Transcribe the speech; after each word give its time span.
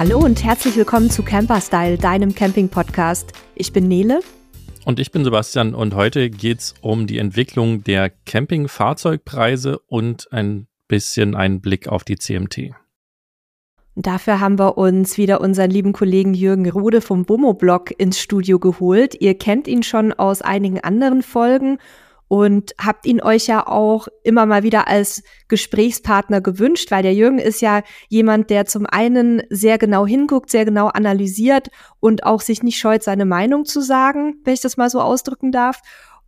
Hallo 0.00 0.18
und 0.18 0.42
herzlich 0.42 0.76
willkommen 0.76 1.10
zu 1.10 1.22
Camperstyle, 1.22 1.98
deinem 1.98 2.34
Camping-Podcast. 2.34 3.34
Ich 3.54 3.74
bin 3.74 3.86
Nele. 3.86 4.20
Und 4.86 4.98
ich 4.98 5.12
bin 5.12 5.24
Sebastian 5.24 5.74
und 5.74 5.94
heute 5.94 6.30
geht 6.30 6.60
es 6.60 6.74
um 6.80 7.06
die 7.06 7.18
Entwicklung 7.18 7.84
der 7.84 8.08
Camping-Fahrzeugpreise 8.08 9.78
und 9.88 10.32
ein 10.32 10.68
bisschen 10.88 11.34
einen 11.36 11.60
Blick 11.60 11.86
auf 11.86 12.04
die 12.04 12.16
CMT. 12.16 12.70
Dafür 13.94 14.40
haben 14.40 14.58
wir 14.58 14.78
uns 14.78 15.18
wieder 15.18 15.42
unseren 15.42 15.70
lieben 15.70 15.92
Kollegen 15.92 16.32
Jürgen 16.32 16.70
Rude 16.70 17.02
vom 17.02 17.26
Bomo-Blog 17.26 17.92
ins 17.98 18.18
Studio 18.18 18.58
geholt. 18.58 19.20
Ihr 19.20 19.36
kennt 19.36 19.68
ihn 19.68 19.82
schon 19.82 20.14
aus 20.14 20.40
einigen 20.40 20.80
anderen 20.80 21.22
Folgen 21.22 21.76
und 22.30 22.76
habt 22.80 23.06
ihn 23.06 23.20
euch 23.20 23.48
ja 23.48 23.66
auch 23.66 24.06
immer 24.22 24.46
mal 24.46 24.62
wieder 24.62 24.86
als 24.86 25.24
Gesprächspartner 25.48 26.40
gewünscht, 26.40 26.92
weil 26.92 27.02
der 27.02 27.12
Jürgen 27.12 27.40
ist 27.40 27.60
ja 27.60 27.82
jemand, 28.08 28.50
der 28.50 28.66
zum 28.66 28.86
einen 28.86 29.42
sehr 29.50 29.78
genau 29.78 30.06
hinguckt, 30.06 30.48
sehr 30.48 30.64
genau 30.64 30.86
analysiert 30.86 31.70
und 31.98 32.22
auch 32.22 32.40
sich 32.40 32.62
nicht 32.62 32.78
scheut, 32.78 33.02
seine 33.02 33.24
Meinung 33.24 33.64
zu 33.64 33.80
sagen, 33.80 34.36
wenn 34.44 34.54
ich 34.54 34.60
das 34.60 34.76
mal 34.76 34.88
so 34.88 35.00
ausdrücken 35.00 35.50
darf. 35.50 35.80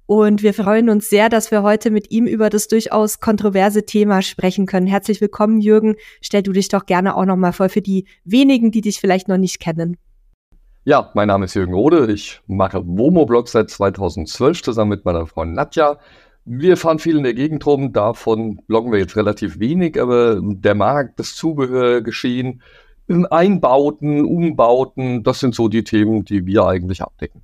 Und 0.06 0.42
wir 0.42 0.54
freuen 0.54 0.90
uns 0.90 1.08
sehr, 1.08 1.28
dass 1.28 1.52
wir 1.52 1.62
heute 1.62 1.92
mit 1.92 2.10
ihm 2.10 2.26
über 2.26 2.50
das 2.50 2.66
durchaus 2.66 3.20
kontroverse 3.20 3.86
Thema 3.86 4.22
sprechen 4.22 4.66
können. 4.66 4.88
Herzlich 4.88 5.20
willkommen, 5.20 5.60
Jürgen. 5.60 5.94
Stell 6.20 6.42
du 6.42 6.50
dich 6.50 6.68
doch 6.68 6.84
gerne 6.84 7.14
auch 7.14 7.26
nochmal 7.26 7.52
vor 7.52 7.68
für 7.68 7.80
die 7.80 8.08
wenigen, 8.24 8.72
die 8.72 8.80
dich 8.80 8.98
vielleicht 8.98 9.28
noch 9.28 9.38
nicht 9.38 9.60
kennen. 9.60 9.98
Ja, 10.84 11.12
mein 11.14 11.28
Name 11.28 11.44
ist 11.44 11.54
Jürgen 11.54 11.74
Rode. 11.74 12.12
Ich 12.12 12.40
mache 12.48 12.84
Womo-Blog 12.84 13.46
seit 13.46 13.70
2012 13.70 14.64
zusammen 14.64 14.90
mit 14.90 15.04
meiner 15.04 15.26
Freundin 15.26 15.54
Nadja. 15.54 15.98
Wir 16.44 16.76
fahren 16.76 16.98
viel 16.98 17.16
in 17.16 17.22
der 17.22 17.34
Gegend 17.34 17.64
rum, 17.64 17.92
davon 17.92 18.56
bloggen 18.66 18.90
wir 18.90 18.98
jetzt 18.98 19.14
relativ 19.14 19.60
wenig, 19.60 20.00
aber 20.00 20.40
der 20.42 20.74
Markt, 20.74 21.20
das 21.20 21.36
Zubehörgeschehen, 21.36 22.62
Einbauten, 23.30 24.24
Umbauten, 24.24 25.22
das 25.22 25.38
sind 25.38 25.54
so 25.54 25.68
die 25.68 25.84
Themen, 25.84 26.24
die 26.24 26.46
wir 26.46 26.66
eigentlich 26.66 27.00
abdecken. 27.00 27.42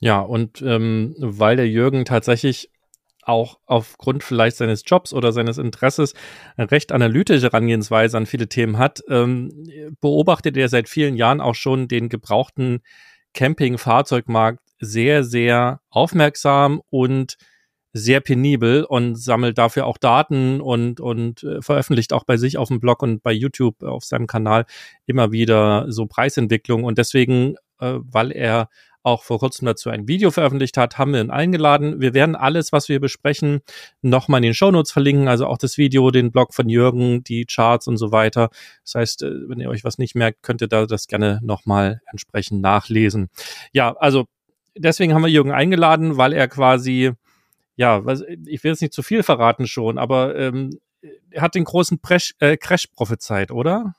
Ja, 0.00 0.20
und 0.20 0.60
ähm, 0.60 1.14
weil 1.18 1.56
der 1.56 1.68
Jürgen 1.68 2.04
tatsächlich 2.04 2.70
auch 3.26 3.58
aufgrund 3.66 4.22
vielleicht 4.22 4.56
seines 4.56 4.82
Jobs 4.86 5.12
oder 5.12 5.32
seines 5.32 5.58
Interesses 5.58 6.14
recht 6.58 6.92
analytische 6.92 7.46
Herangehensweise 7.46 8.16
an 8.16 8.26
viele 8.26 8.48
Themen 8.48 8.78
hat, 8.78 9.02
ähm, 9.08 9.50
beobachtet 10.00 10.56
er 10.56 10.68
seit 10.68 10.88
vielen 10.88 11.16
Jahren 11.16 11.40
auch 11.40 11.54
schon 11.54 11.88
den 11.88 12.08
gebrauchten 12.08 12.80
Camping-Fahrzeugmarkt 13.34 14.60
sehr, 14.80 15.24
sehr 15.24 15.80
aufmerksam 15.90 16.82
und 16.90 17.36
sehr 17.92 18.20
penibel 18.20 18.84
und 18.84 19.14
sammelt 19.14 19.56
dafür 19.56 19.86
auch 19.86 19.98
Daten 19.98 20.60
und, 20.60 21.00
und 21.00 21.44
äh, 21.44 21.62
veröffentlicht 21.62 22.12
auch 22.12 22.24
bei 22.24 22.36
sich 22.36 22.58
auf 22.58 22.68
dem 22.68 22.80
Blog 22.80 23.02
und 23.02 23.22
bei 23.22 23.32
YouTube 23.32 23.84
auf 23.84 24.04
seinem 24.04 24.26
Kanal 24.26 24.66
immer 25.06 25.30
wieder 25.30 25.86
so 25.92 26.06
Preisentwicklung. 26.06 26.82
Und 26.82 26.98
deswegen, 26.98 27.54
äh, 27.78 27.94
weil 28.00 28.32
er 28.32 28.68
auch 29.04 29.22
vor 29.22 29.38
kurzem 29.38 29.66
dazu 29.66 29.90
ein 29.90 30.08
Video 30.08 30.30
veröffentlicht 30.30 30.76
hat, 30.76 30.98
haben 30.98 31.12
wir 31.12 31.20
ihn 31.20 31.30
eingeladen. 31.30 32.00
Wir 32.00 32.14
werden 32.14 32.34
alles, 32.34 32.72
was 32.72 32.88
wir 32.88 33.00
besprechen, 33.00 33.60
nochmal 34.00 34.38
in 34.38 34.44
den 34.44 34.54
Shownotes 34.54 34.90
verlinken, 34.90 35.28
also 35.28 35.46
auch 35.46 35.58
das 35.58 35.78
Video, 35.78 36.10
den 36.10 36.32
Blog 36.32 36.54
von 36.54 36.68
Jürgen, 36.68 37.22
die 37.22 37.44
Charts 37.44 37.86
und 37.86 37.98
so 37.98 38.12
weiter. 38.12 38.48
Das 38.82 38.94
heißt, 38.94 39.22
äh, 39.22 39.48
wenn 39.48 39.60
ihr 39.60 39.68
euch 39.68 39.84
was 39.84 39.98
nicht 39.98 40.14
merkt, 40.14 40.42
könnt 40.42 40.62
ihr 40.62 40.68
da 40.68 40.86
das 40.86 41.06
gerne 41.06 41.38
nochmal 41.42 42.00
entsprechend 42.10 42.62
nachlesen. 42.62 43.28
Ja, 43.72 43.94
also 43.96 44.24
deswegen 44.74 45.14
haben 45.14 45.22
wir 45.22 45.30
Jürgen 45.30 45.52
eingeladen, 45.52 46.16
weil 46.16 46.32
er 46.32 46.48
quasi, 46.48 47.12
ja, 47.76 48.02
ich 48.46 48.64
will 48.64 48.70
jetzt 48.70 48.80
nicht 48.80 48.94
zu 48.94 49.02
viel 49.02 49.22
verraten 49.22 49.66
schon, 49.66 49.98
aber 49.98 50.34
ähm, 50.34 50.80
er 51.30 51.42
hat 51.42 51.54
den 51.54 51.64
großen 51.64 52.00
Crash, 52.00 52.34
äh, 52.38 52.56
Crash 52.56 52.86
prophezeit, 52.86 53.50
oder? 53.50 53.94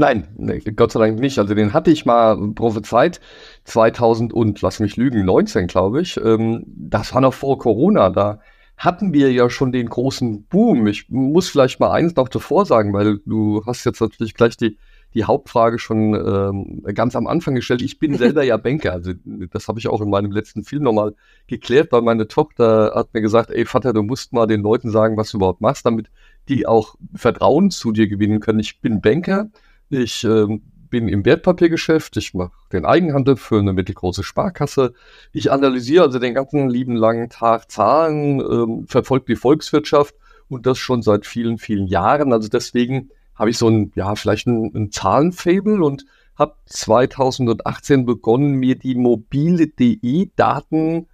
Nein, 0.00 0.28
nee, 0.36 0.60
Gott 0.60 0.92
sei 0.92 1.00
Dank 1.00 1.18
nicht. 1.18 1.40
Also 1.40 1.54
den 1.56 1.72
hatte 1.72 1.90
ich 1.90 2.06
mal 2.06 2.36
prophezeit, 2.54 3.20
2000 3.64 4.32
und, 4.32 4.62
lass 4.62 4.78
mich 4.78 4.96
lügen, 4.96 5.24
19 5.24 5.66
glaube 5.66 6.00
ich. 6.02 6.16
Ähm, 6.18 6.62
das 6.68 7.12
war 7.12 7.20
noch 7.20 7.34
vor 7.34 7.58
Corona, 7.58 8.08
da 8.10 8.38
hatten 8.76 9.12
wir 9.12 9.32
ja 9.32 9.50
schon 9.50 9.72
den 9.72 9.88
großen 9.88 10.44
Boom. 10.44 10.86
Ich 10.86 11.10
muss 11.10 11.48
vielleicht 11.48 11.80
mal 11.80 11.90
eins 11.90 12.14
noch 12.14 12.28
davor 12.28 12.64
sagen, 12.64 12.92
weil 12.92 13.18
du 13.26 13.64
hast 13.66 13.84
jetzt 13.84 14.00
natürlich 14.00 14.34
gleich 14.34 14.56
die, 14.56 14.78
die 15.14 15.24
Hauptfrage 15.24 15.80
schon 15.80 16.14
ähm, 16.14 16.84
ganz 16.94 17.16
am 17.16 17.26
Anfang 17.26 17.56
gestellt. 17.56 17.82
Ich 17.82 17.98
bin 17.98 18.16
selber 18.16 18.44
ja 18.44 18.56
Banker. 18.56 18.92
Also 18.92 19.14
das 19.50 19.66
habe 19.66 19.80
ich 19.80 19.88
auch 19.88 20.00
in 20.00 20.10
meinem 20.10 20.30
letzten 20.30 20.62
Film 20.62 20.84
nochmal 20.84 21.16
geklärt, 21.48 21.90
weil 21.90 22.02
meine 22.02 22.28
Tochter 22.28 22.92
hat 22.94 23.12
mir 23.14 23.20
gesagt, 23.20 23.50
ey 23.50 23.64
Vater, 23.66 23.92
du 23.92 24.04
musst 24.04 24.32
mal 24.32 24.46
den 24.46 24.60
Leuten 24.60 24.92
sagen, 24.92 25.16
was 25.16 25.32
du 25.32 25.38
überhaupt 25.38 25.60
machst, 25.60 25.84
damit 25.84 26.08
die 26.48 26.68
auch 26.68 26.94
Vertrauen 27.16 27.72
zu 27.72 27.90
dir 27.90 28.06
gewinnen 28.06 28.38
können. 28.38 28.60
Ich 28.60 28.80
bin 28.80 29.00
Banker 29.00 29.50
ich 29.90 30.24
ähm, 30.24 30.62
bin 30.90 31.08
im 31.08 31.24
Wertpapiergeschäft, 31.24 32.16
ich 32.16 32.34
mache 32.34 32.52
den 32.72 32.84
Eigenhandel 32.84 33.36
für 33.36 33.58
eine 33.58 33.72
mittelgroße 33.72 34.22
Sparkasse. 34.22 34.94
Ich 35.32 35.50
analysiere 35.52 36.04
also 36.04 36.18
den 36.18 36.34
ganzen 36.34 36.68
lieben 36.68 36.96
langen 36.96 37.28
Tag 37.28 37.70
Zahlen, 37.70 38.40
ähm, 38.40 38.86
verfolge 38.86 39.26
die 39.26 39.36
Volkswirtschaft 39.36 40.14
und 40.48 40.66
das 40.66 40.78
schon 40.78 41.02
seit 41.02 41.26
vielen, 41.26 41.58
vielen 41.58 41.86
Jahren. 41.86 42.32
Also 42.32 42.48
deswegen 42.48 43.10
habe 43.34 43.50
ich 43.50 43.58
so 43.58 43.68
ein, 43.68 43.92
ja, 43.94 44.14
vielleicht 44.14 44.46
ein, 44.46 44.72
ein 44.74 44.90
Zahlenfable 44.90 45.84
und 45.84 46.04
habe 46.36 46.54
2018 46.66 48.06
begonnen, 48.06 48.54
mir 48.54 48.76
die 48.76 48.94
mobile 48.94 49.66
DE-Daten 49.66 51.08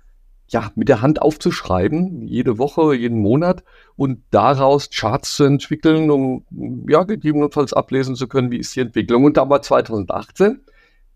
ja, 0.49 0.71
mit 0.75 0.88
der 0.88 1.03
Hand 1.03 1.22
aufzuschreiben, 1.22 2.27
jede 2.27 2.59
Woche, 2.59 2.94
jeden 2.94 3.19
Monat 3.21 3.65
und 3.97 4.22
daraus 4.31 4.91
Charts 4.91 5.37
zu 5.37 5.44
entwickeln, 5.44 6.10
um 6.10 6.44
ja, 6.88 7.05
gegebenenfalls 7.05 7.72
ablesen 7.72 8.15
zu 8.15 8.28
können, 8.28 8.50
wie 8.50 8.59
ist 8.59 8.77
die 8.77 8.81
Entwicklung. 8.81 9.25
Und 9.25 9.37
da 9.37 9.49
war 9.49 9.62
2018 9.62 10.60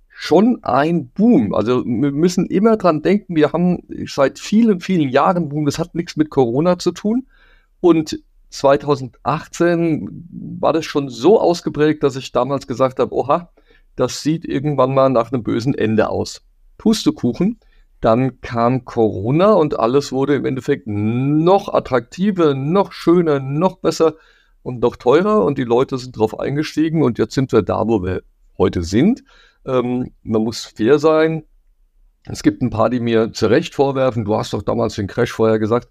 schon 0.09 0.59
ein 0.63 1.11
Boom. 1.11 1.55
Also 1.55 1.85
wir 1.85 2.11
müssen 2.11 2.47
immer 2.47 2.77
dran 2.77 3.03
denken, 3.03 3.37
wir 3.37 3.53
haben 3.53 3.83
seit 4.07 4.39
vielen, 4.39 4.81
vielen 4.81 5.11
Jahren 5.11 5.49
Boom, 5.49 5.67
das 5.67 5.79
hat 5.79 5.95
nichts 5.95 6.17
mit 6.17 6.31
Corona 6.31 6.79
zu 6.79 6.93
tun. 6.93 7.29
Und 7.81 8.19
2018 8.51 10.27
war 10.59 10.73
das 10.73 10.87
schon 10.87 11.09
so 11.09 11.41
ausgeprägt, 11.41 12.03
dass 12.03 12.17
ich 12.17 12.33
damals 12.33 12.67
gesagt 12.67 12.99
habe, 12.99 13.15
oha, 13.15 13.51
das 13.95 14.23
sieht 14.23 14.45
irgendwann 14.45 14.95
mal 14.95 15.11
nach 15.11 15.33
einem 15.33 15.43
bösen 15.43 15.75
Ende 15.75 16.09
aus. 16.09 16.43
Pustekuchen. 16.79 17.59
Dann 18.01 18.41
kam 18.41 18.85
Corona 18.85 19.53
und 19.53 19.79
alles 19.79 20.13
wurde 20.13 20.37
im 20.37 20.45
Endeffekt 20.45 20.87
noch 20.87 21.73
attraktiver, 21.73 22.55
noch 22.55 22.93
schöner, 22.93 23.41
noch 23.41 23.79
besser 23.79 24.15
und 24.63 24.81
noch 24.81 24.97
teurer 24.97 25.45
und 25.45 25.59
die 25.59 25.65
Leute 25.65 25.99
sind 25.99 26.17
drauf 26.17 26.39
eingestiegen 26.39 27.03
und 27.03 27.19
jetzt 27.19 27.35
sind 27.35 27.53
wir 27.53 27.63
da, 27.63 27.89
wo 27.89 28.03
wir 28.03 28.23
heute 28.57 28.83
sind. 28.83 29.25
Ähm, 29.67 30.13
man 30.23 30.43
muss 30.43 30.65
fair 30.65 30.99
sein. 30.99 31.45
Es 32.25 32.43
gibt 32.43 32.63
ein 32.63 32.71
paar, 32.71 32.91
die 32.91 33.01
mir 33.01 33.33
zu 33.33 33.47
Recht 33.47 33.75
vorwerfen, 33.75 34.25
du 34.25 34.37
hast 34.37 34.53
doch 34.53 34.63
damals 34.63 34.95
den 34.95 35.07
Crash 35.07 35.33
vorher 35.33 35.59
gesagt. 35.59 35.89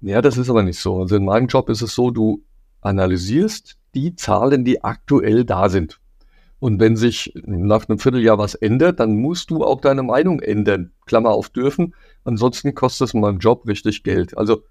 Ja, 0.00 0.22
das 0.22 0.38
ist 0.38 0.48
aber 0.48 0.62
nicht 0.62 0.78
so. 0.78 1.00
Also 1.00 1.16
in 1.16 1.24
meinem 1.24 1.48
Job 1.48 1.68
ist 1.68 1.82
es 1.82 1.94
so, 1.94 2.10
du 2.10 2.44
analysierst 2.80 3.76
die 3.94 4.14
Zahlen, 4.14 4.64
die 4.64 4.82
aktuell 4.82 5.44
da 5.44 5.68
sind. 5.68 6.00
Und 6.60 6.80
wenn 6.80 6.96
sich 6.96 7.32
nach 7.44 7.88
einem 7.88 7.98
Vierteljahr 7.98 8.38
was 8.38 8.54
ändert, 8.54 8.98
dann 8.98 9.16
musst 9.16 9.50
du 9.50 9.64
auch 9.64 9.80
deine 9.80 10.02
Meinung 10.02 10.40
ändern. 10.40 10.92
Klammer 11.06 11.30
auf 11.30 11.50
dürfen. 11.50 11.94
Ansonsten 12.24 12.74
kostet 12.74 13.08
es 13.08 13.14
in 13.14 13.20
meinem 13.20 13.38
Job 13.38 13.66
richtig 13.66 14.02
Geld. 14.02 14.36
Also 14.36 14.64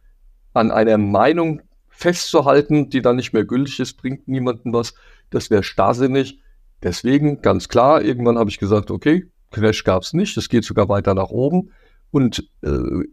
an 0.53 0.71
einer 0.71 0.97
Meinung 0.97 1.61
festzuhalten, 1.87 2.89
die 2.89 3.01
dann 3.01 3.15
nicht 3.15 3.31
mehr 3.31 3.45
gültig 3.45 3.79
ist, 3.79 3.97
bringt 3.97 4.27
niemandem 4.27 4.73
was. 4.73 4.95
Das 5.29 5.49
wäre 5.49 5.63
starrsinnig. 5.63 6.39
Deswegen 6.83 7.41
ganz 7.41 7.69
klar, 7.69 8.01
irgendwann 8.01 8.37
habe 8.37 8.49
ich 8.49 8.59
gesagt, 8.59 8.91
okay, 8.91 9.25
Crash 9.51 9.83
gab 9.83 10.03
es 10.03 10.13
nicht. 10.13 10.35
Es 10.35 10.49
geht 10.49 10.65
sogar 10.65 10.89
weiter 10.89 11.13
nach 11.13 11.29
oben. 11.29 11.71
Und 12.11 12.49
äh, 12.63 13.05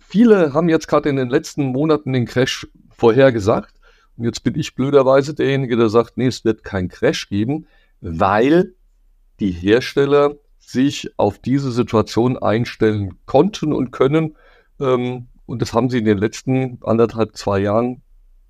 viele 0.00 0.52
haben 0.52 0.68
jetzt 0.68 0.88
gerade 0.88 1.08
in 1.08 1.16
den 1.16 1.30
letzten 1.30 1.66
Monaten 1.66 2.12
den 2.12 2.26
Crash 2.26 2.66
vorhergesagt. 2.90 3.76
Und 4.16 4.24
jetzt 4.24 4.42
bin 4.42 4.58
ich 4.58 4.74
blöderweise 4.74 5.32
derjenige, 5.34 5.76
der 5.76 5.90
sagt, 5.90 6.16
nee, 6.16 6.26
es 6.26 6.44
wird 6.44 6.64
keinen 6.64 6.88
Crash 6.88 7.28
geben 7.28 7.66
weil 8.00 8.74
die 9.40 9.50
Hersteller 9.50 10.34
sich 10.58 11.10
auf 11.16 11.38
diese 11.38 11.70
Situation 11.70 12.36
einstellen 12.36 13.14
konnten 13.26 13.72
und 13.72 13.92
können. 13.92 14.36
Ähm, 14.80 15.28
und 15.46 15.62
das 15.62 15.72
haben 15.72 15.90
sie 15.90 15.98
in 15.98 16.04
den 16.04 16.18
letzten 16.18 16.78
anderthalb, 16.82 17.36
zwei 17.36 17.60
Jahren 17.60 18.02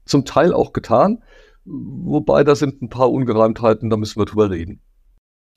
zum 0.07 0.25
Teil 0.25 0.55
auch 0.55 0.73
getan. 0.73 1.23
Wobei 1.65 2.45
da 2.45 2.55
sind 2.55 2.81
ein 2.81 2.89
paar 2.89 3.11
Ungereimtheiten, 3.11 3.91
da 3.91 3.97
müssen 3.97 4.21
wir 4.21 4.25
drüber 4.25 4.51
reden. 4.51 4.81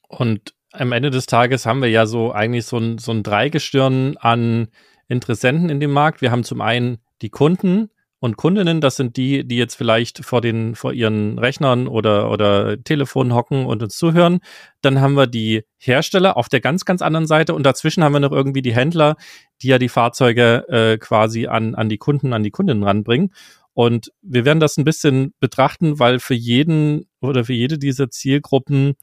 Und 0.08 0.54
am 0.72 0.92
Ende 0.92 1.12
des 1.12 1.28
Tages 1.28 1.66
haben 1.66 1.82
wir 1.82 1.90
ja 1.90 2.06
so 2.06 2.32
eigentlich 2.32 2.66
so 2.66 2.78
ein, 2.78 2.98
so 2.98 3.12
ein 3.12 3.24
Dreigestirn 3.24 4.18
an 4.18 4.68
Interessenten 5.08 5.70
in 5.70 5.80
dem 5.80 5.92
Markt. 5.92 6.22
Wir 6.22 6.32
haben 6.32 6.44
zum 6.44 6.62
einen 6.62 6.98
die 7.22 7.30
Kunden, 7.30 7.90
und 8.20 8.36
Kundinnen, 8.36 8.82
das 8.82 8.98
sind 8.98 9.16
die, 9.16 9.48
die 9.48 9.56
jetzt 9.56 9.76
vielleicht 9.76 10.26
vor 10.26 10.42
den, 10.42 10.76
vor 10.76 10.92
ihren 10.92 11.40
Rechnern 11.40 11.88
oder, 11.88 12.30
oder 12.30 12.82
Telefonen 12.84 13.34
hocken 13.34 13.66
und 13.66 13.82
uns 13.82 13.98
zuhören. 13.98 14.40
Dann 14.82 15.00
haben 15.00 15.14
wir 15.14 15.26
die 15.26 15.64
Hersteller 15.78 16.36
auf 16.36 16.50
der 16.50 16.60
ganz, 16.60 16.84
ganz 16.84 17.02
anderen 17.02 17.28
Seite 17.28 17.56
und 17.56 17.64
dazwischen 17.64 18.04
haben 18.04 18.12
wir 18.12 18.20
noch 18.20 18.34
irgendwie 18.34 18.62
die 18.62 18.76
Händler, 18.76 19.16
die 19.62 19.70
ja 19.70 19.80
die 19.80 19.88
Fahrzeuge 19.88 20.68
äh, 20.68 20.98
quasi 20.98 21.48
an, 21.48 21.76
an 21.76 21.88
die 21.88 21.98
Kunden, 21.98 22.34
an 22.34 22.44
die 22.44 22.52
Kundinnen 22.52 22.84
ranbringen. 22.84 23.34
Und 23.74 24.12
wir 24.22 24.44
werden 24.44 24.60
das 24.60 24.78
ein 24.78 24.84
bisschen 24.84 25.34
betrachten, 25.40 26.00
weil 26.00 26.20
für 26.20 26.34
jeden 26.34 27.08
oder 27.22 27.46
für 27.46 27.54
jede 27.54 27.78
dieser 27.78 28.10
Zielgruppen 28.10 28.96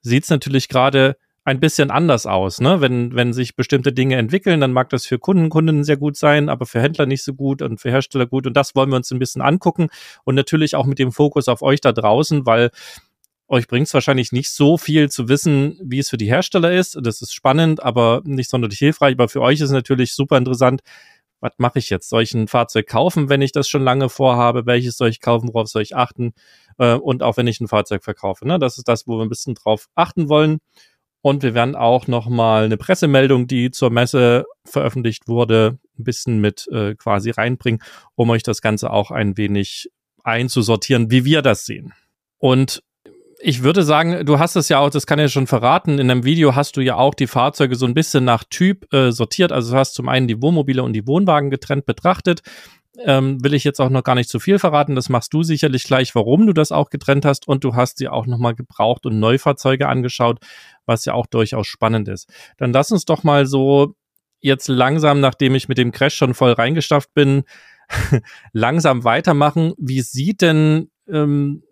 sieht 0.00 0.24
es 0.24 0.30
natürlich 0.30 0.68
gerade 0.68 1.16
ein 1.44 1.60
bisschen 1.60 1.90
anders 1.90 2.26
aus. 2.26 2.60
Ne? 2.60 2.80
Wenn, 2.80 3.14
wenn 3.14 3.32
sich 3.32 3.54
bestimmte 3.54 3.92
Dinge 3.92 4.16
entwickeln, 4.16 4.60
dann 4.60 4.72
mag 4.72 4.88
das 4.88 5.04
für 5.04 5.18
Kunden, 5.18 5.50
Kunden 5.50 5.84
sehr 5.84 5.98
gut 5.98 6.16
sein, 6.16 6.48
aber 6.48 6.64
für 6.64 6.80
Händler 6.80 7.06
nicht 7.06 7.22
so 7.22 7.34
gut 7.34 7.60
und 7.60 7.80
für 7.80 7.90
Hersteller 7.90 8.26
gut. 8.26 8.46
Und 8.46 8.56
das 8.56 8.74
wollen 8.74 8.88
wir 8.88 8.96
uns 8.96 9.10
ein 9.10 9.18
bisschen 9.18 9.42
angucken 9.42 9.88
und 10.24 10.34
natürlich 10.34 10.74
auch 10.74 10.86
mit 10.86 10.98
dem 10.98 11.12
Fokus 11.12 11.48
auf 11.48 11.60
euch 11.62 11.80
da 11.82 11.92
draußen, 11.92 12.46
weil 12.46 12.70
euch 13.46 13.68
bringt 13.68 13.86
es 13.86 13.94
wahrscheinlich 13.94 14.32
nicht 14.32 14.50
so 14.50 14.78
viel 14.78 15.10
zu 15.10 15.28
wissen, 15.28 15.78
wie 15.82 15.98
es 15.98 16.08
für 16.08 16.16
die 16.16 16.26
Hersteller 16.26 16.72
ist. 16.72 16.98
Das 17.02 17.20
ist 17.20 17.34
spannend, 17.34 17.82
aber 17.82 18.22
nicht 18.24 18.48
sonderlich 18.48 18.78
hilfreich. 18.78 19.12
Aber 19.12 19.28
für 19.28 19.42
euch 19.42 19.60
ist 19.60 19.70
natürlich 19.70 20.14
super 20.14 20.38
interessant. 20.38 20.80
Was 21.40 21.52
mache 21.58 21.78
ich 21.78 21.90
jetzt? 21.90 22.08
Soll 22.08 22.22
ich 22.22 22.32
ein 22.32 22.48
Fahrzeug 22.48 22.86
kaufen, 22.86 23.28
wenn 23.28 23.42
ich 23.42 23.52
das 23.52 23.68
schon 23.68 23.84
lange 23.84 24.08
vorhabe? 24.08 24.64
Welches 24.64 24.96
soll 24.96 25.10
ich 25.10 25.20
kaufen? 25.20 25.50
Worauf 25.52 25.68
soll 25.68 25.82
ich 25.82 25.94
achten? 25.94 26.32
Äh, 26.78 26.94
und 26.94 27.22
auch 27.22 27.36
wenn 27.36 27.46
ich 27.46 27.60
ein 27.60 27.68
Fahrzeug 27.68 28.02
verkaufe. 28.02 28.48
Ne? 28.48 28.58
Das 28.58 28.78
ist 28.78 28.88
das, 28.88 29.06
wo 29.06 29.18
wir 29.18 29.22
ein 29.24 29.28
bisschen 29.28 29.54
drauf 29.54 29.88
achten 29.94 30.30
wollen. 30.30 30.60
Und 31.24 31.42
wir 31.42 31.54
werden 31.54 31.74
auch 31.74 32.06
nochmal 32.06 32.66
eine 32.66 32.76
Pressemeldung, 32.76 33.46
die 33.46 33.70
zur 33.70 33.88
Messe 33.88 34.44
veröffentlicht 34.66 35.26
wurde, 35.26 35.78
ein 35.98 36.04
bisschen 36.04 36.38
mit 36.38 36.68
äh, 36.70 36.94
quasi 36.96 37.30
reinbringen, 37.30 37.80
um 38.14 38.28
euch 38.28 38.42
das 38.42 38.60
Ganze 38.60 38.90
auch 38.90 39.10
ein 39.10 39.38
wenig 39.38 39.90
einzusortieren, 40.22 41.10
wie 41.10 41.24
wir 41.24 41.40
das 41.40 41.64
sehen. 41.64 41.94
Und 42.36 42.82
ich 43.40 43.62
würde 43.62 43.84
sagen, 43.84 44.26
du 44.26 44.38
hast 44.38 44.54
es 44.56 44.68
ja 44.68 44.80
auch, 44.80 44.90
das 44.90 45.06
kann 45.06 45.18
ich 45.18 45.22
ja 45.22 45.28
schon 45.30 45.46
verraten, 45.46 45.98
in 45.98 46.10
einem 46.10 46.24
Video 46.24 46.54
hast 46.54 46.76
du 46.76 46.82
ja 46.82 46.96
auch 46.96 47.14
die 47.14 47.26
Fahrzeuge 47.26 47.74
so 47.76 47.86
ein 47.86 47.94
bisschen 47.94 48.26
nach 48.26 48.44
Typ 48.44 48.92
äh, 48.92 49.10
sortiert. 49.10 49.50
Also 49.50 49.72
du 49.72 49.78
hast 49.78 49.94
zum 49.94 50.10
einen 50.10 50.28
die 50.28 50.42
Wohnmobile 50.42 50.82
und 50.82 50.92
die 50.92 51.06
Wohnwagen 51.06 51.48
getrennt 51.48 51.86
betrachtet. 51.86 52.42
Ähm, 53.04 53.42
will 53.42 53.54
ich 53.54 53.64
jetzt 53.64 53.80
auch 53.80 53.88
noch 53.88 54.04
gar 54.04 54.14
nicht 54.14 54.30
zu 54.30 54.38
viel 54.38 54.58
verraten. 54.58 54.94
Das 54.94 55.08
machst 55.08 55.34
du 55.34 55.42
sicherlich 55.42 55.84
gleich, 55.84 56.14
warum 56.14 56.46
du 56.46 56.52
das 56.52 56.70
auch 56.70 56.90
getrennt 56.90 57.24
hast. 57.24 57.48
Und 57.48 57.64
du 57.64 57.74
hast 57.74 57.98
dir 58.00 58.12
auch 58.12 58.26
nochmal 58.26 58.54
gebraucht 58.54 59.04
und 59.04 59.18
Neufahrzeuge 59.18 59.88
angeschaut, 59.88 60.38
was 60.86 61.04
ja 61.04 61.14
auch 61.14 61.26
durchaus 61.26 61.66
spannend 61.66 62.08
ist. 62.08 62.32
Dann 62.56 62.72
lass 62.72 62.92
uns 62.92 63.04
doch 63.04 63.24
mal 63.24 63.46
so 63.46 63.96
jetzt 64.40 64.68
langsam, 64.68 65.20
nachdem 65.20 65.54
ich 65.54 65.68
mit 65.68 65.78
dem 65.78 65.90
Crash 65.90 66.14
schon 66.14 66.34
voll 66.34 66.52
reingestafft 66.52 67.12
bin, 67.14 67.44
langsam 68.52 69.02
weitermachen. 69.02 69.72
Wie 69.78 70.02
sieht 70.02 70.42
denn, 70.42 70.90
ähm, 71.08 71.62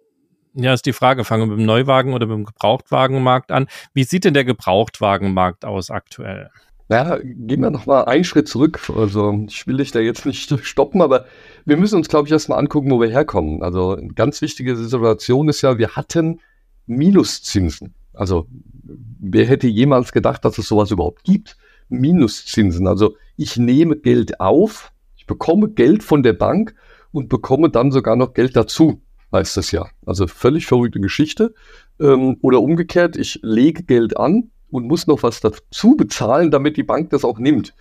ja, 0.54 0.72
ist 0.72 0.86
die 0.86 0.92
Frage, 0.92 1.24
fangen 1.24 1.44
wir 1.44 1.56
mit 1.56 1.60
dem 1.60 1.66
Neuwagen 1.66 2.14
oder 2.14 2.26
mit 2.26 2.36
dem 2.36 2.44
Gebrauchtwagenmarkt 2.44 3.52
an. 3.52 3.69
Wie 3.94 4.04
sieht 4.04 4.24
denn 4.24 4.34
der 4.34 4.44
Gebrauchtwagenmarkt 4.44 5.64
aus 5.64 5.90
aktuell? 5.90 6.50
Ja, 6.92 7.16
gehen 7.22 7.62
wir 7.62 7.70
noch 7.70 7.86
mal 7.86 8.04
einen 8.04 8.22
Schritt 8.22 8.48
zurück. 8.48 8.78
Also 8.94 9.46
ich 9.48 9.66
will 9.66 9.78
dich 9.78 9.92
da 9.92 10.00
jetzt 10.00 10.26
nicht 10.26 10.52
stoppen, 10.62 11.00
aber 11.00 11.24
wir 11.64 11.78
müssen 11.78 11.96
uns, 11.96 12.10
glaube 12.10 12.28
ich, 12.28 12.32
erstmal 12.32 12.58
angucken, 12.58 12.90
wo 12.90 13.00
wir 13.00 13.08
herkommen. 13.08 13.62
Also 13.62 13.96
eine 13.96 14.12
ganz 14.12 14.42
wichtige 14.42 14.76
Situation 14.76 15.48
ist 15.48 15.62
ja, 15.62 15.78
wir 15.78 15.96
hatten 15.96 16.40
Minuszinsen. 16.84 17.94
Also 18.12 18.46
wer 18.84 19.46
hätte 19.46 19.68
jemals 19.68 20.12
gedacht, 20.12 20.44
dass 20.44 20.58
es 20.58 20.68
sowas 20.68 20.90
überhaupt 20.90 21.24
gibt? 21.24 21.56
Minuszinsen. 21.88 22.86
Also 22.86 23.16
ich 23.38 23.56
nehme 23.56 23.96
Geld 23.96 24.38
auf, 24.38 24.92
ich 25.16 25.24
bekomme 25.24 25.70
Geld 25.70 26.02
von 26.02 26.22
der 26.22 26.34
Bank 26.34 26.74
und 27.10 27.30
bekomme 27.30 27.70
dann 27.70 27.90
sogar 27.90 28.16
noch 28.16 28.34
Geld 28.34 28.54
dazu, 28.54 29.00
heißt 29.32 29.56
das 29.56 29.72
ja. 29.72 29.88
Also 30.04 30.26
völlig 30.26 30.66
verrückte 30.66 31.00
Geschichte. 31.00 31.54
Ähm, 31.98 32.36
oder 32.42 32.60
umgekehrt, 32.60 33.16
ich 33.16 33.40
lege 33.42 33.82
Geld 33.82 34.18
an 34.18 34.50
und 34.72 34.88
muss 34.88 35.06
noch 35.06 35.22
was 35.22 35.40
dazu 35.40 35.96
bezahlen, 35.96 36.50
damit 36.50 36.76
die 36.76 36.82
Bank 36.82 37.10
das 37.10 37.24
auch 37.24 37.38
nimmt. 37.38 37.74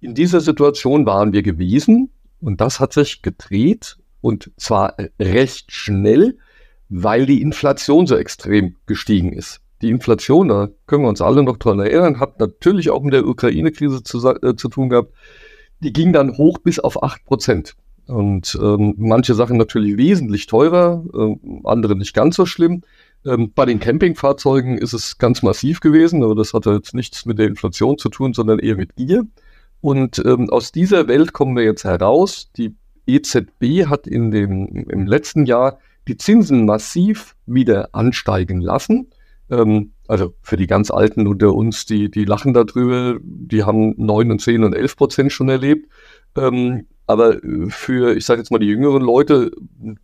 In 0.00 0.14
dieser 0.14 0.40
Situation 0.40 1.06
waren 1.06 1.32
wir 1.32 1.42
gewesen 1.42 2.10
und 2.40 2.60
das 2.60 2.78
hat 2.78 2.92
sich 2.92 3.22
gedreht 3.22 3.96
und 4.20 4.52
zwar 4.56 4.96
recht 5.18 5.72
schnell, 5.72 6.38
weil 6.88 7.26
die 7.26 7.42
Inflation 7.42 8.06
so 8.06 8.16
extrem 8.16 8.76
gestiegen 8.86 9.32
ist 9.32 9.60
die 9.84 9.90
Inflation, 9.90 10.48
da 10.48 10.68
können 10.86 11.02
wir 11.02 11.08
uns 11.08 11.20
alle 11.20 11.42
noch 11.42 11.58
dran 11.58 11.78
erinnern, 11.78 12.18
hat 12.18 12.40
natürlich 12.40 12.90
auch 12.90 13.02
mit 13.02 13.12
der 13.12 13.26
Ukraine-Krise 13.26 14.02
zu, 14.02 14.26
äh, 14.26 14.56
zu, 14.56 14.68
tun 14.68 14.88
gehabt. 14.88 15.12
Die 15.80 15.92
ging 15.92 16.12
dann 16.12 16.36
hoch 16.36 16.58
bis 16.58 16.78
auf 16.78 17.02
8 17.02 17.24
Prozent. 17.24 17.76
Und 18.06 18.58
ähm, 18.60 18.94
manche 18.96 19.34
Sachen 19.34 19.56
natürlich 19.56 19.96
wesentlich 19.96 20.46
teurer, 20.46 21.04
äh, 21.14 21.36
andere 21.64 21.96
nicht 21.96 22.14
ganz 22.14 22.36
so 22.36 22.46
schlimm. 22.46 22.82
Ähm, 23.26 23.52
bei 23.54 23.64
den 23.64 23.80
Campingfahrzeugen 23.80 24.78
ist 24.78 24.92
es 24.92 25.18
ganz 25.18 25.42
massiv 25.42 25.80
gewesen, 25.80 26.22
aber 26.22 26.34
das 26.34 26.52
hatte 26.52 26.72
jetzt 26.72 26.94
nichts 26.94 27.26
mit 27.26 27.38
der 27.38 27.46
Inflation 27.46 27.98
zu 27.98 28.08
tun, 28.08 28.34
sondern 28.34 28.58
eher 28.58 28.76
mit 28.76 28.96
Gier. 28.96 29.26
Und 29.80 30.22
ähm, 30.24 30.50
aus 30.50 30.72
dieser 30.72 31.08
Welt 31.08 31.32
kommen 31.32 31.56
wir 31.56 31.64
jetzt 31.64 31.84
heraus. 31.84 32.50
Die 32.56 32.74
EZB 33.06 33.86
hat 33.86 34.06
in 34.06 34.30
dem, 34.30 34.66
im 34.88 35.06
letzten 35.06 35.46
Jahr 35.46 35.78
die 36.08 36.16
Zinsen 36.16 36.64
massiv 36.64 37.36
wieder 37.46 37.90
ansteigen 37.92 38.60
lassen. 38.60 39.10
Ähm, 39.50 39.92
also 40.06 40.34
für 40.42 40.56
die 40.56 40.66
ganz 40.66 40.90
Alten 40.90 41.26
unter 41.26 41.54
uns, 41.54 41.86
die, 41.86 42.10
die 42.10 42.24
lachen 42.24 42.54
darüber, 42.54 43.18
die 43.22 43.64
haben 43.64 43.94
9 43.96 44.30
und 44.30 44.40
10 44.40 44.64
und 44.64 44.74
11 44.74 44.96
Prozent 44.96 45.32
schon 45.32 45.48
erlebt. 45.48 45.88
Ähm, 46.36 46.86
aber 47.06 47.38
für, 47.68 48.16
ich 48.16 48.24
sage 48.24 48.40
jetzt 48.40 48.50
mal, 48.50 48.58
die 48.58 48.66
jüngeren 48.66 49.02
Leute, 49.02 49.50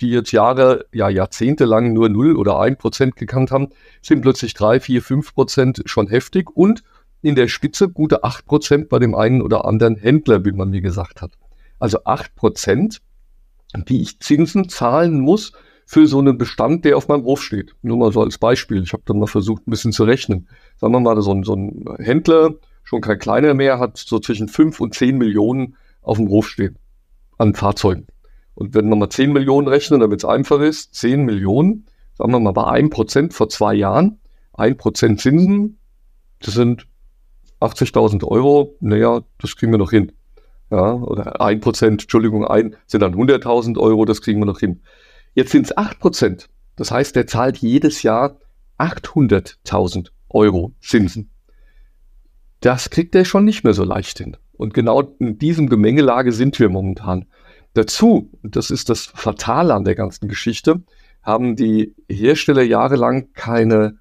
die 0.00 0.10
jetzt 0.10 0.32
Jahre, 0.32 0.84
ja 0.92 1.08
Jahrzehnte 1.08 1.64
lang 1.64 1.92
nur 1.92 2.08
0 2.10 2.36
oder 2.36 2.60
1 2.60 2.76
Prozent 2.76 3.16
gekannt 3.16 3.50
haben, 3.50 3.68
sind 4.02 4.20
plötzlich 4.20 4.52
3, 4.54 4.80
4, 4.80 5.02
5 5.02 5.34
Prozent 5.34 5.82
schon 5.86 6.08
heftig 6.08 6.50
und 6.54 6.82
in 7.22 7.34
der 7.34 7.48
Spitze 7.48 7.88
gute 7.88 8.22
8 8.22 8.44
Prozent 8.44 8.88
bei 8.90 8.98
dem 8.98 9.14
einen 9.14 9.40
oder 9.40 9.64
anderen 9.64 9.96
Händler, 9.96 10.44
wie 10.44 10.52
man 10.52 10.70
mir 10.70 10.82
gesagt 10.82 11.22
hat. 11.22 11.32
Also 11.78 12.04
8 12.04 12.34
Prozent, 12.34 13.00
die 13.74 14.02
ich 14.02 14.20
Zinsen 14.20 14.68
zahlen 14.68 15.20
muss, 15.20 15.52
für 15.86 16.06
so 16.06 16.18
einen 16.18 16.38
Bestand, 16.38 16.84
der 16.84 16.96
auf 16.96 17.08
meinem 17.08 17.24
Hof 17.24 17.42
steht. 17.42 17.74
Nur 17.82 17.96
mal 17.96 18.12
so 18.12 18.22
als 18.22 18.38
Beispiel. 18.38 18.82
Ich 18.82 18.92
habe 18.92 19.02
dann 19.06 19.18
mal 19.18 19.26
versucht, 19.26 19.66
ein 19.66 19.70
bisschen 19.70 19.92
zu 19.92 20.04
rechnen. 20.04 20.48
Sagen 20.76 20.92
wir 20.92 21.00
mal, 21.00 21.20
so 21.20 21.32
ein, 21.32 21.42
so 21.42 21.54
ein 21.54 21.84
Händler, 21.98 22.54
schon 22.84 23.00
kein 23.00 23.18
kleiner 23.18 23.54
mehr, 23.54 23.78
hat 23.78 23.96
so 23.96 24.20
zwischen 24.20 24.48
5 24.48 24.78
und 24.80 24.94
10 24.94 25.18
Millionen 25.18 25.76
auf 26.02 26.18
dem 26.18 26.28
Hof 26.28 26.48
stehen 26.48 26.78
an 27.40 27.54
Fahrzeugen. 27.54 28.06
Und 28.54 28.74
wenn 28.74 28.88
wir 28.88 28.96
mal 28.96 29.08
10 29.08 29.32
Millionen 29.32 29.66
rechnen, 29.66 30.00
damit 30.00 30.20
es 30.20 30.24
einfach 30.28 30.60
ist, 30.60 30.94
10 30.94 31.24
Millionen, 31.24 31.86
sagen 32.14 32.32
wir 32.32 32.40
mal 32.40 32.52
bei 32.52 32.64
1% 32.64 33.32
vor 33.32 33.48
zwei 33.48 33.74
Jahren, 33.74 34.20
1% 34.54 35.16
Zinsen, 35.16 35.78
das 36.40 36.54
sind 36.54 36.86
80.000 37.60 38.24
Euro, 38.24 38.76
naja, 38.80 39.22
das 39.38 39.56
kriegen 39.56 39.72
wir 39.72 39.78
noch 39.78 39.90
hin. 39.90 40.12
Ja, 40.70 40.92
oder 40.92 41.40
1%, 41.40 41.86
Entschuldigung, 41.86 42.46
ein, 42.46 42.76
sind 42.86 43.00
dann 43.00 43.14
100.000 43.14 43.78
Euro, 43.78 44.04
das 44.04 44.20
kriegen 44.20 44.40
wir 44.40 44.46
noch 44.46 44.60
hin. 44.60 44.82
Jetzt 45.34 45.50
sind 45.50 45.66
es 45.66 45.76
8%. 45.76 46.46
Das 46.76 46.90
heißt, 46.90 47.16
der 47.16 47.26
zahlt 47.26 47.58
jedes 47.58 48.02
Jahr 48.02 48.38
800.000 48.78 50.10
Euro 50.28 50.72
Zinsen. 50.80 51.30
Das 52.60 52.90
kriegt 52.90 53.14
er 53.14 53.24
schon 53.24 53.44
nicht 53.44 53.64
mehr 53.64 53.74
so 53.74 53.84
leicht 53.84 54.18
hin. 54.18 54.36
Und 54.60 54.74
genau 54.74 55.14
in 55.18 55.38
diesem 55.38 55.70
Gemengelage 55.70 56.32
sind 56.32 56.58
wir 56.60 56.68
momentan. 56.68 57.24
Dazu, 57.72 58.30
und 58.42 58.56
das 58.56 58.70
ist 58.70 58.90
das 58.90 59.06
Fatale 59.06 59.72
an 59.72 59.84
der 59.84 59.94
ganzen 59.94 60.28
Geschichte, 60.28 60.82
haben 61.22 61.56
die 61.56 61.94
Hersteller 62.10 62.60
jahrelang 62.60 63.32
keine 63.32 63.96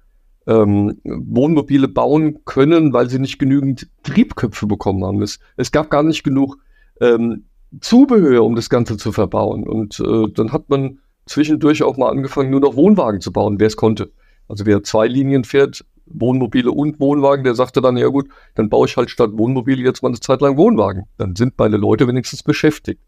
ähm, 0.46 1.00
Wohnmobile 1.04 1.88
bauen 1.88 2.44
können, 2.44 2.92
weil 2.92 3.08
sie 3.08 3.18
nicht 3.18 3.38
genügend 3.38 3.88
Triebköpfe 4.02 4.66
bekommen 4.66 5.02
haben. 5.02 5.22
Es, 5.22 5.38
es 5.56 5.72
gab 5.72 5.88
gar 5.88 6.02
nicht 6.02 6.24
genug 6.24 6.58
ähm, 7.00 7.46
Zubehör, 7.80 8.44
um 8.44 8.54
das 8.54 8.68
Ganze 8.68 8.98
zu 8.98 9.12
verbauen. 9.12 9.66
Und 9.66 9.98
äh, 10.00 10.30
dann 10.34 10.52
hat 10.52 10.68
man 10.68 10.98
zwischendurch 11.24 11.82
auch 11.82 11.96
mal 11.96 12.10
angefangen, 12.10 12.50
nur 12.50 12.60
noch 12.60 12.76
Wohnwagen 12.76 13.22
zu 13.22 13.32
bauen, 13.32 13.58
wer 13.60 13.68
es 13.68 13.78
konnte. 13.78 14.12
Also 14.46 14.66
wer 14.66 14.82
zwei 14.82 15.06
Linien 15.06 15.44
fährt, 15.44 15.86
Wohnmobile 16.12 16.70
und 16.70 17.00
Wohnwagen, 17.00 17.44
der 17.44 17.54
sagte 17.54 17.80
dann, 17.80 17.96
ja 17.96 18.08
gut, 18.08 18.28
dann 18.54 18.68
baue 18.68 18.86
ich 18.86 18.96
halt 18.96 19.10
statt 19.10 19.30
Wohnmobile 19.34 19.82
jetzt 19.82 20.02
mal 20.02 20.08
eine 20.08 20.20
Zeit 20.20 20.40
lang 20.40 20.56
Wohnwagen. 20.56 21.04
Dann 21.16 21.36
sind 21.36 21.54
meine 21.58 21.76
Leute 21.76 22.06
wenigstens 22.08 22.42
beschäftigt. 22.42 23.00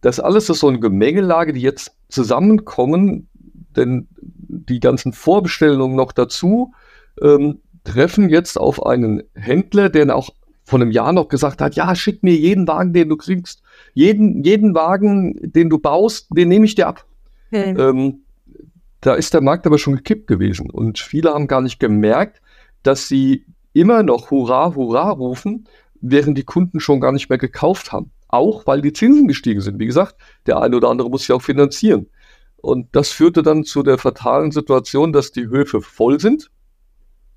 Das 0.00 0.18
alles 0.18 0.50
ist 0.50 0.60
so 0.60 0.68
eine 0.68 0.80
Gemengelage, 0.80 1.52
die 1.52 1.60
jetzt 1.60 1.96
zusammenkommen, 2.08 3.28
denn 3.76 4.08
die 4.18 4.80
ganzen 4.80 5.12
Vorbestellungen 5.12 5.96
noch 5.96 6.12
dazu 6.12 6.72
ähm, 7.20 7.60
treffen 7.84 8.28
jetzt 8.28 8.58
auf 8.58 8.84
einen 8.84 9.22
Händler, 9.34 9.88
der 9.88 10.14
auch 10.14 10.30
vor 10.64 10.80
einem 10.80 10.90
Jahr 10.90 11.12
noch 11.12 11.28
gesagt 11.28 11.60
hat, 11.60 11.74
ja, 11.74 11.94
schick 11.94 12.22
mir 12.22 12.34
jeden 12.34 12.66
Wagen, 12.68 12.92
den 12.92 13.08
du 13.08 13.16
kriegst. 13.16 13.62
Jeden, 13.94 14.42
jeden 14.44 14.74
Wagen, 14.74 15.38
den 15.42 15.68
du 15.68 15.78
baust, 15.78 16.28
den 16.30 16.48
nehme 16.48 16.64
ich 16.64 16.74
dir 16.74 16.86
ab. 16.86 17.04
Okay. 17.48 17.74
Ähm, 17.78 18.20
da 19.02 19.14
ist 19.14 19.34
der 19.34 19.42
Markt 19.42 19.66
aber 19.66 19.78
schon 19.78 19.96
gekippt 19.96 20.26
gewesen. 20.26 20.70
Und 20.70 20.98
viele 20.98 21.34
haben 21.34 21.48
gar 21.48 21.60
nicht 21.60 21.78
gemerkt, 21.78 22.40
dass 22.82 23.08
sie 23.08 23.44
immer 23.74 24.02
noch 24.02 24.30
Hurra, 24.30 24.74
Hurra 24.74 25.10
rufen, 25.10 25.68
während 26.00 26.38
die 26.38 26.44
Kunden 26.44 26.80
schon 26.80 27.00
gar 27.00 27.12
nicht 27.12 27.28
mehr 27.28 27.38
gekauft 27.38 27.92
haben. 27.92 28.10
Auch 28.28 28.66
weil 28.66 28.80
die 28.80 28.92
Zinsen 28.92 29.28
gestiegen 29.28 29.60
sind. 29.60 29.78
Wie 29.78 29.86
gesagt, 29.86 30.16
der 30.46 30.60
eine 30.60 30.76
oder 30.76 30.88
andere 30.88 31.10
muss 31.10 31.22
sich 31.22 31.32
auch 31.32 31.42
finanzieren. 31.42 32.06
Und 32.56 32.88
das 32.92 33.10
führte 33.10 33.42
dann 33.42 33.64
zu 33.64 33.82
der 33.82 33.98
fatalen 33.98 34.52
Situation, 34.52 35.12
dass 35.12 35.32
die 35.32 35.48
Höfe 35.48 35.82
voll 35.82 36.18
sind 36.18 36.50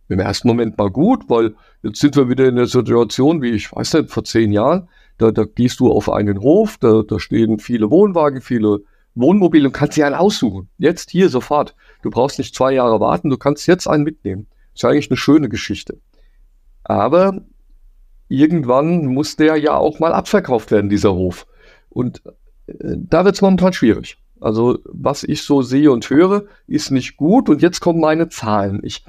im 0.08 0.20
ersten 0.20 0.48
Moment 0.48 0.78
mal 0.78 0.90
gut, 0.90 1.30
weil 1.30 1.56
jetzt 1.84 2.00
sind 2.00 2.16
wir 2.16 2.30
wieder 2.30 2.48
in 2.48 2.56
der 2.56 2.68
Situation, 2.68 3.42
wie 3.42 3.52
ich 3.52 3.72
weiß 3.72 3.94
nicht, 3.96 4.12
vor 4.12 4.24
zehn 4.24 4.52
Jahren. 4.52 4.88
Da, 5.18 5.32
da 5.32 5.46
gehst 5.46 5.80
du 5.80 5.92
auf 5.92 6.12
einen 6.12 6.42
Hof, 6.42 6.78
da, 6.80 7.02
da 7.02 7.20
stehen 7.20 7.60
viele 7.60 7.90
Wohnwagen, 7.90 8.42
viele 8.42 8.82
Wohnmobil 9.16 9.66
und 9.66 9.72
kannst 9.72 9.98
dir 9.98 10.06
einen 10.06 10.16
aussuchen. 10.16 10.70
Jetzt 10.78 11.10
hier 11.10 11.30
sofort. 11.30 11.76
Du 12.02 12.10
brauchst 12.10 12.38
nicht 12.38 12.54
zwei 12.54 12.74
Jahre 12.74 13.00
warten, 13.00 13.30
du 13.30 13.38
kannst 13.38 13.68
jetzt 13.68 13.88
einen 13.88 14.04
mitnehmen. 14.04 14.48
Das 14.74 14.84
ist 14.84 14.86
eigentlich 14.86 15.10
eine 15.10 15.18
schöne 15.18 15.50
Geschichte. 15.50 16.00
Aber 16.84 17.42
irgendwann 18.28 19.06
muss 19.06 19.36
der 19.38 19.56
ja 19.56 19.76
auch 19.76 20.00
mal 20.00 20.14
abverkauft 20.14 20.72
werden, 20.72 20.90
dieser 20.90 21.14
Hof. 21.14 21.48
Und 21.90 22.22
äh, 22.68 22.74
da 22.98 23.26
wird 23.26 23.36
es 23.36 23.42
momentan 23.42 23.74
schwierig. 23.74 24.18
Also 24.42 24.80
was 24.86 25.24
ich 25.24 25.44
so 25.44 25.62
sehe 25.62 25.92
und 25.92 26.10
höre, 26.10 26.44
ist 26.68 26.92
nicht 26.92 27.18
gut. 27.18 27.50
Und 27.50 27.62
jetzt 27.62 27.80
kommen 27.80 28.00
meine 28.00 28.30
Zahlen. 28.30 28.82
Ich 28.84 29.04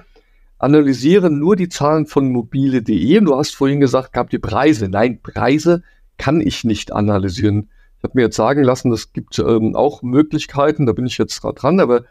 analysiere 0.59 1.31
nur 1.31 1.57
die 1.57 1.69
Zahlen 1.69 2.07
von 2.07 2.31
mobile.de. 2.31 3.21
Du 3.21 3.37
hast 3.37 3.55
vorhin 3.55 3.81
gesagt, 3.81 4.13
gab 4.13 4.31
die 4.31 4.39
Preise. 4.39 4.89
Nein, 4.89 5.21
Preise 5.21 5.83
kann 6.17 6.41
ich 6.41 6.65
nicht 6.65 6.93
analysieren. 6.93 7.69
Habe 8.07 8.19
mir 8.19 8.23
jetzt 8.23 8.37
sagen 8.37 8.63
lassen, 8.63 8.93
es 8.93 9.13
gibt 9.13 9.37
ähm, 9.41 9.75
auch 9.75 10.01
Möglichkeiten, 10.01 10.87
da 10.87 10.93
bin 10.93 11.07
ich 11.07 11.19
jetzt 11.19 11.41
gerade 11.43 11.59
dran, 11.59 11.81
aber 11.81 12.05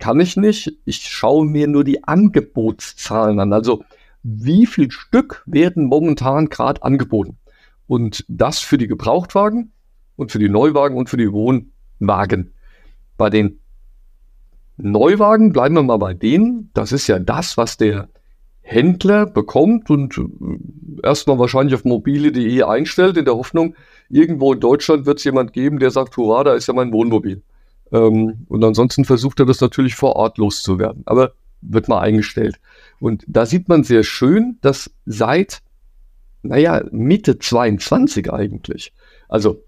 kann 0.00 0.18
ich 0.18 0.36
nicht. 0.36 0.76
Ich 0.84 1.02
schaue 1.02 1.46
mir 1.46 1.68
nur 1.68 1.84
die 1.84 2.02
Angebotszahlen 2.02 3.38
an. 3.38 3.52
Also 3.52 3.84
wie 4.24 4.66
viel 4.66 4.90
Stück 4.90 5.44
werden 5.46 5.84
momentan 5.84 6.48
gerade 6.48 6.82
angeboten? 6.82 7.38
Und 7.86 8.24
das 8.26 8.58
für 8.58 8.76
die 8.76 8.88
Gebrauchtwagen 8.88 9.70
und 10.16 10.32
für 10.32 10.40
die 10.40 10.48
Neuwagen 10.48 10.96
und 10.96 11.08
für 11.08 11.16
die 11.16 11.30
Wohnwagen. 11.30 12.52
Bei 13.16 13.30
den 13.30 13.60
Neuwagen 14.78 15.52
bleiben 15.52 15.76
wir 15.76 15.84
mal 15.84 15.98
bei 15.98 16.12
denen. 16.12 16.70
Das 16.74 16.90
ist 16.90 17.06
ja 17.06 17.20
das, 17.20 17.56
was 17.56 17.76
der 17.76 18.08
Händler 18.68 19.26
bekommt 19.26 19.90
und 19.90 20.18
äh, 20.18 21.06
erstmal 21.06 21.38
wahrscheinlich 21.38 21.74
auf 21.76 21.84
mobile.de 21.84 22.62
einstellt, 22.64 23.16
in 23.16 23.24
der 23.24 23.36
Hoffnung, 23.36 23.76
irgendwo 24.10 24.52
in 24.52 24.60
Deutschland 24.60 25.06
wird 25.06 25.18
es 25.18 25.24
jemand 25.24 25.52
geben, 25.52 25.78
der 25.78 25.92
sagt, 25.92 26.16
hurra, 26.16 26.42
da 26.42 26.54
ist 26.54 26.66
ja 26.66 26.74
mein 26.74 26.92
Wohnmobil. 26.92 27.42
Ähm, 27.92 28.44
und 28.48 28.64
ansonsten 28.64 29.04
versucht 29.04 29.38
er 29.38 29.46
das 29.46 29.60
natürlich 29.60 29.94
vor 29.94 30.16
Ort 30.16 30.38
loszuwerden, 30.38 31.04
aber 31.06 31.32
wird 31.60 31.86
mal 31.86 32.00
eingestellt. 32.00 32.56
Und 32.98 33.24
da 33.28 33.46
sieht 33.46 33.68
man 33.68 33.84
sehr 33.84 34.02
schön, 34.02 34.58
dass 34.62 34.90
seit, 35.04 35.62
naja, 36.42 36.82
Mitte 36.90 37.38
22 37.38 38.32
eigentlich, 38.32 38.92
also 39.28 39.62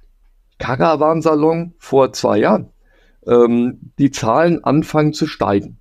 Caravansalon 0.59 1.73
vor 1.79 2.13
zwei 2.13 2.39
Jahren, 2.39 2.71
ähm, 3.29 3.93
die 4.01 4.11
Zahlen 4.11 4.65
anfangen 4.65 5.13
zu 5.13 5.29
steigen. 5.29 5.78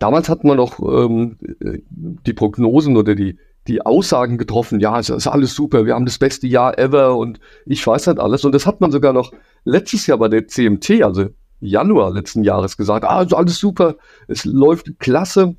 Damals 0.00 0.30
hat 0.30 0.44
man 0.44 0.56
noch 0.56 0.80
ähm, 0.80 1.36
die 1.60 2.32
Prognosen 2.32 2.96
oder 2.96 3.14
die, 3.14 3.38
die 3.68 3.84
Aussagen 3.84 4.38
getroffen, 4.38 4.80
ja, 4.80 4.98
es 4.98 5.10
ist 5.10 5.26
alles 5.26 5.54
super, 5.54 5.84
wir 5.84 5.94
haben 5.94 6.06
das 6.06 6.18
beste 6.18 6.46
Jahr 6.46 6.78
ever 6.78 7.16
und 7.16 7.38
ich 7.66 7.86
weiß 7.86 8.06
nicht 8.06 8.18
alles. 8.18 8.44
Und 8.46 8.52
das 8.52 8.66
hat 8.66 8.80
man 8.80 8.90
sogar 8.90 9.12
noch 9.12 9.30
letztes 9.64 10.06
Jahr 10.06 10.16
bei 10.16 10.28
der 10.28 10.48
CMT, 10.48 11.02
also 11.02 11.26
Januar 11.60 12.10
letzten 12.12 12.42
Jahres 12.42 12.78
gesagt, 12.78 13.04
ah, 13.04 13.18
also 13.18 13.36
alles 13.36 13.58
super, 13.58 13.96
es 14.26 14.46
läuft 14.46 14.98
klasse. 14.98 15.54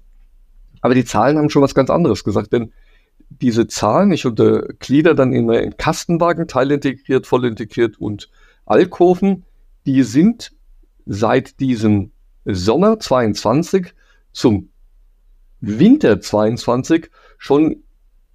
Aber 0.82 0.96
die 0.96 1.06
Zahlen 1.06 1.38
haben 1.38 1.52
schon 1.52 1.62
was 1.62 1.76
ganz 1.76 1.92
anderes 1.92 2.24
gesagt, 2.24 2.52
denn 2.52 2.74
diese 3.30 3.68
Zahlen, 3.68 4.12
ich 4.12 4.26
unterglieder 4.26 5.14
dann 5.14 5.34
in, 5.34 5.48
in 5.52 5.78
Kastenwagen, 5.78 6.48
teilintegriert, 6.48 7.28
vollintegriert 7.28 8.02
und 8.02 8.32
Alkoven, 8.66 9.46
die 9.86 10.02
sind 10.02 10.52
seit 11.06 11.60
diesem 11.60 12.12
Sommer 12.44 13.00
22 13.00 13.94
zum 14.32 14.70
Winter 15.60 16.20
22 16.20 17.10
schon 17.38 17.84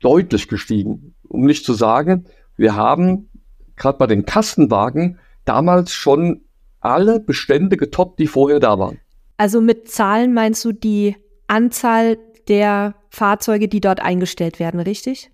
deutlich 0.00 0.48
gestiegen. 0.48 1.14
Um 1.28 1.44
nicht 1.44 1.64
zu 1.64 1.74
sagen, 1.74 2.26
wir 2.56 2.76
haben 2.76 3.28
gerade 3.76 3.98
bei 3.98 4.06
den 4.06 4.24
Kastenwagen 4.24 5.18
damals 5.44 5.92
schon 5.92 6.42
alle 6.80 7.20
Bestände 7.20 7.76
getoppt, 7.76 8.18
die 8.18 8.26
vorher 8.26 8.60
da 8.60 8.78
waren. 8.78 8.98
Also 9.36 9.60
mit 9.60 9.88
Zahlen 9.88 10.32
meinst 10.32 10.64
du 10.64 10.72
die 10.72 11.16
Anzahl 11.46 12.18
der 12.48 12.94
Fahrzeuge, 13.10 13.68
die 13.68 13.80
dort 13.80 14.00
eingestellt 14.00 14.58
werden, 14.58 14.80
richtig? 14.80 15.30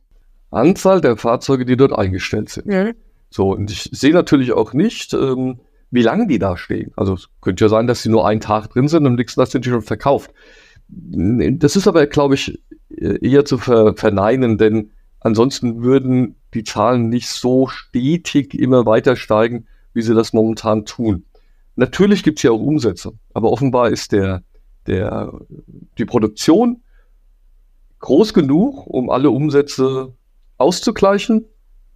Anzahl 0.50 1.00
der 1.00 1.16
Fahrzeuge, 1.16 1.64
die 1.64 1.76
dort 1.76 1.92
eingestellt 1.92 2.49
sind. 2.49 2.73
Ja. 2.73 2.92
So, 3.31 3.50
und 3.52 3.71
ich 3.71 3.88
sehe 3.92 4.12
natürlich 4.12 4.52
auch 4.52 4.73
nicht, 4.73 5.14
ähm, 5.14 5.61
wie 5.93 6.03
lange 6.03 6.27
die 6.27 6.39
da 6.39 6.57
stehen. 6.57 6.91
Also 6.97 7.15
es 7.15 7.29
könnte 7.43 7.65
ja 7.65 7.69
sein, 7.69 7.87
dass 7.87 8.03
sie 8.03 8.09
nur 8.09 8.27
einen 8.27 8.41
Tag 8.41 8.69
drin 8.71 8.89
sind 8.89 9.03
und 9.03 9.09
am 9.09 9.15
nächsten 9.15 9.41
Tag 9.41 9.49
sind 9.49 9.65
die 9.67 9.71
schon 9.71 9.83
verkauft. 9.83 10.33
Das 10.89 11.77
ist 11.77 11.87
aber, 11.87 12.07
glaube 12.07 12.35
ich, 12.35 12.61
eher 12.89 13.45
zu 13.45 13.59
ver 13.59 13.95
verneinen, 13.95 14.57
denn 14.57 14.91
ansonsten 15.21 15.83
würden 15.83 16.37
die 16.55 16.65
Zahlen 16.65 17.11
nicht 17.11 17.29
so 17.29 17.69
stetig 17.69 18.55
immer 18.55 18.87
weiter 18.87 19.17
steigen, 19.17 19.67
wie 19.93 20.01
sie 20.01 20.15
das 20.15 20.33
momentan 20.33 20.87
tun. 20.87 21.27
Natürlich 21.77 22.23
gibt 22.23 22.39
es 22.39 22.43
ja 22.43 22.51
auch 22.51 22.61
Umsätze, 22.61 23.13
aber 23.35 23.53
offenbar 23.53 23.91
ist 23.91 24.13
der, 24.13 24.43
der, 24.87 25.33
die 25.99 26.07
Produktion 26.07 26.83
groß 27.99 28.33
genug, 28.33 28.87
um 28.87 29.11
alle 29.11 29.31
Umsätze 29.31 30.15
auszugleichen 30.57 31.45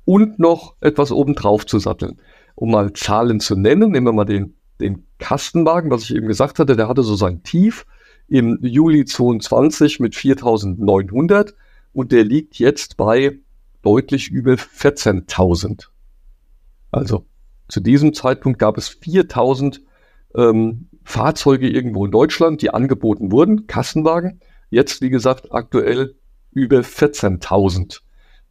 und 0.05 0.39
noch 0.39 0.77
etwas 0.81 1.13
obendrauf 1.13 1.65
zu 1.65 1.79
satteln 1.79 2.21
um 2.57 2.73
mal 2.73 2.93
Zahlen 2.95 3.39
zu 3.39 3.55
nennen, 3.55 3.93
nehmen 3.93 4.07
wir 4.07 4.13
mal 4.13 4.25
den, 4.25 4.57
den 4.81 5.07
Kastenwagen, 5.19 5.91
was 5.91 6.03
ich 6.03 6.15
eben 6.15 6.27
gesagt 6.27 6.59
hatte, 6.59 6.75
der 6.75 6.89
hatte 6.89 7.03
so 7.03 7.15
sein 7.15 7.43
Tief 7.45 7.87
im 8.29 8.59
Juli 8.63 9.05
22 9.05 10.01
mit 10.01 10.17
4900 10.17 11.55
und 11.93 12.13
der 12.13 12.25
liegt 12.25 12.59
jetzt 12.59 12.97
bei 12.97 13.39
deutlich 13.83 14.31
über 14.31 14.55
14.000. 14.55 15.87
Also 16.91 17.25
zu 17.69 17.81
diesem 17.81 18.15
Zeitpunkt 18.15 18.59
gab 18.59 18.79
es 18.79 18.89
4000 18.89 19.83
ähm, 20.35 20.89
Fahrzeuge 21.05 21.69
irgendwo 21.69 22.05
in 22.05 22.11
Deutschland, 22.11 22.63
die 22.63 22.71
angeboten 22.71 23.31
wurden, 23.31 23.67
Kassenwagen. 23.67 24.41
Jetzt, 24.71 25.01
wie 25.03 25.11
gesagt, 25.11 25.53
aktuell 25.53 26.17
über 26.53 26.79
14.000. 26.81 28.01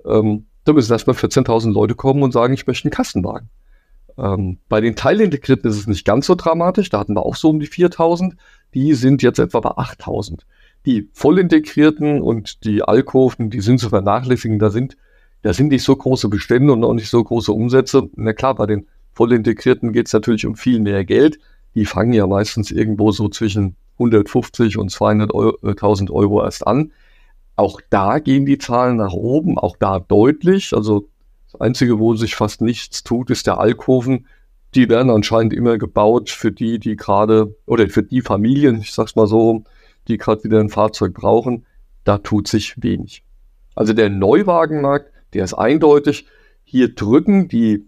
Ähm, 0.06 0.46
da 0.64 0.74
müssen 0.74 0.92
erstmal 0.92 1.16
14.000 1.16 1.74
Leute 1.74 1.96
kommen 1.96 2.24
und 2.24 2.32
sagen, 2.32 2.54
ich 2.54 2.66
möchte 2.66 2.86
einen 2.86 2.94
Kassenwagen. 2.94 3.50
Ähm, 4.18 4.60
bei 4.70 4.82
den 4.82 4.96
Teilintegrierten 4.96 5.70
ist 5.70 5.78
es 5.78 5.88
nicht 5.88 6.06
ganz 6.06 6.26
so 6.28 6.36
dramatisch. 6.36 6.90
Da 6.90 7.00
hatten 7.00 7.16
wir 7.16 7.26
auch 7.26 7.36
so 7.36 7.50
um 7.50 7.60
die 7.60 7.68
4000. 7.68 8.36
Die 8.74 8.94
sind 8.94 9.22
jetzt 9.22 9.40
etwa 9.40 9.60
bei 9.60 9.72
8000. 9.72 10.46
Die 10.86 11.10
vollintegrierten 11.14 12.22
und 12.22 12.64
die 12.64 12.84
Alkoven, 12.84 13.50
die 13.50 13.62
sind 13.62 13.80
zu 13.80 13.90
vernachlässigen. 13.90 14.60
Da 14.60 14.70
sind, 14.70 14.98
da 15.42 15.54
sind 15.54 15.70
nicht 15.70 15.84
so 15.84 15.96
große 15.96 16.30
Bestände 16.30 16.74
und 16.74 16.84
auch 16.84 16.94
nicht 16.94 17.10
so 17.10 17.24
große 17.24 17.52
Umsätze. 17.52 18.10
Na 18.16 18.34
klar, 18.34 18.56
bei 18.56 18.66
den 18.66 18.88
vollintegrierten 19.14 19.94
geht 19.94 20.08
es 20.08 20.14
natürlich 20.14 20.46
um 20.46 20.56
viel 20.56 20.80
mehr 20.80 21.04
Geld. 21.06 21.40
Die 21.74 21.86
fangen 21.86 22.14
ja 22.14 22.28
meistens 22.28 22.72
irgendwo 22.72 23.12
so 23.12 23.30
zwischen 23.30 23.76
150 23.94 24.78
und 24.78 24.92
200.000 24.92 26.12
Euro, 26.12 26.14
Euro 26.14 26.44
erst 26.44 26.68
an. 26.68 26.92
Auch 27.56 27.80
da 27.90 28.20
gehen 28.20 28.46
die 28.46 28.58
Zahlen 28.58 28.98
nach 28.98 29.14
oben, 29.14 29.58
auch 29.58 29.78
da 29.78 30.00
deutlich. 30.00 30.74
Also 30.74 31.08
Einzige, 31.60 32.00
wo 32.00 32.16
sich 32.16 32.36
fast 32.36 32.62
nichts 32.62 33.04
tut, 33.04 33.30
ist 33.30 33.48
der 33.48 33.60
Alkoven. 33.60 34.28
Die 34.74 34.90
werden 34.90 35.10
anscheinend 35.10 35.54
immer 35.54 35.78
gebaut 35.78 36.30
für 36.30 36.52
die, 36.52 36.80
die 36.80 36.96
gerade, 36.96 37.56
oder 37.66 37.88
für 37.90 38.04
die 38.04 38.22
Familien, 38.22 38.82
ich 38.82 38.94
sag's 38.94 39.16
mal 39.16 39.28
so, 39.28 39.64
die 40.08 40.18
gerade 40.18 40.44
wieder 40.44 40.60
ein 40.60 40.70
Fahrzeug 40.70 41.14
brauchen. 41.14 41.66
Da 42.04 42.18
tut 42.18 42.48
sich 42.48 42.82
wenig. 42.82 43.24
Also 43.74 43.94
der 43.94 44.10
Neuwagenmarkt, 44.10 45.12
der 45.34 45.44
ist 45.44 45.54
eindeutig. 45.54 46.28
Hier 46.64 46.94
drücken 46.94 47.48
die 47.48 47.86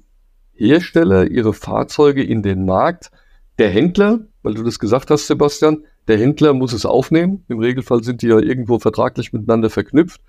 Hersteller 0.54 1.30
ihre 1.30 1.54
Fahrzeuge 1.54 2.24
in 2.24 2.42
den 2.42 2.66
Markt. 2.66 3.12
Der 3.60 3.70
Händler, 3.70 4.20
weil 4.44 4.54
du 4.54 4.64
das 4.64 4.80
gesagt 4.80 5.10
hast, 5.10 5.28
Sebastian, 5.28 5.84
der 6.08 6.18
Händler 6.18 6.54
muss 6.54 6.74
es 6.74 6.86
aufnehmen. 6.86 7.44
Im 7.48 7.60
Regelfall 7.60 8.04
sind 8.04 8.22
die 8.22 8.28
ja 8.28 8.40
irgendwo 8.40 8.80
vertraglich 8.80 9.34
miteinander 9.34 9.70
verknüpft. 9.70 10.22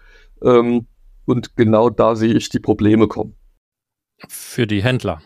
Ähm, 0.43 0.87
und 1.29 1.57
genau 1.57 1.91
da 1.91 2.17
sehe 2.17 2.35
ich 2.35 2.49
die 2.49 2.59
Probleme 2.59 3.07
kommen. 3.07 3.35
Für 4.29 4.67
die 4.67 4.83
Händler. 4.83 5.23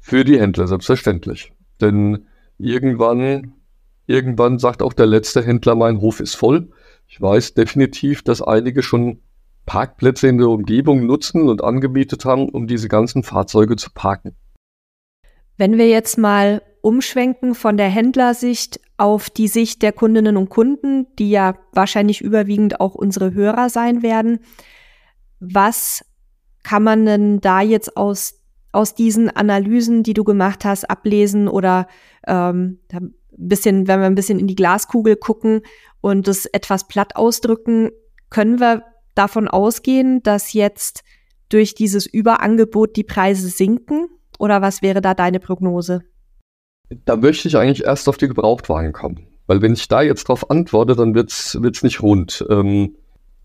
Für 0.00 0.24
die 0.24 0.40
Händler, 0.40 0.66
selbstverständlich. 0.66 1.52
Denn 1.80 2.26
irgendwann, 2.56 3.54
irgendwann 4.06 4.58
sagt 4.58 4.82
auch 4.82 4.92
der 4.92 5.06
letzte 5.06 5.44
Händler, 5.44 5.74
mein 5.74 6.00
Hof 6.00 6.20
ist 6.20 6.34
voll. 6.34 6.70
Ich 7.06 7.20
weiß 7.20 7.54
definitiv, 7.54 8.22
dass 8.22 8.42
einige 8.42 8.82
schon 8.82 9.20
Parkplätze 9.66 10.28
in 10.28 10.38
der 10.38 10.48
Umgebung 10.48 11.04
nutzen 11.04 11.48
und 11.48 11.62
angemietet 11.62 12.24
haben, 12.24 12.48
um 12.48 12.66
diese 12.66 12.88
ganzen 12.88 13.22
Fahrzeuge 13.22 13.76
zu 13.76 13.90
parken. 13.92 14.34
Wenn 15.58 15.76
wir 15.76 15.88
jetzt 15.88 16.16
mal 16.16 16.62
umschwenken 16.80 17.54
von 17.54 17.76
der 17.76 17.88
Händlersicht 17.88 18.80
auf 18.96 19.28
die 19.28 19.48
Sicht 19.48 19.82
der 19.82 19.92
Kundinnen 19.92 20.36
und 20.36 20.48
Kunden, 20.48 21.06
die 21.18 21.30
ja 21.30 21.56
wahrscheinlich 21.72 22.20
überwiegend 22.22 22.80
auch 22.80 22.94
unsere 22.94 23.34
Hörer 23.34 23.68
sein 23.68 24.02
werden, 24.02 24.40
was 25.40 26.04
kann 26.62 26.82
man 26.82 27.06
denn 27.06 27.40
da 27.40 27.60
jetzt 27.60 27.96
aus, 27.96 28.34
aus 28.72 28.94
diesen 28.94 29.30
Analysen, 29.30 30.02
die 30.02 30.14
du 30.14 30.24
gemacht 30.24 30.64
hast, 30.64 30.90
ablesen 30.90 31.48
oder 31.48 31.86
ähm, 32.26 32.80
ein 32.92 33.14
bisschen, 33.30 33.88
wenn 33.88 34.00
wir 34.00 34.06
ein 34.06 34.14
bisschen 34.14 34.38
in 34.38 34.46
die 34.46 34.56
Glaskugel 34.56 35.16
gucken 35.16 35.62
und 36.00 36.28
das 36.28 36.46
etwas 36.46 36.88
platt 36.88 37.16
ausdrücken, 37.16 37.90
können 38.30 38.60
wir 38.60 38.82
davon 39.14 39.48
ausgehen, 39.48 40.22
dass 40.22 40.52
jetzt 40.52 41.02
durch 41.48 41.74
dieses 41.74 42.06
Überangebot 42.06 42.96
die 42.96 43.04
Preise 43.04 43.48
sinken? 43.48 44.08
Oder 44.38 44.62
was 44.62 44.82
wäre 44.82 45.00
da 45.00 45.14
deine 45.14 45.40
Prognose? 45.40 46.02
Da 47.04 47.16
möchte 47.16 47.48
ich 47.48 47.56
eigentlich 47.56 47.84
erst 47.84 48.08
auf 48.08 48.16
die 48.16 48.28
Gebrauchtwagen 48.28 48.92
kommen. 48.92 49.26
Weil 49.46 49.62
wenn 49.62 49.72
ich 49.72 49.88
da 49.88 50.02
jetzt 50.02 50.28
drauf 50.28 50.50
antworte, 50.50 50.94
dann 50.94 51.14
wird's 51.14 51.60
wird's 51.60 51.82
nicht 51.82 52.02
rund. 52.02 52.44
Ähm, 52.48 52.96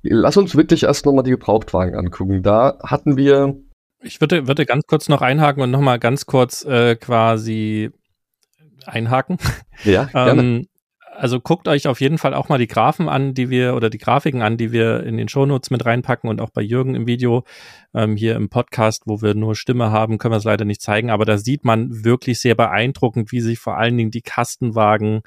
lass 0.03 0.37
uns 0.37 0.55
wirklich 0.55 0.83
erst 0.83 1.05
nochmal 1.05 1.23
die 1.23 1.31
Gebrauchtwagen 1.31 1.95
angucken. 1.95 2.43
Da 2.43 2.77
hatten 2.83 3.17
wir. 3.17 3.55
Ich 4.01 4.19
würde, 4.19 4.47
würde 4.47 4.65
ganz 4.65 4.85
kurz 4.85 5.07
noch 5.09 5.21
einhaken 5.21 5.63
und 5.63 5.71
nochmal 5.71 5.97
ganz 5.97 6.25
kurz 6.25 6.65
äh, 6.65 6.95
quasi 6.95 7.91
einhaken. 8.85 9.37
Ja, 9.85 10.05
gerne. 10.05 10.41
ähm, 10.41 10.67
also 11.15 11.39
guckt 11.39 11.67
euch 11.67 11.87
auf 11.87 11.99
jeden 11.99 12.17
Fall 12.17 12.33
auch 12.33 12.49
mal 12.49 12.57
die 12.57 12.67
Graphen 12.67 13.09
an, 13.09 13.33
die 13.33 13.49
wir 13.49 13.75
oder 13.75 13.89
die 13.89 13.97
Grafiken 13.97 14.41
an, 14.41 14.57
die 14.57 14.71
wir 14.71 15.03
in 15.03 15.17
den 15.17 15.27
Shownotes 15.27 15.71
mit 15.71 15.85
reinpacken 15.85 16.29
und 16.29 16.41
auch 16.41 16.49
bei 16.51 16.61
Jürgen 16.61 16.95
im 16.95 17.07
Video. 17.07 17.43
Ähm, 17.93 18.15
hier 18.15 18.35
im 18.35 18.49
Podcast, 18.49 19.03
wo 19.05 19.21
wir 19.21 19.33
nur 19.35 19.55
Stimme 19.55 19.91
haben, 19.91 20.17
können 20.17 20.33
wir 20.33 20.37
es 20.37 20.43
leider 20.43 20.65
nicht 20.65 20.81
zeigen, 20.81 21.09
aber 21.09 21.25
da 21.25 21.37
sieht 21.37 21.65
man 21.65 22.03
wirklich 22.03 22.39
sehr 22.39 22.55
beeindruckend, 22.55 23.31
wie 23.31 23.41
sich 23.41 23.59
vor 23.59 23.77
allen 23.77 23.97
Dingen 23.97 24.11
die 24.11 24.21
Kastenwagen 24.21 25.21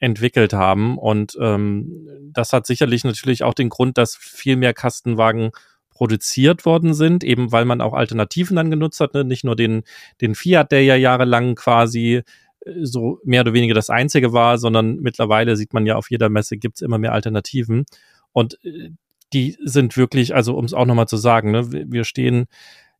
entwickelt 0.00 0.52
haben. 0.52 0.98
Und 0.98 1.36
ähm, 1.40 2.08
das 2.32 2.52
hat 2.52 2.66
sicherlich 2.66 3.04
natürlich 3.04 3.44
auch 3.44 3.54
den 3.54 3.68
Grund, 3.68 3.98
dass 3.98 4.16
viel 4.16 4.56
mehr 4.56 4.74
Kastenwagen 4.74 5.50
produziert 5.90 6.64
worden 6.64 6.94
sind, 6.94 7.22
eben 7.22 7.52
weil 7.52 7.66
man 7.66 7.82
auch 7.82 7.92
Alternativen 7.92 8.56
dann 8.56 8.70
genutzt 8.70 9.00
hat, 9.00 9.12
ne? 9.12 9.22
nicht 9.22 9.44
nur 9.44 9.54
den, 9.54 9.82
den 10.22 10.34
Fiat, 10.34 10.72
der 10.72 10.82
ja 10.82 10.96
jahrelang 10.96 11.54
quasi 11.54 12.22
äh, 12.64 12.72
so 12.80 13.20
mehr 13.24 13.42
oder 13.42 13.52
weniger 13.52 13.74
das 13.74 13.90
einzige 13.90 14.32
war, 14.32 14.56
sondern 14.56 14.96
mittlerweile 14.96 15.56
sieht 15.56 15.74
man 15.74 15.84
ja 15.84 15.96
auf 15.96 16.10
jeder 16.10 16.30
Messe 16.30 16.56
gibt's 16.56 16.80
immer 16.80 16.96
mehr 16.96 17.12
Alternativen. 17.12 17.84
Und 18.32 18.58
äh, 18.64 18.90
die 19.34 19.58
sind 19.62 19.98
wirklich, 19.98 20.34
also 20.34 20.56
um 20.56 20.64
es 20.64 20.72
auch 20.72 20.86
nochmal 20.86 21.06
zu 21.06 21.18
sagen, 21.18 21.50
ne, 21.50 21.70
wir 21.70 22.04
stehen 22.04 22.46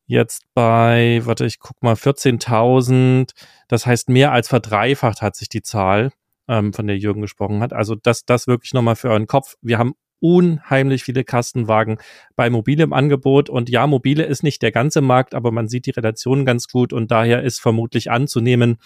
jetzt 0.07 0.43
bei, 0.53 1.23
warte, 1.25 1.47
ich 1.47 1.59
guck 1.59 1.83
mal, 1.83 1.95
14.000. 1.95 3.31
Das 3.69 3.87
heißt, 3.87 4.11
mehr 4.11 4.33
als 4.33 4.49
verdreifacht 4.49 5.23
hat 5.23 5.37
sich 5.37 5.49
die 5.49 5.63
Zahl 5.63 6.13
ähm, 6.51 6.73
von 6.73 6.87
der 6.87 6.99
Jürgen 6.99 7.23
gesprochen 7.23 7.61
hat. 7.61 7.73
Also 7.73 7.95
das, 7.95 8.25
das 8.25 8.47
wirklich 8.47 8.75
nochmal 8.75 8.97
für 8.97 9.09
euren 9.09 9.29
Kopf. 9.29 9.55
Wir 9.63 9.79
haben 9.79 9.95
unheimlich 10.21 11.03
viele 11.03 11.25
Kastenwagen 11.25 11.97
bei 12.37 12.51
Mobile 12.51 12.83
im 12.83 12.93
Angebot. 12.93 13.49
Und 13.49 13.71
ja, 13.71 13.87
Mobile 13.87 14.23
ist 14.25 14.43
nicht 14.43 14.61
der 14.61 14.73
ganze 14.73 15.01
Markt, 15.01 15.35
aber 15.35 15.51
man 15.51 15.69
sieht 15.69 15.87
die 15.87 15.93
Relation 15.93 16.45
ganz 16.45 16.69
gut 16.69 16.93
und 16.93 17.11
daher 17.11 17.43
ist 17.43 17.61
vermutlich 17.61 18.11
anzunehmen, 18.11 18.77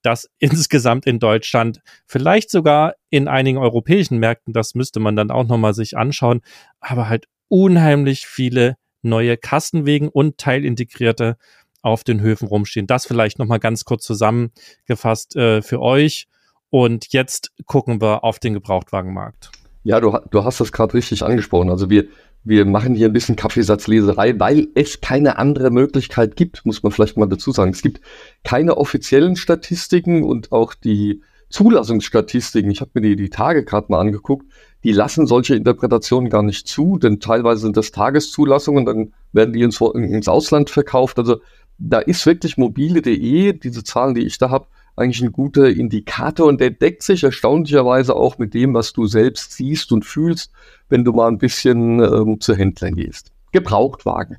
dass 0.00 0.30
insgesamt 0.38 1.06
in 1.06 1.18
Deutschland, 1.18 1.80
vielleicht 2.06 2.50
sogar 2.50 2.94
in 3.10 3.28
einigen 3.28 3.58
europäischen 3.58 4.18
Märkten, 4.18 4.54
das 4.54 4.74
müsste 4.74 5.00
man 5.00 5.16
dann 5.16 5.30
auch 5.30 5.46
nochmal 5.46 5.74
sich 5.74 5.98
anschauen, 5.98 6.40
aber 6.80 7.08
halt 7.08 7.26
unheimlich 7.48 8.26
viele 8.26 8.76
neue 9.02 9.36
Kastenwegen 9.36 10.08
und 10.08 10.38
teilintegrierte 10.38 11.36
auf 11.82 12.04
den 12.04 12.20
Höfen 12.20 12.46
rumstehen. 12.46 12.86
Das 12.86 13.06
vielleicht 13.06 13.38
nochmal 13.38 13.58
ganz 13.58 13.84
kurz 13.84 14.04
zusammengefasst 14.04 15.36
äh, 15.36 15.62
für 15.62 15.80
euch. 15.80 16.26
Und 16.70 17.12
jetzt 17.12 17.52
gucken 17.66 18.00
wir 18.00 18.24
auf 18.24 18.38
den 18.38 18.54
Gebrauchtwagenmarkt. 18.54 19.50
Ja, 19.82 20.00
du, 20.00 20.16
du 20.30 20.44
hast 20.44 20.60
das 20.60 20.72
gerade 20.72 20.94
richtig 20.94 21.22
angesprochen. 21.22 21.70
Also 21.70 21.90
wir, 21.90 22.06
wir 22.44 22.64
machen 22.64 22.94
hier 22.94 23.08
ein 23.08 23.12
bisschen 23.12 23.36
Kaffeesatzleserei, 23.36 24.38
weil 24.38 24.68
es 24.74 25.00
keine 25.00 25.38
andere 25.38 25.70
Möglichkeit 25.70 26.36
gibt, 26.36 26.64
muss 26.64 26.82
man 26.82 26.92
vielleicht 26.92 27.16
mal 27.16 27.28
dazu 27.28 27.52
sagen. 27.52 27.72
Es 27.72 27.82
gibt 27.82 28.00
keine 28.44 28.76
offiziellen 28.76 29.36
Statistiken 29.36 30.22
und 30.22 30.52
auch 30.52 30.74
die 30.74 31.22
Zulassungsstatistiken, 31.50 32.70
ich 32.70 32.80
habe 32.80 32.92
mir 32.94 33.00
die, 33.00 33.16
die 33.16 33.30
Tage 33.30 33.64
gerade 33.64 33.86
mal 33.90 34.00
angeguckt, 34.00 34.46
die 34.84 34.92
lassen 34.92 35.26
solche 35.26 35.56
Interpretationen 35.56 36.30
gar 36.30 36.42
nicht 36.42 36.68
zu, 36.68 36.96
denn 36.96 37.18
teilweise 37.18 37.62
sind 37.62 37.76
das 37.76 37.90
Tageszulassungen, 37.90 38.86
dann 38.86 39.12
werden 39.32 39.52
die 39.52 39.62
ins, 39.62 39.80
ins 39.80 40.28
Ausland 40.28 40.70
verkauft. 40.70 41.18
Also 41.18 41.40
da 41.78 41.98
ist 41.98 42.24
wirklich 42.24 42.56
mobile.de, 42.56 43.52
diese 43.54 43.82
Zahlen, 43.82 44.14
die 44.14 44.22
ich 44.22 44.38
da 44.38 44.50
habe, 44.50 44.66
eigentlich 45.00 45.22
ein 45.22 45.32
guter 45.32 45.68
Indikator 45.68 46.46
und 46.46 46.60
der 46.60 46.70
deckt 46.70 47.02
sich 47.02 47.24
erstaunlicherweise 47.24 48.14
auch 48.14 48.38
mit 48.38 48.54
dem, 48.54 48.74
was 48.74 48.92
du 48.92 49.06
selbst 49.06 49.52
siehst 49.52 49.92
und 49.92 50.04
fühlst, 50.04 50.52
wenn 50.88 51.04
du 51.04 51.12
mal 51.12 51.28
ein 51.28 51.38
bisschen 51.38 52.00
ähm, 52.00 52.40
zu 52.40 52.54
Händlern 52.54 52.94
gehst. 52.94 53.32
Gebrauchtwagen. 53.52 54.38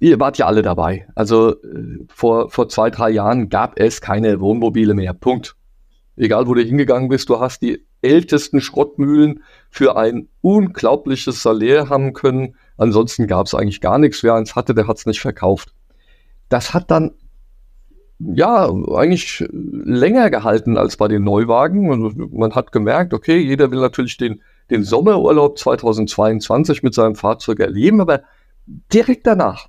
Ihr 0.00 0.20
wart 0.20 0.38
ja 0.38 0.46
alle 0.46 0.62
dabei. 0.62 1.06
Also 1.14 1.52
äh, 1.62 1.98
vor, 2.08 2.50
vor 2.50 2.68
zwei, 2.68 2.90
drei 2.90 3.10
Jahren 3.10 3.48
gab 3.48 3.78
es 3.78 4.00
keine 4.00 4.40
Wohnmobile 4.40 4.94
mehr. 4.94 5.14
Punkt. 5.14 5.56
Egal, 6.16 6.46
wo 6.46 6.54
du 6.54 6.62
hingegangen 6.62 7.08
bist, 7.08 7.28
du 7.28 7.40
hast 7.40 7.62
die 7.62 7.84
ältesten 8.00 8.60
Schrottmühlen 8.60 9.42
für 9.70 9.96
ein 9.96 10.28
unglaubliches 10.42 11.42
Salär 11.42 11.88
haben 11.88 12.12
können. 12.12 12.54
Ansonsten 12.76 13.26
gab 13.26 13.46
es 13.46 13.54
eigentlich 13.54 13.80
gar 13.80 13.98
nichts. 13.98 14.22
Wer 14.22 14.34
eins 14.34 14.54
hatte, 14.54 14.74
der 14.74 14.86
hat 14.86 14.98
es 14.98 15.06
nicht 15.06 15.20
verkauft. 15.20 15.74
Das 16.48 16.72
hat 16.72 16.90
dann 16.90 17.12
ja, 18.32 18.70
eigentlich 18.94 19.44
länger 19.50 20.30
gehalten 20.30 20.76
als 20.76 20.96
bei 20.96 21.08
den 21.08 21.24
Neuwagen. 21.24 21.90
Und 21.90 22.32
man 22.32 22.54
hat 22.54 22.72
gemerkt, 22.72 23.12
okay, 23.12 23.38
jeder 23.38 23.70
will 23.70 23.80
natürlich 23.80 24.16
den, 24.16 24.40
den 24.70 24.84
Sommerurlaub 24.84 25.58
2022 25.58 26.82
mit 26.82 26.94
seinem 26.94 27.14
Fahrzeug 27.14 27.60
erleben, 27.60 28.00
aber 28.00 28.22
direkt 28.92 29.26
danach 29.26 29.68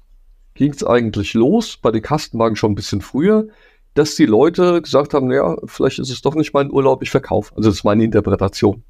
ging 0.54 0.72
es 0.72 0.84
eigentlich 0.84 1.34
los, 1.34 1.78
bei 1.78 1.92
den 1.92 2.02
Kastenwagen 2.02 2.56
schon 2.56 2.72
ein 2.72 2.76
bisschen 2.76 3.02
früher, 3.02 3.48
dass 3.94 4.16
die 4.16 4.26
Leute 4.26 4.82
gesagt 4.82 5.14
haben, 5.14 5.32
ja, 5.32 5.56
vielleicht 5.66 6.00
ist 6.00 6.10
es 6.10 6.22
doch 6.22 6.36
nicht 6.36 6.54
mein 6.54 6.72
Urlaub, 6.72 7.02
ich 7.02 7.12
verkaufe. 7.12 7.54
Also 7.56 7.70
das 7.70 7.80
ist 7.80 7.84
meine 7.84 8.04
Interpretation. 8.04 8.84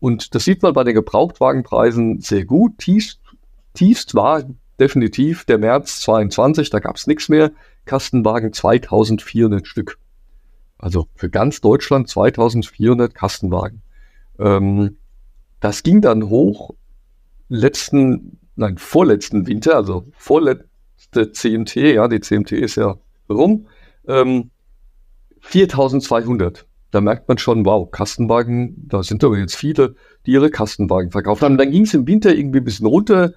Und 0.00 0.34
das 0.34 0.44
sieht 0.44 0.62
man 0.62 0.72
bei 0.72 0.84
den 0.84 0.94
Gebrauchtwagenpreisen 0.94 2.20
sehr 2.20 2.44
gut. 2.44 2.78
Tiefst, 2.78 3.20
tiefst 3.74 4.14
war 4.14 4.44
definitiv 4.78 5.44
der 5.44 5.58
März 5.58 6.00
22, 6.00 6.70
da 6.70 6.78
gab 6.78 6.96
es 6.96 7.06
nichts 7.06 7.28
mehr. 7.28 7.50
Kastenwagen 7.88 8.52
2400 8.52 9.66
Stück. 9.66 9.98
Also 10.78 11.08
für 11.16 11.28
ganz 11.28 11.60
Deutschland 11.60 12.08
2400 12.08 13.12
Kastenwagen. 13.12 13.82
Ähm, 14.38 14.96
das 15.58 15.82
ging 15.82 16.00
dann 16.00 16.28
hoch 16.28 16.74
letzten, 17.48 18.38
nein, 18.54 18.78
vorletzten 18.78 19.48
Winter, 19.48 19.74
also 19.74 20.06
vorletzte 20.16 21.32
CMT, 21.32 21.76
ja, 21.76 22.06
die 22.06 22.20
CMT 22.20 22.52
ist 22.52 22.76
ja 22.76 22.96
rum, 23.28 23.66
ähm, 24.06 24.50
4200. 25.40 26.66
Da 26.90 27.00
merkt 27.00 27.28
man 27.28 27.38
schon, 27.38 27.66
wow, 27.66 27.90
Kastenwagen, 27.90 28.86
da 28.88 29.02
sind 29.02 29.24
aber 29.24 29.36
jetzt 29.36 29.56
viele, 29.56 29.94
die 30.24 30.32
ihre 30.32 30.50
Kastenwagen 30.50 31.10
verkauft 31.10 31.42
haben. 31.42 31.58
Dann 31.58 31.70
ging 31.70 31.82
es 31.82 31.92
im 31.94 32.06
Winter 32.06 32.34
irgendwie 32.34 32.60
ein 32.60 32.64
bisschen 32.64 32.86
runter. 32.86 33.34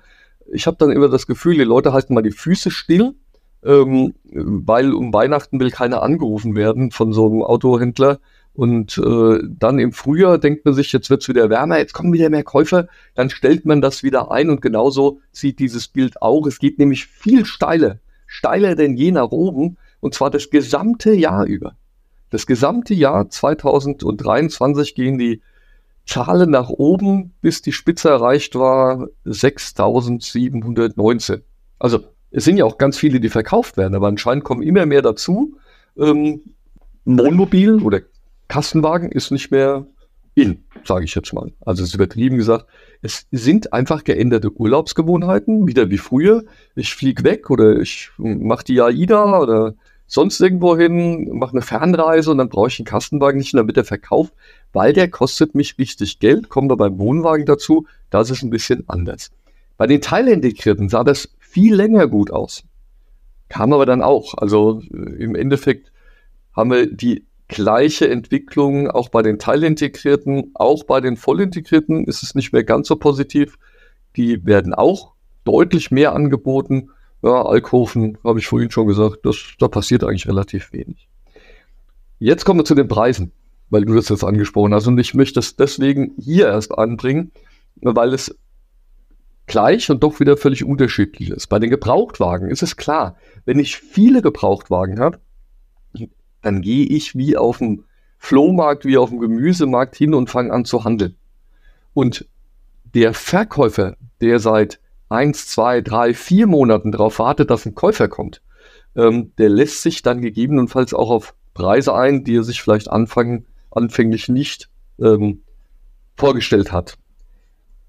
Ich 0.52 0.68
habe 0.68 0.78
dann 0.78 0.92
immer 0.92 1.10
das 1.10 1.28
Gefühl, 1.28 1.56
die 1.56 1.64
Leute 1.64 1.92
halten 1.92 2.14
mal 2.14 2.22
die 2.22 2.32
Füße 2.32 2.72
still 2.72 3.16
ähm, 3.64 4.14
weil 4.24 4.94
um 4.94 5.14
Weihnachten 5.14 5.60
will 5.60 5.72
keiner 5.72 6.04
angerufen 6.04 6.56
werden 6.56 6.92
von 6.92 7.14
so 7.14 7.28
einem 7.28 7.44
Autohändler. 7.44 8.20
Und 8.54 8.98
äh, 8.98 9.40
dann 9.48 9.80
im 9.80 9.94
Frühjahr 9.94 10.38
denkt 10.38 10.66
man 10.66 10.74
sich, 10.74 10.92
jetzt 10.92 11.10
wird 11.10 11.22
es 11.22 11.30
wieder 11.30 11.50
wärmer, 11.50 11.78
jetzt 11.78 11.94
kommen 11.94 12.12
wieder 12.12 12.30
mehr 12.30 12.44
Käufer, 12.44 12.88
dann 13.16 13.30
stellt 13.30 13.66
man 13.66 13.80
das 13.80 14.04
wieder 14.04 14.30
ein 14.30 14.50
und 14.50 14.62
genauso 14.62 15.22
sieht 15.32 15.60
dieses 15.60 15.88
Bild 15.88 16.22
auch. 16.22 16.46
Es 16.46 16.60
geht 16.60 16.78
nämlich 16.78 17.06
viel 17.06 17.46
steiler, 17.46 18.00
steiler 18.28 18.76
denn 18.76 18.98
je 18.98 19.12
nach 19.12 19.32
oben 19.32 19.78
und 20.02 20.14
zwar 20.14 20.32
das 20.32 20.50
gesamte 20.50 21.14
Jahr 21.14 21.46
über. 21.46 21.78
Das 22.30 22.46
gesamte 22.46 22.94
Jahr 22.94 23.30
2023 23.30 24.96
gehen 24.96 25.18
die 25.18 25.42
Zahlen 26.06 26.50
nach 26.50 26.70
oben, 26.70 27.34
bis 27.42 27.62
die 27.62 27.72
Spitze 27.72 28.10
erreicht 28.10 28.56
war 28.56 29.08
6719. 29.24 31.44
Also 31.80 32.00
es 32.32 32.46
sind 32.46 32.58
ja 32.58 32.66
auch 32.66 32.78
ganz 32.78 32.98
viele, 32.98 33.20
die 33.20 33.30
verkauft 33.30 33.78
werden, 33.78 33.96
aber 33.96 34.08
anscheinend 34.08 34.44
kommen 34.44 34.64
immer 34.64 34.86
mehr 34.86 35.02
dazu. 35.02 35.58
Ähm, 35.98 36.42
Wohnmobil 37.06 37.82
oder 37.82 38.02
Kastenwagen 38.48 39.12
ist 39.12 39.32
nicht 39.32 39.52
mehr 39.52 39.86
in, 40.34 40.64
sage 40.86 41.06
ich 41.06 41.14
jetzt 41.14 41.34
mal. 41.34 41.52
Also 41.66 41.84
es 41.84 41.90
ist 41.90 41.96
übertrieben 41.96 42.38
gesagt. 42.38 42.66
Es 43.02 43.28
sind 43.32 43.74
einfach 43.74 44.04
geänderte 44.04 44.52
Urlaubsgewohnheiten, 44.52 45.68
wieder 45.68 45.90
wie 45.90 45.98
früher. 45.98 46.44
Ich 46.76 46.96
fliege 46.96 47.24
weg 47.24 47.50
oder 47.50 47.80
ich 47.80 48.12
mache 48.18 48.64
die 48.64 48.82
AIDA 48.82 49.40
oder 49.40 49.74
sonst 50.08 50.40
irgendwo 50.40 50.78
hin, 50.78 51.30
mache 51.34 51.54
eine 51.54 51.62
Fernreise 51.62 52.32
und 52.32 52.38
dann 52.38 52.50
brauche 52.50 52.68
ich 52.68 52.80
einen 52.80 52.86
Kastenwagen 52.86 53.40
nicht, 53.40 53.54
damit 53.54 53.78
er 53.78 53.86
verkauft, 53.86 54.34
weil 54.74 54.94
der 54.94 55.10
kostet 55.10 55.56
mich 55.56 55.78
richtig 55.78 56.20
Geld. 56.20 56.50
Kommen 56.50 56.70
wir 56.70 56.78
beim 56.78 56.98
Wohnwagen 57.00 57.46
dazu, 57.46 57.86
das 58.10 58.30
ist 58.30 58.44
ein 58.44 58.50
bisschen 58.50 58.84
anders. 58.88 59.32
Bei 59.78 59.88
den 59.88 60.02
Teilintegrierten 60.02 60.90
sah 60.90 61.04
das 61.04 61.30
viel 61.52 61.76
länger 61.76 62.08
gut 62.08 62.32
aus. 62.32 62.64
Kam 63.50 63.74
aber 63.74 63.86
dann 63.86 64.02
auch. 64.02 64.36
Also 64.38 64.82
äh, 64.92 65.24
im 65.24 65.36
Endeffekt 65.36 65.92
haben 66.56 66.72
wir 66.72 66.92
die 66.92 67.26
gleiche 67.50 68.10
Entwicklung 68.10 68.90
auch 68.90 69.10
bei 69.10 69.22
den 69.22 69.38
Teilintegrierten, 69.38 70.52
auch 70.54 70.86
bei 70.86 71.02
den 71.02 71.18
Vollintegrierten 71.18 72.06
ist 72.06 72.24
es 72.24 72.34
nicht 72.34 72.54
mehr 72.54 72.64
ganz 72.64 72.88
so 72.88 72.96
positiv. 72.96 73.58
Die 74.16 74.46
werden 74.46 74.74
auch 74.74 75.12
deutlich 75.44 75.92
mehr 75.92 76.14
angeboten. 76.14 76.92
Ja, 77.22 77.46
Alkoven, 77.46 78.18
habe 78.24 78.40
ich 78.40 78.48
vorhin 78.48 78.72
schon 78.72 78.88
gesagt, 78.88 79.20
das, 79.24 79.36
da 79.60 79.68
passiert 79.68 80.04
eigentlich 80.04 80.28
relativ 80.28 80.72
wenig. 80.72 81.10
Jetzt 82.20 82.46
kommen 82.46 82.62
wir 82.62 82.66
zu 82.66 82.76
den 82.76 82.88
Preisen, 82.88 83.32
weil 83.70 83.84
du 83.84 83.94
das 83.94 84.10
jetzt 84.10 84.24
angesprochen 84.24 84.74
hast. 84.74 84.88
Und 84.88 84.98
ich 84.98 85.14
möchte 85.14 85.36
das 85.36 85.58
deswegen 85.58 86.14
hier 86.18 86.48
erst 86.48 86.78
anbringen, 86.78 87.32
weil 87.82 88.14
es 88.14 88.36
gleich 89.48 89.90
und 89.90 90.04
doch 90.04 90.20
wieder 90.20 90.38
völlig 90.38 90.64
unterschiedlich 90.64 91.30
ist. 91.30 91.48
Bei 91.48 91.60
den 91.60 91.70
Gebrauchtwagen 91.70 92.50
ist 92.50 92.64
es 92.64 92.78
klar, 92.78 93.18
wenn 93.46 93.60
ich 93.60 93.78
viele 93.78 94.22
Gebrauchtwagen 94.22 95.00
habe, 95.00 95.20
dann 96.42 96.62
gehe 96.62 96.86
ich 96.86 97.16
wie 97.16 97.38
auf 97.38 97.60
dem 97.60 97.86
Flohmarkt, 98.18 98.86
wie 98.86 98.98
auf 98.98 99.10
dem 99.10 99.20
Gemüsemarkt 99.20 99.96
hin 99.96 100.14
und 100.14 100.30
fange 100.30 100.54
an 100.54 100.66
zu 100.66 100.84
handeln. 100.84 101.16
Und 101.94 102.28
der 102.94 103.14
Verkäufer, 103.14 103.96
der 104.22 104.40
seit 104.40 104.80
eins, 105.10 105.48
zwei, 105.48 105.82
drei, 105.82 106.14
vier 106.14 106.48
Monaten 106.48 106.92
darauf 106.92 107.20
wartet, 107.20 107.50
dass 107.50 107.66
ein 107.66 107.76
Käufer 107.76 108.08
kommt, 108.08 108.42
ähm, 108.96 109.34
der 109.38 109.50
lässt 109.50 109.82
sich 109.82 110.02
dann 110.02 110.22
gegebenenfalls 110.22 110.94
auch 110.94 111.10
auf 111.10 111.34
Preise 111.54 111.94
ein, 111.94 112.24
die 112.24 112.38
er 112.38 112.44
sich 112.44 112.62
vielleicht 112.62 112.90
anfangen, 112.90 113.46
anfänglich 113.72 114.30
nicht 114.30 114.70
ähm, 115.00 115.44
vorgestellt 116.16 116.72
hat. 116.72 116.98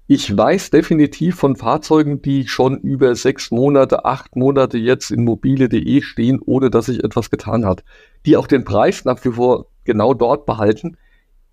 Ich 0.07 0.35
weiß 0.35 0.69
definitiv 0.69 1.35
von 1.35 1.55
Fahrzeugen, 1.55 2.21
die 2.21 2.47
schon 2.47 2.77
über 2.77 3.15
sechs 3.15 3.51
Monate, 3.51 4.03
acht 4.03 4.35
Monate 4.35 4.77
jetzt 4.77 5.11
in 5.11 5.23
mobile.de 5.23 6.01
stehen, 6.01 6.41
ohne 6.45 6.69
dass 6.69 6.87
sich 6.87 7.03
etwas 7.03 7.29
getan 7.29 7.65
hat, 7.65 7.83
die 8.25 8.35
auch 8.35 8.47
den 8.47 8.65
Preis 8.65 9.05
nach 9.05 9.23
wie 9.23 9.31
vor 9.31 9.67
genau 9.85 10.13
dort 10.13 10.45
behalten, 10.45 10.97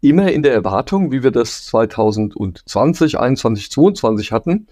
immer 0.00 0.32
in 0.32 0.42
der 0.42 0.52
Erwartung, 0.52 1.12
wie 1.12 1.22
wir 1.22 1.30
das 1.30 1.66
2020, 1.66 3.18
21, 3.18 3.70
22 3.70 4.32
hatten, 4.32 4.66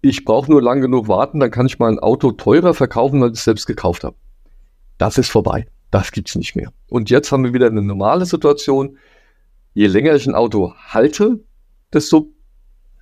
ich 0.00 0.24
brauche 0.24 0.50
nur 0.50 0.62
lang 0.62 0.80
genug 0.80 1.08
warten, 1.08 1.40
dann 1.40 1.50
kann 1.50 1.66
ich 1.66 1.78
mein 1.78 1.98
Auto 1.98 2.32
teurer 2.32 2.74
verkaufen, 2.74 3.20
weil 3.20 3.30
ich 3.30 3.38
es 3.38 3.44
selbst 3.44 3.66
gekauft 3.66 4.04
habe. 4.04 4.16
Das 4.98 5.18
ist 5.18 5.30
vorbei. 5.30 5.66
Das 5.90 6.12
gibt 6.12 6.28
es 6.28 6.34
nicht 6.36 6.56
mehr. 6.56 6.72
Und 6.88 7.10
jetzt 7.10 7.30
haben 7.30 7.44
wir 7.44 7.52
wieder 7.52 7.66
eine 7.66 7.82
normale 7.82 8.24
Situation. 8.24 8.98
Je 9.74 9.86
länger 9.86 10.14
ich 10.14 10.26
ein 10.26 10.34
Auto 10.34 10.74
halte, 10.88 11.40
desto 11.92 12.32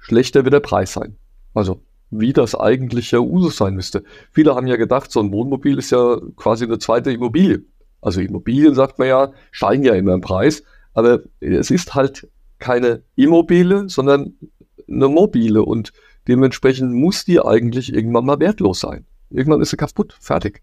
schlechter 0.05 0.45
wird 0.45 0.55
der 0.55 0.61
Preis 0.61 0.93
sein. 0.93 1.17
Also 1.55 1.81
wie 2.11 2.33
das 2.33 2.55
eigentlich 2.55 3.11
ja 3.11 3.19
Usus 3.19 3.57
sein 3.57 3.75
müsste. 3.75 4.05
Viele 4.31 4.55
haben 4.55 4.67
ja 4.67 4.77
gedacht, 4.77 5.11
so 5.11 5.21
ein 5.21 5.33
Wohnmobil 5.33 5.79
ist 5.79 5.91
ja 5.91 6.19
quasi 6.37 6.65
eine 6.65 6.79
zweite 6.79 7.11
Immobilie. 7.11 7.63
Also 8.01 8.21
Immobilien, 8.21 8.75
sagt 8.75 8.99
man 8.99 9.09
ja, 9.09 9.33
steigen 9.51 9.83
ja 9.83 9.95
immer 9.95 10.15
im 10.15 10.21
Preis. 10.21 10.63
Aber 10.93 11.21
es 11.41 11.71
ist 11.71 11.95
halt 11.95 12.29
keine 12.59 13.03
Immobile, 13.17 13.89
sondern 13.89 14.35
eine 14.89 15.09
mobile. 15.09 15.63
Und 15.63 15.93
dementsprechend 16.29 16.93
muss 16.93 17.25
die 17.25 17.41
eigentlich 17.41 17.93
irgendwann 17.93 18.27
mal 18.27 18.39
wertlos 18.39 18.81
sein. 18.81 19.07
Irgendwann 19.31 19.63
ist 19.63 19.71
sie 19.71 19.77
kaputt, 19.77 20.17
fertig. 20.21 20.63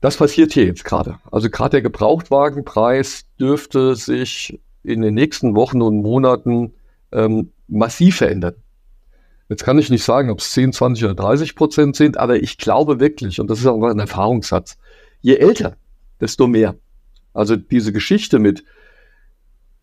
Das 0.00 0.18
passiert 0.18 0.52
hier 0.52 0.66
jetzt 0.66 0.84
gerade. 0.84 1.18
Also 1.30 1.48
gerade 1.48 1.70
der 1.70 1.82
Gebrauchtwagenpreis 1.82 3.24
dürfte 3.40 3.96
sich 3.96 4.60
in 4.82 5.00
den 5.00 5.14
nächsten 5.14 5.54
Wochen 5.54 5.80
und 5.80 6.02
Monaten 6.02 6.74
ähm, 7.14 7.50
massiv 7.68 8.16
verändern. 8.16 8.54
Jetzt 9.48 9.64
kann 9.64 9.78
ich 9.78 9.90
nicht 9.90 10.04
sagen, 10.04 10.30
ob 10.30 10.40
es 10.40 10.52
10, 10.52 10.72
20 10.72 11.04
oder 11.04 11.14
30 11.14 11.54
Prozent 11.54 11.96
sind, 11.96 12.16
aber 12.16 12.36
ich 12.36 12.58
glaube 12.58 13.00
wirklich, 13.00 13.40
und 13.40 13.48
das 13.48 13.60
ist 13.60 13.66
auch 13.66 13.82
ein 13.82 13.98
Erfahrungssatz, 13.98 14.78
je 15.20 15.36
älter, 15.36 15.76
desto 16.20 16.46
mehr. 16.46 16.76
Also 17.34 17.56
diese 17.56 17.92
Geschichte 17.92 18.38
mit 18.38 18.64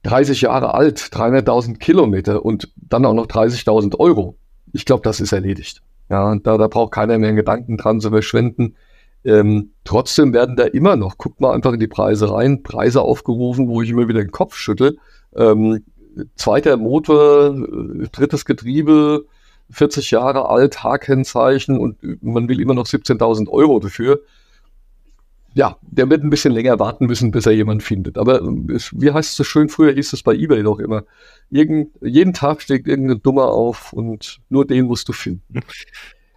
30 0.03 0.41
Jahre 0.41 0.73
alt, 0.73 0.99
300.000 0.99 1.77
Kilometer 1.77 2.43
und 2.43 2.71
dann 2.75 3.05
auch 3.05 3.13
noch 3.13 3.27
30.000 3.27 3.99
Euro, 3.99 4.35
ich 4.73 4.85
glaube, 4.85 5.03
das 5.03 5.19
ist 5.19 5.31
erledigt. 5.31 5.81
Ja, 6.09 6.35
da, 6.35 6.57
da 6.57 6.67
braucht 6.67 6.93
keiner 6.93 7.17
mehr 7.19 7.33
Gedanken 7.33 7.77
dran 7.77 8.01
zu 8.01 8.09
verschwenden. 8.09 8.75
Ähm, 9.23 9.71
trotzdem 9.83 10.33
werden 10.33 10.55
da 10.55 10.63
immer 10.63 10.95
noch, 10.95 11.17
guckt 11.17 11.39
mal 11.39 11.53
einfach 11.53 11.73
in 11.73 11.79
die 11.79 11.87
Preise 11.87 12.31
rein, 12.31 12.63
Preise 12.63 13.01
aufgerufen, 13.01 13.67
wo 13.67 13.81
ich 13.81 13.89
immer 13.91 14.07
wieder 14.07 14.21
den 14.21 14.31
Kopf 14.31 14.55
schüttel. 14.55 14.97
Ähm, 15.35 15.83
zweiter 16.35 16.77
Motor, 16.77 17.55
äh, 17.55 18.07
drittes 18.11 18.45
Getriebe, 18.45 19.25
40 19.69 20.11
Jahre 20.11 20.49
alt, 20.49 20.83
H-Kennzeichen 20.83 21.77
und 21.77 21.97
man 22.23 22.49
will 22.49 22.59
immer 22.59 22.73
noch 22.73 22.85
17.000 22.85 23.49
Euro 23.49 23.79
dafür. 23.79 24.21
Ja, 25.53 25.77
der 25.81 26.09
wird 26.09 26.23
ein 26.23 26.29
bisschen 26.29 26.53
länger 26.53 26.79
warten 26.79 27.07
müssen, 27.07 27.31
bis 27.31 27.45
er 27.45 27.51
jemand 27.51 27.83
findet. 27.83 28.17
Aber 28.17 28.41
wie 28.41 29.11
heißt 29.11 29.31
es 29.31 29.35
so 29.35 29.43
schön, 29.43 29.67
früher 29.67 29.93
hieß 29.93 30.13
es 30.13 30.23
bei 30.23 30.33
eBay 30.33 30.63
doch 30.63 30.79
immer, 30.79 31.03
Irgend, 31.49 31.89
jeden 32.01 32.33
Tag 32.33 32.61
steht 32.61 32.87
irgendein 32.87 33.21
Dummer 33.21 33.49
auf 33.49 33.91
und 33.91 34.39
nur 34.47 34.65
den 34.65 34.85
musst 34.85 35.07
du 35.09 35.13
finden. 35.13 35.61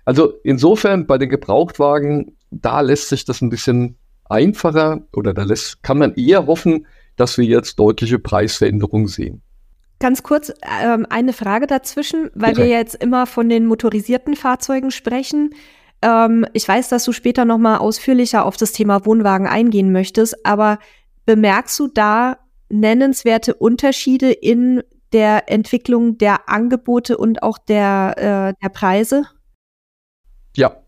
Also 0.07 0.35
insofern 0.45 1.07
bei 1.07 1.17
den 1.17 1.31
Gebrauchtwagen, 1.31 2.37
da 2.51 2.83
lässt 2.83 3.09
sich 3.09 3.25
das 3.25 3.41
ein 3.41 3.49
bisschen 3.49 3.97
einfacher 4.29 5.07
oder 5.15 5.33
da 5.33 5.45
lässt, 5.45 5.83
kann 5.83 5.97
man 5.97 6.15
eher 6.15 6.47
hoffen, 6.47 6.87
dass 7.17 7.39
wir 7.39 7.47
jetzt 7.47 7.79
deutliche 7.79 8.19
Preisveränderungen 8.19 9.07
sehen. 9.07 9.41
Ganz 10.05 10.23
kurz 10.23 10.53
ähm, 10.83 11.07
eine 11.09 11.33
Frage 11.33 11.67
dazwischen, 11.67 12.31
weil 12.35 12.51
Bitte. 12.51 12.67
wir 12.67 12.69
jetzt 12.69 12.95
immer 12.97 13.27
von 13.27 13.49
den 13.49 13.65
motorisierten 13.65 14.37
Fahrzeugen 14.37 14.91
sprechen. 14.91 15.55
Ähm, 16.03 16.45
ich 16.53 16.69
weiß, 16.69 16.91
dass 16.91 17.05
du 17.05 17.13
später 17.13 17.47
noch 17.47 17.57
mal 17.57 17.79
ausführlicher 17.79 18.45
auf 18.45 18.59
das 18.59 18.73
Thema 18.73 19.07
Wohnwagen 19.07 19.47
eingehen 19.47 19.93
möchtest, 19.93 20.45
aber 20.45 20.79
bemerkst 21.25 21.79
du 21.79 21.87
da 21.89 22.37
nennenswerte 22.69 23.55
Unterschiede 23.55 24.31
in 24.31 24.83
der 25.15 25.51
Entwicklung 25.51 26.19
der 26.19 26.51
Angebote 26.51 27.17
und 27.17 27.43
auch 27.43 27.57
der, 27.57 28.15
äh, 28.19 28.63
der 28.63 28.69
Preise? 28.69 29.25
Ja. 30.55 30.83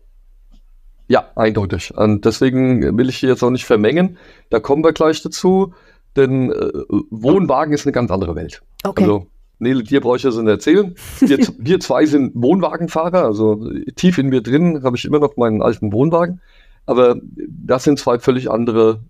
Ja, 1.07 1.31
eindeutig. 1.35 1.91
Und 1.97 2.23
deswegen 2.23 2.95
will 2.99 3.09
ich 3.09 3.17
hier 3.17 3.29
jetzt 3.29 3.41
auch 3.41 3.49
nicht 3.49 3.65
vermengen. 3.65 4.19
Da 4.51 4.59
kommen 4.59 4.83
wir 4.83 4.93
gleich 4.93 5.23
dazu. 5.23 5.73
Denn 6.17 6.51
äh, 6.51 6.83
Wohnwagen 7.11 7.73
ist 7.73 7.85
eine 7.85 7.93
ganz 7.93 8.11
andere 8.11 8.35
Welt. 8.35 8.63
Okay. 8.83 9.03
Also, 9.03 9.27
Nele, 9.59 9.83
dir 9.83 10.01
brauche 10.01 10.17
ich 10.17 10.21
das 10.21 10.35
nicht 10.37 10.47
erzählen. 10.47 10.95
Wir, 11.19 11.39
wir 11.57 11.79
zwei 11.79 12.05
sind 12.05 12.31
Wohnwagenfahrer, 12.35 13.23
also 13.23 13.69
tief 13.95 14.17
in 14.17 14.27
mir 14.27 14.41
drin 14.41 14.83
habe 14.83 14.97
ich 14.97 15.05
immer 15.05 15.19
noch 15.19 15.35
meinen 15.37 15.61
alten 15.61 15.91
Wohnwagen. 15.91 16.41
Aber 16.85 17.19
das 17.21 17.83
sind 17.83 17.99
zwei 17.99 18.19
völlig 18.19 18.49
andere, 18.49 19.03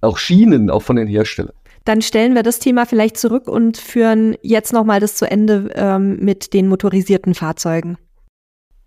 auch 0.00 0.18
Schienen, 0.18 0.70
auch 0.70 0.82
von 0.82 0.96
den 0.96 1.06
Herstellern. 1.06 1.54
Dann 1.84 2.02
stellen 2.02 2.34
wir 2.34 2.42
das 2.42 2.58
Thema 2.58 2.84
vielleicht 2.84 3.16
zurück 3.16 3.48
und 3.48 3.76
führen 3.76 4.36
jetzt 4.42 4.72
nochmal 4.72 4.98
das 5.00 5.14
zu 5.14 5.30
Ende 5.30 5.70
ähm, 5.74 6.18
mit 6.20 6.52
den 6.52 6.68
motorisierten 6.68 7.34
Fahrzeugen. 7.34 7.96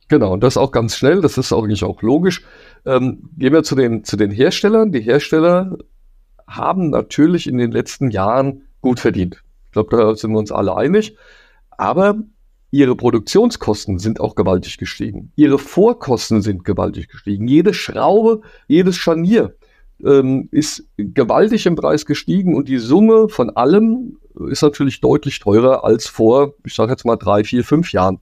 Genau, 0.09 0.33
und 0.33 0.43
das 0.43 0.57
auch 0.57 0.71
ganz 0.71 0.97
schnell, 0.97 1.21
das 1.21 1.37
ist 1.37 1.53
eigentlich 1.53 1.83
auch 1.83 2.01
logisch. 2.01 2.43
Ähm, 2.85 3.29
gehen 3.37 3.53
wir 3.53 3.63
zu 3.63 3.75
den, 3.75 4.03
zu 4.03 4.17
den 4.17 4.31
Herstellern. 4.31 4.91
Die 4.91 5.01
Hersteller 5.01 5.77
haben 6.47 6.89
natürlich 6.89 7.47
in 7.47 7.57
den 7.57 7.71
letzten 7.71 8.09
Jahren 8.09 8.63
gut 8.81 8.99
verdient. 8.99 9.43
Ich 9.69 9.73
glaube, 9.73 9.95
da 9.95 10.15
sind 10.15 10.31
wir 10.31 10.39
uns 10.39 10.51
alle 10.51 10.75
einig. 10.75 11.15
Aber 11.77 12.15
ihre 12.71 12.95
Produktionskosten 12.95 13.99
sind 13.99 14.19
auch 14.19 14.33
gewaltig 14.33 14.77
gestiegen. 14.77 15.31
Ihre 15.35 15.59
Vorkosten 15.59 16.41
sind 16.41 16.65
gewaltig 16.65 17.07
gestiegen. 17.07 17.47
Jede 17.47 17.73
Schraube, 17.73 18.41
jedes 18.67 18.97
Scharnier 18.97 19.55
ähm, 20.03 20.49
ist 20.51 20.87
gewaltig 20.97 21.67
im 21.67 21.75
Preis 21.75 22.05
gestiegen 22.05 22.55
und 22.55 22.67
die 22.67 22.79
Summe 22.79 23.29
von 23.29 23.51
allem 23.51 24.17
ist 24.49 24.63
natürlich 24.63 25.01
deutlich 25.01 25.39
teurer 25.39 25.83
als 25.83 26.07
vor, 26.07 26.55
ich 26.65 26.73
sage 26.73 26.91
jetzt 26.91 27.05
mal 27.05 27.15
drei, 27.15 27.43
vier, 27.43 27.63
fünf 27.63 27.91
Jahren. 27.91 28.19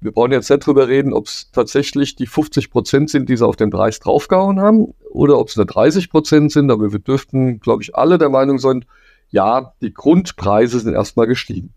Wir 0.00 0.12
brauchen 0.12 0.32
jetzt 0.32 0.50
nicht 0.50 0.66
drüber 0.66 0.88
reden, 0.88 1.12
ob 1.12 1.26
es 1.26 1.50
tatsächlich 1.52 2.16
die 2.16 2.26
50 2.26 2.70
Prozent 2.70 3.10
sind, 3.10 3.28
die 3.28 3.36
sie 3.36 3.46
auf 3.46 3.56
den 3.56 3.70
Preis 3.70 3.98
draufgehauen 3.98 4.60
haben, 4.60 4.94
oder 5.10 5.38
ob 5.38 5.48
es 5.48 5.56
nur 5.56 5.64
30 5.64 6.10
Prozent 6.10 6.52
sind. 6.52 6.70
Aber 6.70 6.92
wir 6.92 6.98
dürften, 6.98 7.60
glaube 7.60 7.82
ich, 7.82 7.94
alle 7.94 8.18
der 8.18 8.28
Meinung 8.28 8.58
sein, 8.58 8.84
ja, 9.28 9.74
die 9.80 9.92
Grundpreise 9.92 10.80
sind 10.80 10.94
erstmal 10.94 11.26
gestiegen. 11.26 11.74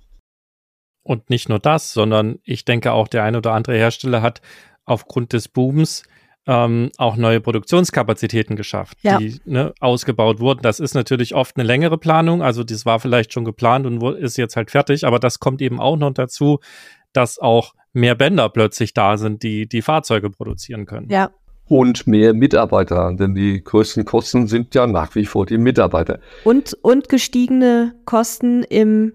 Und 1.03 1.29
nicht 1.29 1.49
nur 1.49 1.59
das, 1.59 1.93
sondern 1.93 2.39
ich 2.43 2.65
denke 2.65 2.91
auch, 2.91 3.07
der 3.07 3.23
ein 3.23 3.35
oder 3.35 3.53
andere 3.53 3.75
Hersteller 3.75 4.21
hat 4.21 4.41
aufgrund 4.85 5.33
des 5.33 5.47
Booms 5.47 6.03
ähm, 6.45 6.91
auch 6.97 7.15
neue 7.15 7.41
Produktionskapazitäten 7.41 8.55
geschafft, 8.55 8.97
ja. 9.01 9.17
die 9.17 9.39
ne, 9.45 9.73
ausgebaut 9.79 10.39
wurden. 10.39 10.61
Das 10.61 10.79
ist 10.79 10.95
natürlich 10.95 11.35
oft 11.35 11.57
eine 11.57 11.65
längere 11.65 11.97
Planung, 11.97 12.41
also 12.41 12.63
das 12.63 12.85
war 12.85 12.99
vielleicht 12.99 13.33
schon 13.33 13.45
geplant 13.45 13.85
und 13.85 14.01
ist 14.17 14.37
jetzt 14.37 14.55
halt 14.55 14.71
fertig, 14.71 15.05
aber 15.05 15.19
das 15.19 15.39
kommt 15.39 15.61
eben 15.61 15.79
auch 15.79 15.95
noch 15.95 16.13
dazu, 16.13 16.59
dass 17.13 17.39
auch 17.39 17.73
mehr 17.93 18.15
Bänder 18.15 18.49
plötzlich 18.49 18.93
da 18.93 19.17
sind, 19.17 19.43
die 19.43 19.67
die 19.67 19.81
Fahrzeuge 19.81 20.29
produzieren 20.29 20.85
können. 20.85 21.09
Ja. 21.09 21.31
Und 21.69 22.07
mehr 22.07 22.33
Mitarbeiter, 22.33 23.13
denn 23.13 23.35
die 23.35 23.63
größten 23.63 24.03
Kosten 24.03 24.47
sind 24.47 24.73
ja 24.73 24.87
nach 24.87 25.13
wie 25.15 25.25
vor 25.25 25.45
die 25.45 25.59
Mitarbeiter. 25.59 26.19
Und, 26.43 26.75
und 26.81 27.09
gestiegene 27.09 27.93
Kosten 28.05 28.63
im 28.63 29.13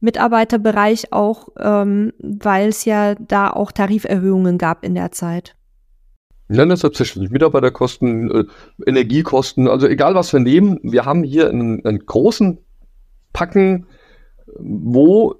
Mitarbeiterbereich 0.00 1.12
auch, 1.12 1.48
ähm, 1.58 2.12
weil 2.18 2.68
es 2.68 2.84
ja 2.84 3.14
da 3.14 3.50
auch 3.50 3.72
Tariferhöhungen 3.72 4.58
gab 4.58 4.84
in 4.84 4.94
der 4.94 5.12
Zeit. 5.12 5.56
Ja, 6.50 6.64
das 6.64 6.74
ist 6.74 6.80
selbstverständlich. 6.82 7.30
Mitarbeiterkosten, 7.30 8.30
äh, 8.30 8.44
Energiekosten, 8.86 9.66
also 9.66 9.86
egal 9.86 10.14
was 10.14 10.32
wir 10.32 10.40
nehmen, 10.40 10.78
wir 10.82 11.04
haben 11.04 11.24
hier 11.24 11.48
einen, 11.48 11.84
einen 11.84 12.04
großen 12.04 12.58
Packen, 13.32 13.86
wo 14.58 15.34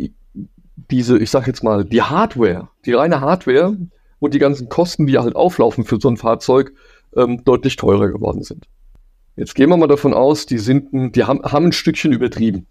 diese, 0.91 1.19
ich 1.19 1.31
sag 1.31 1.47
jetzt 1.47 1.63
mal, 1.63 1.85
die 1.85 2.03
Hardware, 2.03 2.69
die 2.85 2.95
reine 2.95 3.21
Hardware 3.21 3.77
und 4.19 4.35
die 4.35 4.39
ganzen 4.39 4.69
Kosten, 4.69 5.07
die 5.07 5.19
halt 5.19 5.37
auflaufen 5.37 5.85
für 5.85 5.99
so 6.01 6.09
ein 6.09 6.17
Fahrzeug, 6.17 6.73
ähm, 7.17 7.45
deutlich 7.45 7.77
teurer 7.77 8.09
geworden 8.09 8.43
sind. 8.43 8.67
Jetzt 9.37 9.55
gehen 9.55 9.71
wir 9.71 9.77
mal 9.77 9.87
davon 9.87 10.15
aus, 10.15 10.47
die 10.47 10.59
sind, 10.59 11.15
die 11.15 11.25
haben, 11.25 11.43
haben 11.43 11.67
ein 11.67 11.73
Stückchen 11.73 12.13
übertrieben. 12.13 12.67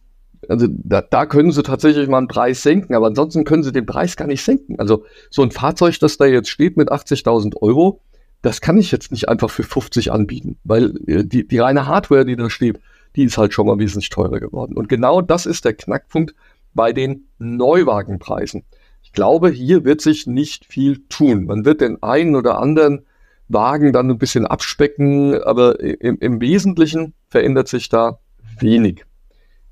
Also 0.50 0.68
da, 0.70 1.02
da 1.02 1.26
können 1.26 1.52
sie 1.52 1.64
tatsächlich 1.64 2.08
mal 2.08 2.20
einen 2.20 2.28
Preis 2.28 2.62
senken, 2.62 2.94
aber 2.94 3.08
ansonsten 3.08 3.44
können 3.44 3.64
sie 3.64 3.72
den 3.72 3.86
Preis 3.86 4.16
gar 4.16 4.28
nicht 4.28 4.44
senken. 4.44 4.80
Also 4.80 5.06
so 5.30 5.42
ein 5.42 5.52
Fahrzeug, 5.52 6.00
das 6.00 6.18
da 6.18 6.26
jetzt 6.26 6.50
steht 6.50 6.78
mit 6.78 6.92
80.000 6.92 7.58
Euro, 7.62 8.02
das 8.42 8.62
kann 8.62 8.78
ich 8.78 8.92
jetzt 8.92 9.12
nicht 9.12 9.30
einfach 9.30 9.50
für 9.50 9.64
50 9.64 10.12
anbieten, 10.12 10.58
weil 10.64 10.94
äh, 11.08 11.24
die, 11.26 11.48
die 11.48 11.58
reine 11.58 11.88
Hardware, 11.88 12.26
die 12.26 12.36
da 12.36 12.50
steht, 12.50 12.80
die 13.16 13.24
ist 13.24 13.38
halt 13.38 13.54
schon 13.54 13.66
mal 13.66 13.80
wesentlich 13.80 14.10
teurer 14.10 14.40
geworden. 14.40 14.78
Und 14.78 14.90
genau 14.90 15.22
das 15.22 15.46
ist 15.46 15.66
der 15.66 15.74
Knackpunkt 15.74 16.36
bei 16.74 16.94
den 16.94 17.28
Neuwagenpreisen. 17.40 18.64
Ich 19.08 19.14
glaube, 19.14 19.50
hier 19.50 19.86
wird 19.86 20.02
sich 20.02 20.28
nicht 20.28 20.66
viel 20.66 21.00
tun. 21.08 21.46
Man 21.46 21.64
wird 21.64 21.80
den 21.80 22.04
einen 22.04 22.36
oder 22.36 22.60
anderen 22.60 23.06
Wagen 23.48 23.94
dann 23.94 24.12
ein 24.12 24.18
bisschen 24.18 24.46
abspecken, 24.46 25.42
aber 25.42 25.80
im, 25.80 26.20
im 26.20 26.42
Wesentlichen 26.42 27.14
verändert 27.30 27.70
sich 27.70 27.88
da 27.88 28.20
wenig. 28.60 29.06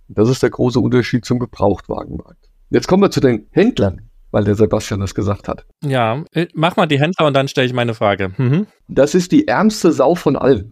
Das 0.07 0.29
ist 0.29 0.41
der 0.41 0.51
große 0.51 0.79
Unterschied 0.79 1.25
zum 1.25 1.39
Gebrauchtwagenmarkt. 1.39 2.49
Jetzt 2.69 2.87
kommen 2.87 3.03
wir 3.03 3.11
zu 3.11 3.19
den 3.19 3.47
Händlern, 3.51 4.09
weil 4.31 4.45
der 4.45 4.55
Sebastian 4.55 5.01
das 5.01 5.13
gesagt 5.13 5.49
hat. 5.49 5.65
Ja, 5.83 6.23
äh, 6.31 6.47
mach 6.53 6.77
mal 6.77 6.85
die 6.85 7.01
Händler 7.01 7.27
und 7.27 7.33
dann 7.33 7.49
stelle 7.49 7.67
ich 7.67 7.73
meine 7.73 7.93
Frage. 7.93 8.31
Mhm. 8.37 8.67
Das 8.87 9.15
ist 9.15 9.33
die 9.33 9.49
ärmste 9.49 9.91
Sau 9.91 10.15
von 10.15 10.37
allen. 10.37 10.71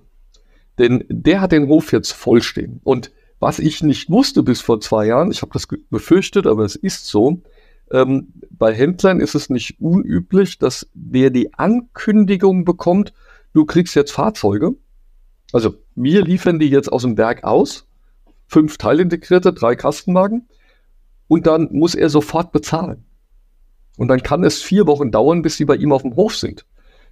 Denn 0.80 1.04
der 1.10 1.42
hat 1.42 1.52
den 1.52 1.68
Hof 1.68 1.92
jetzt 1.92 2.14
vollstehen. 2.14 2.80
Und 2.86 3.12
was 3.42 3.60
ich 3.60 3.84
nicht 3.84 4.10
wusste 4.10 4.42
bis 4.42 4.62
vor 4.62 4.80
zwei 4.80 5.08
Jahren, 5.08 5.32
ich 5.32 5.42
habe 5.42 5.52
das 5.52 5.68
befürchtet, 5.90 6.48
aber 6.48 6.64
es 6.64 6.78
ist 6.78 7.08
so, 7.08 7.42
ähm, 7.92 8.34
bei 8.52 8.74
Händlern 8.74 9.20
ist 9.20 9.36
es 9.36 9.50
nicht 9.50 9.80
unüblich, 9.80 10.58
dass 10.58 10.90
wer 10.94 11.30
die 11.30 11.54
Ankündigung 11.54 12.66
bekommt, 12.66 13.14
du 13.54 13.66
kriegst 13.66 13.96
jetzt 13.96 14.12
Fahrzeuge. 14.12 14.76
Also 15.52 15.76
wir 15.96 16.24
liefern 16.24 16.60
die 16.60 16.70
jetzt 16.70 16.92
aus 16.92 17.04
dem 17.04 17.18
Werk 17.18 17.44
aus, 17.44 17.88
fünf 18.48 18.78
Teilintegrierte, 18.78 19.54
drei 19.54 19.76
Kastenwagen, 19.76 20.48
und 21.28 21.48
dann 21.48 21.70
muss 21.72 21.96
er 21.96 22.10
sofort 22.10 22.52
bezahlen. 22.52 23.06
Und 23.98 24.08
dann 24.08 24.24
kann 24.24 24.44
es 24.44 24.62
vier 24.62 24.88
Wochen 24.88 25.12
dauern, 25.12 25.42
bis 25.42 25.58
sie 25.58 25.66
bei 25.66 25.76
ihm 25.76 25.92
auf 25.92 26.02
dem 26.02 26.16
Hof 26.16 26.36
sind. 26.36 26.66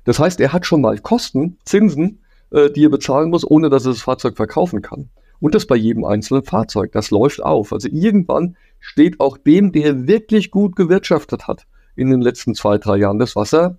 Das 0.03 0.19
heißt, 0.19 0.39
er 0.39 0.51
hat 0.51 0.65
schon 0.65 0.81
mal 0.81 0.97
Kosten, 0.97 1.57
Zinsen, 1.65 2.19
äh, 2.51 2.71
die 2.71 2.85
er 2.85 2.89
bezahlen 2.89 3.29
muss, 3.29 3.49
ohne 3.49 3.69
dass 3.69 3.85
er 3.85 3.91
das 3.91 4.01
Fahrzeug 4.01 4.35
verkaufen 4.35 4.81
kann. 4.81 5.09
Und 5.39 5.55
das 5.55 5.65
bei 5.65 5.75
jedem 5.75 6.05
einzelnen 6.05 6.43
Fahrzeug. 6.43 6.91
Das 6.91 7.11
läuft 7.11 7.41
auf. 7.43 7.73
Also 7.73 7.87
irgendwann 7.91 8.55
steht 8.81 9.21
auch 9.21 9.37
dem, 9.37 9.71
der 9.71 10.07
wirklich 10.07 10.51
gut 10.51 10.75
gewirtschaftet 10.75 11.47
hat 11.47 11.65
in 11.95 12.09
den 12.09 12.19
letzten 12.19 12.53
zwei, 12.55 12.77
drei 12.77 12.97
Jahren, 12.97 13.19
das 13.19 13.37
Wasser 13.37 13.77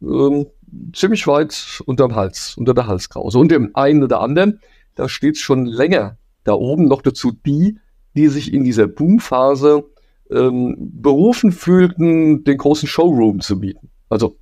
ähm, 0.00 0.46
ziemlich 0.94 1.26
weit 1.26 1.82
unterm 1.84 2.14
Hals, 2.14 2.54
unter 2.56 2.72
der 2.72 2.86
Halskrause. 2.86 3.38
Und 3.38 3.50
dem 3.50 3.74
einen 3.74 4.02
oder 4.02 4.20
anderen, 4.20 4.60
da 4.94 5.08
steht 5.08 5.34
es 5.34 5.42
schon 5.42 5.66
länger 5.66 6.16
da 6.46 6.54
oben 6.54 6.86
noch 6.86 7.02
dazu 7.02 7.32
die, 7.32 7.78
die 8.14 8.28
sich 8.28 8.54
in 8.54 8.64
dieser 8.64 8.86
Boomphase 8.86 9.84
ähm, 10.30 10.76
berufen 10.78 11.52
fühlten, 11.52 12.44
den 12.44 12.56
großen 12.56 12.88
Showroom 12.88 13.40
zu 13.40 13.60
bieten. 13.60 13.90
Also 14.08 14.38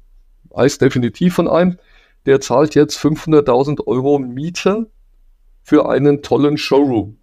weiß 0.51 0.79
definitiv 0.79 1.35
von 1.35 1.49
einem, 1.49 1.79
der 2.27 2.41
zahlt 2.41 2.75
jetzt 2.75 2.99
500.000 2.99 3.87
Euro 3.87 4.19
Miete 4.19 4.91
für 5.63 5.89
einen 5.89 6.23
tollen 6.23 6.57
Showroom. 6.57 7.17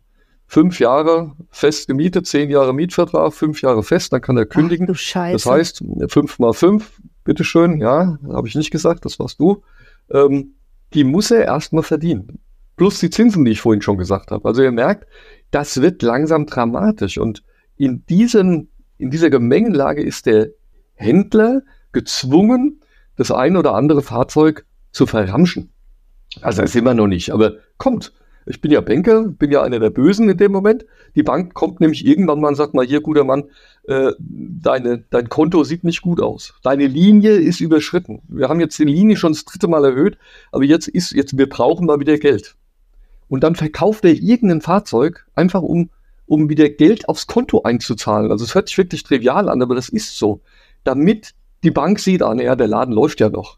Fünf 0.52 0.82
Jahre 0.82 1.32
fest 1.50 1.88
gemietet, 1.88 2.28
zehn 2.28 2.50
Jahre 2.50 2.74
Mietvertrag, 2.74 3.34
fünf 3.34 3.62
Jahre 3.62 3.84
fest, 3.84 4.12
dann 4.12 4.20
kann 4.20 4.36
er 4.36 4.46
kündigen. 4.46 4.84
Ach, 4.84 4.92
du 4.92 4.96
Scheiße. 4.96 5.32
Das 5.32 5.46
heißt, 5.46 5.84
fünf 6.08 6.40
mal 6.40 6.52
fünf, 6.52 7.00
bitteschön, 7.24 7.80
ja, 7.80 8.20
habe 8.28 8.50
ich 8.50 8.56
nicht 8.56 8.70
gesagt, 8.70 9.06
das 9.06 9.18
warst 9.18 9.40
du. 9.40 9.64
Ähm, 10.10 10.56
die 10.94 11.06
muss 11.06 11.32
er 11.32 11.46
erstmal 11.46 11.84
verdienen. 11.84 12.40
Plus 12.76 13.00
die 13.00 13.10
Zinsen, 13.10 13.46
die 13.46 13.52
ich 13.52 13.62
vorhin 13.62 13.82
schon 13.82 13.98
gesagt 13.98 14.32
habe. 14.32 14.46
Also 14.46 14.62
ihr 14.62 14.74
merkt, 14.74 15.08
das 15.52 15.82
wird 15.82 16.02
langsam 16.02 16.48
dramatisch. 16.48 17.18
Und 17.18 17.44
in, 17.78 18.06
diesen, 18.08 18.68
in 18.98 19.10
dieser 19.10 19.30
Gemengelage 19.30 20.04
ist 20.04 20.26
der 20.26 20.50
Händler 20.96 21.62
gezwungen, 21.94 22.82
das 23.16 23.32
ein 23.32 23.56
oder 23.56 23.74
andere 23.74 24.02
Fahrzeug 24.02 24.66
zu 24.92 25.06
verramschen. 25.06 25.72
Also 26.42 26.62
das 26.62 26.74
sind 26.74 26.84
wir 26.84 26.94
noch 26.94 27.08
nicht, 27.08 27.32
aber 27.32 27.54
kommt. 27.78 28.12
Ich 28.46 28.62
bin 28.62 28.72
ja 28.72 28.82
Banker, 28.82 29.28
bin 29.28 29.52
ja 29.52 29.62
einer 29.62 29.80
der 29.80 29.90
Bösen 29.90 30.30
in 30.30 30.38
dem 30.38 30.52
Moment. 30.52 30.86
Die 31.16 31.24
Bank 31.24 31.54
kommt 31.54 31.80
nämlich 31.80 32.06
irgendwann 32.06 32.40
mal 32.40 32.50
und 32.50 32.56
sagt 32.56 32.74
mal, 32.74 32.86
hier, 32.86 33.02
guter 33.02 33.24
Mann, 33.24 33.46
äh, 33.88 34.12
deine, 34.20 35.04
dein 35.10 35.30
Konto 35.30 35.64
sieht 35.64 35.84
nicht 35.84 36.02
gut 36.02 36.22
aus. 36.22 36.54
Deine 36.64 36.88
Linie 36.88 37.34
ist 37.34 37.62
überschritten. 37.62 38.22
Wir 38.28 38.50
haben 38.50 38.60
jetzt 38.60 38.80
die 38.80 38.86
Linie 38.86 39.16
schon 39.18 39.34
das 39.34 39.46
dritte 39.46 39.68
Mal 39.68 39.86
erhöht, 39.86 40.18
aber 40.52 40.64
jetzt 40.64 40.88
ist, 40.88 41.12
jetzt, 41.12 41.38
wir 41.38 41.48
brauchen 41.48 41.86
mal 41.86 42.00
wieder 42.00 42.18
Geld. 42.18 42.56
Und 43.28 43.44
dann 43.44 43.56
verkauft 43.56 44.04
er 44.06 44.14
irgendein 44.14 44.62
Fahrzeug, 44.62 45.26
einfach 45.36 45.62
um, 45.62 45.90
um 46.26 46.50
wieder 46.50 46.70
Geld 46.70 47.08
aufs 47.08 47.28
Konto 47.28 47.62
einzuzahlen. 47.62 48.32
Also 48.32 48.44
es 48.44 48.56
hört 48.56 48.68
sich 48.68 48.78
wirklich 48.78 49.04
trivial 49.04 49.50
an, 49.50 49.62
aber 49.62 49.76
das 49.76 49.90
ist 49.90 50.18
so. 50.18 50.42
Damit 50.84 51.34
die 51.64 51.72
Bank 51.72 52.00
sieht, 52.00 52.24
ah, 52.24 52.34
naja, 52.34 52.56
der 52.56 52.68
Laden 52.68 52.94
läuft 52.94 53.20
ja 53.20 53.30
noch. 53.30 53.58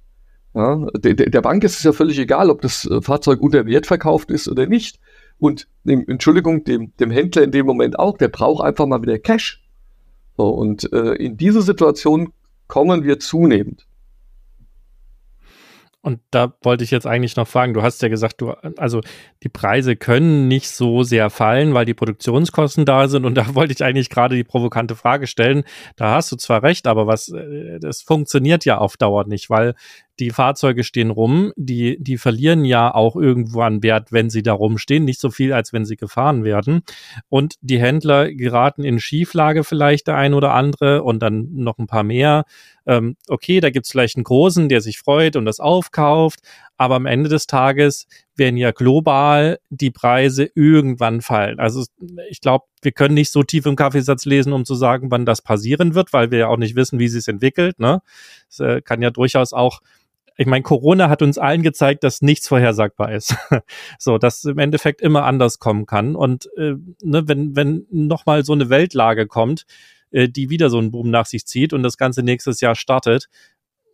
Ja, 0.55 0.85
der, 0.97 1.13
der 1.15 1.41
Bank 1.41 1.63
ist 1.63 1.77
es 1.77 1.83
ja 1.83 1.93
völlig 1.93 2.19
egal, 2.19 2.49
ob 2.49 2.61
das 2.61 2.85
äh, 2.85 3.01
Fahrzeug 3.01 3.41
unter 3.41 3.65
Wert 3.65 3.87
verkauft 3.87 4.29
ist 4.29 4.47
oder 4.47 4.67
nicht. 4.67 4.99
Und 5.39 5.67
dem, 5.83 6.07
Entschuldigung, 6.07 6.63
dem, 6.63 6.95
dem 6.97 7.09
Händler 7.09 7.43
in 7.43 7.51
dem 7.51 7.65
Moment 7.65 7.97
auch, 7.97 8.17
der 8.17 8.27
braucht 8.27 8.63
einfach 8.63 8.85
mal 8.85 9.01
wieder 9.01 9.17
Cash. 9.17 9.63
So, 10.37 10.47
und 10.49 10.91
äh, 10.93 11.13
in 11.15 11.37
diese 11.37 11.61
Situation 11.61 12.33
kommen 12.67 13.03
wir 13.03 13.19
zunehmend. 13.19 13.85
Und 16.05 16.19
da 16.31 16.53
wollte 16.61 16.83
ich 16.83 16.91
jetzt 16.91 17.07
eigentlich 17.07 17.37
noch 17.37 17.47
fragen, 17.47 17.73
du 17.73 17.81
hast 17.81 18.01
ja 18.01 18.09
gesagt, 18.09 18.41
du, 18.41 18.49
also 18.75 18.99
die 19.41 19.47
Preise 19.47 19.95
können 19.95 20.49
nicht 20.49 20.69
so 20.69 21.03
sehr 21.03 21.29
fallen, 21.29 21.73
weil 21.73 21.85
die 21.85 21.93
Produktionskosten 21.93 22.83
da 22.83 23.07
sind. 23.07 23.23
Und 23.23 23.35
da 23.35 23.45
wollte 23.55 23.71
ich 23.71 23.81
eigentlich 23.85 24.09
gerade 24.09 24.35
die 24.35 24.43
provokante 24.43 24.97
Frage 24.97 25.27
stellen. 25.27 25.63
Da 25.95 26.15
hast 26.15 26.29
du 26.29 26.35
zwar 26.35 26.61
recht, 26.61 26.87
aber 26.87 27.07
was, 27.07 27.29
äh, 27.29 27.79
das 27.79 28.01
funktioniert 28.01 28.65
ja 28.65 28.79
auf 28.79 28.97
Dauer 28.97 29.25
nicht, 29.27 29.49
weil 29.49 29.75
die 30.19 30.29
Fahrzeuge 30.29 30.83
stehen 30.83 31.09
rum, 31.09 31.53
die, 31.55 31.97
die 31.99 32.17
verlieren 32.17 32.65
ja 32.65 32.93
auch 32.93 33.15
irgendwo 33.15 33.61
an 33.61 33.81
Wert, 33.81 34.11
wenn 34.11 34.29
sie 34.29 34.43
da 34.43 34.53
rumstehen, 34.53 35.05
nicht 35.05 35.19
so 35.19 35.31
viel, 35.31 35.53
als 35.53 35.73
wenn 35.73 35.85
sie 35.85 35.95
gefahren 35.95 36.43
werden. 36.43 36.83
Und 37.29 37.55
die 37.61 37.79
Händler 37.79 38.31
geraten 38.31 38.83
in 38.83 38.99
Schieflage 38.99 39.63
vielleicht 39.63 40.07
der 40.07 40.15
ein 40.15 40.33
oder 40.33 40.53
andere 40.53 41.03
und 41.03 41.19
dann 41.19 41.49
noch 41.53 41.77
ein 41.79 41.87
paar 41.87 42.03
mehr. 42.03 42.45
Ähm, 42.85 43.15
okay, 43.27 43.59
da 43.59 43.69
gibt's 43.69 43.91
vielleicht 43.91 44.17
einen 44.17 44.25
großen, 44.25 44.69
der 44.69 44.81
sich 44.81 44.99
freut 44.99 45.35
und 45.35 45.45
das 45.45 45.59
aufkauft, 45.59 46.41
aber 46.83 46.95
am 46.95 47.05
Ende 47.05 47.29
des 47.29 47.47
Tages 47.47 48.07
werden 48.35 48.57
ja 48.57 48.71
global 48.71 49.59
die 49.69 49.91
Preise 49.91 50.49
irgendwann 50.55 51.21
fallen. 51.21 51.59
Also 51.59 51.85
ich 52.29 52.41
glaube, 52.41 52.65
wir 52.81 52.91
können 52.91 53.13
nicht 53.15 53.31
so 53.31 53.43
tief 53.43 53.65
im 53.65 53.75
Kaffeesatz 53.75 54.25
lesen, 54.25 54.53
um 54.53 54.65
zu 54.65 54.75
sagen, 54.75 55.11
wann 55.11 55.25
das 55.25 55.41
passieren 55.41 55.95
wird, 55.95 56.13
weil 56.13 56.31
wir 56.31 56.39
ja 56.39 56.47
auch 56.47 56.57
nicht 56.57 56.75
wissen, 56.75 56.99
wie 56.99 57.07
sich 57.07 57.27
entwickelt. 57.27 57.79
Ne? 57.79 58.01
Es 58.49 58.59
äh, 58.59 58.81
kann 58.81 59.01
ja 59.01 59.09
durchaus 59.09 59.53
auch 59.53 59.81
ich 60.35 60.47
meine, 60.47 60.63
Corona 60.63 61.09
hat 61.09 61.21
uns 61.21 61.37
allen 61.37 61.61
gezeigt, 61.61 62.03
dass 62.03 62.23
nichts 62.23 62.47
vorhersagbar 62.47 63.11
ist. 63.11 63.35
so, 63.99 64.17
dass 64.17 64.43
im 64.45 64.57
Endeffekt 64.57 64.99
immer 64.99 65.25
anders 65.25 65.59
kommen 65.59 65.85
kann. 65.85 66.15
Und 66.15 66.49
äh, 66.57 66.73
ne, 67.03 67.27
wenn, 67.27 67.55
wenn 67.55 67.85
nochmal 67.91 68.43
so 68.43 68.53
eine 68.53 68.69
Weltlage 68.69 69.27
kommt, 69.27 69.65
äh, 70.13 70.29
die 70.29 70.49
wieder 70.49 70.69
so 70.69 70.79
einen 70.79 70.91
Boom 70.91 71.11
nach 71.11 71.25
sich 71.25 71.45
zieht 71.45 71.73
und 71.73 71.83
das 71.83 71.97
Ganze 71.97 72.23
nächstes 72.23 72.61
Jahr 72.61 72.75
startet, 72.75 73.29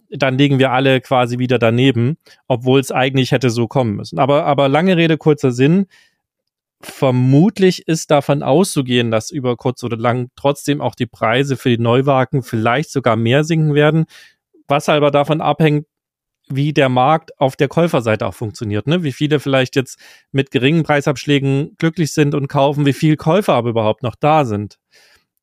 dann 0.10 0.38
liegen 0.38 0.60
wir 0.60 0.72
alle 0.72 1.02
quasi 1.02 1.40
wieder 1.40 1.60
daneben, 1.60 2.18
obwohl 2.48 2.80
es 2.80 2.92
eigentlich 2.92 3.32
hätte 3.32 3.50
so 3.50 3.68
kommen 3.68 3.96
müssen. 3.96 4.20
Aber, 4.20 4.46
aber 4.46 4.68
lange 4.70 4.98
Rede, 4.98 5.18
kurzer 5.18 5.52
Sinn. 5.52 5.88
Vermutlich 6.82 7.88
ist 7.88 8.10
davon 8.10 8.42
auszugehen, 8.42 9.12
dass 9.12 9.32
über 9.32 9.58
kurz 9.58 9.84
oder 9.84 9.98
lang 9.98 10.30
trotzdem 10.36 10.82
auch 10.82 10.96
die 10.96 11.06
Preise 11.06 11.58
für 11.58 11.70
die 11.70 11.82
Neuwagen 11.82 12.42
vielleicht 12.42 12.92
sogar 12.92 13.18
mehr 13.18 13.44
sinken 13.44 13.74
werden, 13.74 14.06
was 14.68 14.88
aber 14.88 15.12
davon 15.12 15.42
abhängt, 15.42 15.86
wie 16.50 16.74
der 16.74 16.90
Markt 16.90 17.38
auf 17.40 17.56
der 17.56 17.68
Käuferseite 17.68 18.26
auch 18.26 18.34
funktioniert, 18.34 18.88
ne? 18.88 19.04
Wie 19.04 19.12
viele 19.12 19.40
vielleicht 19.40 19.76
jetzt 19.76 20.00
mit 20.32 20.52
geringen 20.52 20.84
Preisabschlägen 20.84 21.76
glücklich 21.78 22.12
sind 22.12 22.34
und 22.34 22.48
kaufen, 22.48 22.86
wie 22.86 22.94
viel 22.94 23.18
Käufer 23.18 23.54
aber 23.54 23.70
überhaupt 23.70 24.02
noch 24.02 24.16
da 24.16 24.46
sind. 24.46 24.80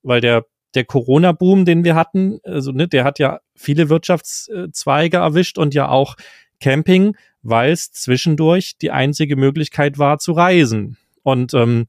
Weil 0.02 0.20
der, 0.20 0.46
der 0.76 0.84
Corona-Boom, 0.84 1.64
den 1.64 1.84
wir 1.84 1.94
hatten, 1.94 2.38
also, 2.44 2.72
ne, 2.72 2.86
der 2.86 3.04
hat 3.04 3.18
ja 3.18 3.40
viele 3.54 3.88
Wirtschaftszweige 3.88 5.18
erwischt 5.18 5.58
und 5.58 5.74
ja 5.74 5.88
auch 5.88 6.16
Camping, 6.60 7.16
weil 7.42 7.72
es 7.72 7.92
zwischendurch 7.92 8.78
die 8.78 8.90
einzige 8.90 9.36
Möglichkeit 9.36 9.98
war 9.98 10.18
zu 10.18 10.32
reisen. 10.32 10.96
Und 11.22 11.54
ähm, 11.54 11.86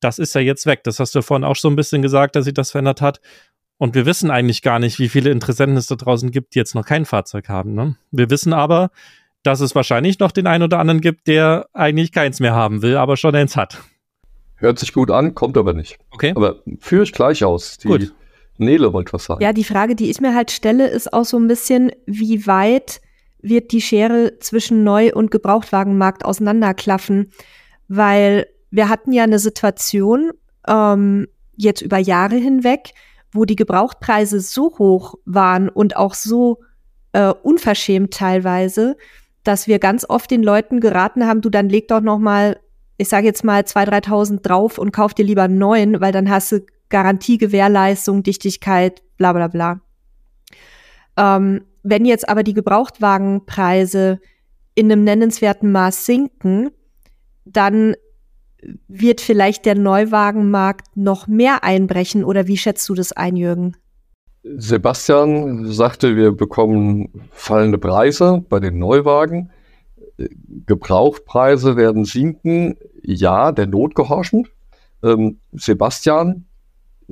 das 0.00 0.18
ist 0.18 0.34
ja 0.34 0.40
jetzt 0.40 0.66
weg. 0.66 0.84
Das 0.84 0.98
hast 0.98 1.14
du 1.14 1.22
vorhin 1.22 1.44
auch 1.44 1.56
so 1.56 1.68
ein 1.68 1.76
bisschen 1.76 2.02
gesagt, 2.02 2.36
dass 2.36 2.46
sich 2.46 2.54
das 2.54 2.70
verändert 2.70 3.00
hat. 3.00 3.20
Und 3.78 3.94
wir 3.94 4.06
wissen 4.06 4.30
eigentlich 4.30 4.62
gar 4.62 4.78
nicht, 4.78 4.98
wie 4.98 5.08
viele 5.08 5.30
Interessenten 5.30 5.76
es 5.76 5.86
da 5.86 5.96
draußen 5.96 6.30
gibt, 6.30 6.54
die 6.54 6.58
jetzt 6.58 6.74
noch 6.74 6.84
kein 6.84 7.06
Fahrzeug 7.06 7.48
haben. 7.48 7.74
Ne? 7.74 7.96
Wir 8.10 8.30
wissen 8.30 8.52
aber, 8.52 8.90
dass 9.42 9.60
es 9.60 9.74
wahrscheinlich 9.74 10.18
noch 10.18 10.32
den 10.32 10.46
einen 10.46 10.64
oder 10.64 10.78
anderen 10.78 11.00
gibt, 11.00 11.26
der 11.26 11.66
eigentlich 11.72 12.12
keins 12.12 12.40
mehr 12.40 12.54
haben 12.54 12.82
will, 12.82 12.96
aber 12.96 13.16
schon 13.16 13.34
eins 13.34 13.56
hat. 13.56 13.78
Hört 14.56 14.78
sich 14.78 14.92
gut 14.92 15.10
an, 15.10 15.34
kommt 15.34 15.56
aber 15.56 15.72
nicht. 15.72 15.98
Okay. 16.10 16.34
Aber 16.36 16.62
führe 16.78 17.04
ich 17.04 17.12
gleich 17.12 17.44
aus. 17.44 17.78
Die 17.78 17.88
gut. 17.88 18.12
Nele 18.60 18.92
wollte 18.92 19.12
was 19.12 19.24
sagen. 19.24 19.42
Ja, 19.42 19.52
die 19.52 19.64
Frage, 19.64 19.94
die 19.94 20.10
ich 20.10 20.20
mir 20.20 20.34
halt 20.34 20.50
stelle, 20.50 20.88
ist 20.88 21.12
auch 21.12 21.24
so 21.24 21.38
ein 21.38 21.48
bisschen, 21.48 21.92
wie 22.06 22.46
weit 22.46 23.00
wird 23.42 23.72
die 23.72 23.80
Schere 23.80 24.38
zwischen 24.40 24.84
Neu- 24.84 25.12
und 25.12 25.30
Gebrauchtwagenmarkt 25.30 26.24
auseinanderklaffen? 26.24 27.32
Weil 27.88 28.46
wir 28.70 28.88
hatten 28.88 29.12
ja 29.12 29.24
eine 29.24 29.38
Situation 29.38 30.30
ähm, 30.68 31.26
jetzt 31.56 31.82
über 31.82 31.98
Jahre 31.98 32.36
hinweg, 32.36 32.92
wo 33.32 33.44
die 33.44 33.56
Gebrauchtpreise 33.56 34.40
so 34.40 34.78
hoch 34.78 35.14
waren 35.24 35.68
und 35.68 35.96
auch 35.96 36.14
so 36.14 36.60
äh, 37.12 37.32
unverschämt 37.42 38.12
teilweise, 38.12 38.96
dass 39.44 39.66
wir 39.66 39.78
ganz 39.78 40.04
oft 40.08 40.30
den 40.30 40.42
Leuten 40.42 40.80
geraten 40.80 41.26
haben, 41.26 41.40
du 41.40 41.50
dann 41.50 41.68
leg 41.68 41.88
doch 41.88 42.00
noch 42.00 42.18
mal, 42.18 42.60
ich 42.98 43.08
sage 43.08 43.26
jetzt 43.26 43.44
mal 43.44 43.62
2.000, 43.62 44.06
3.000 44.06 44.42
drauf 44.42 44.78
und 44.78 44.92
kauf 44.92 45.14
dir 45.14 45.24
lieber 45.24 45.42
einen 45.42 45.58
neuen, 45.58 46.00
weil 46.00 46.12
dann 46.12 46.30
hast 46.30 46.52
du 46.52 46.60
Garantie, 46.90 47.38
Gewährleistung, 47.38 48.22
Dichtigkeit, 48.22 49.02
bla 49.16 49.32
bla 49.32 49.48
bla. 49.48 49.80
Ähm, 51.16 51.64
wenn 51.82 52.04
jetzt 52.04 52.28
aber 52.28 52.42
die 52.42 52.54
Gebrauchtwagenpreise 52.54 54.20
in 54.74 54.92
einem 54.92 55.04
nennenswerten 55.04 55.72
Maß 55.72 56.04
sinken, 56.04 56.70
dann 57.44 57.94
wird 58.88 59.20
vielleicht 59.20 59.64
der 59.64 59.74
Neuwagenmarkt 59.74 60.96
noch 60.96 61.26
mehr 61.26 61.64
einbrechen 61.64 62.24
oder 62.24 62.46
wie 62.46 62.56
schätzt 62.56 62.88
du 62.88 62.94
das 62.94 63.12
ein, 63.12 63.36
Jürgen? 63.36 63.76
Sebastian 64.42 65.66
sagte, 65.66 66.16
wir 66.16 66.32
bekommen 66.32 67.28
fallende 67.30 67.78
Preise 67.78 68.44
bei 68.48 68.58
den 68.58 68.78
Neuwagen. 68.78 69.50
Gebrauchtpreise 70.66 71.76
werden 71.76 72.04
sinken. 72.04 72.76
Ja, 73.02 73.52
der 73.52 73.66
Not 73.66 73.94
gehorchend. 73.94 74.50
Ähm, 75.02 75.40
Sebastian, 75.52 76.46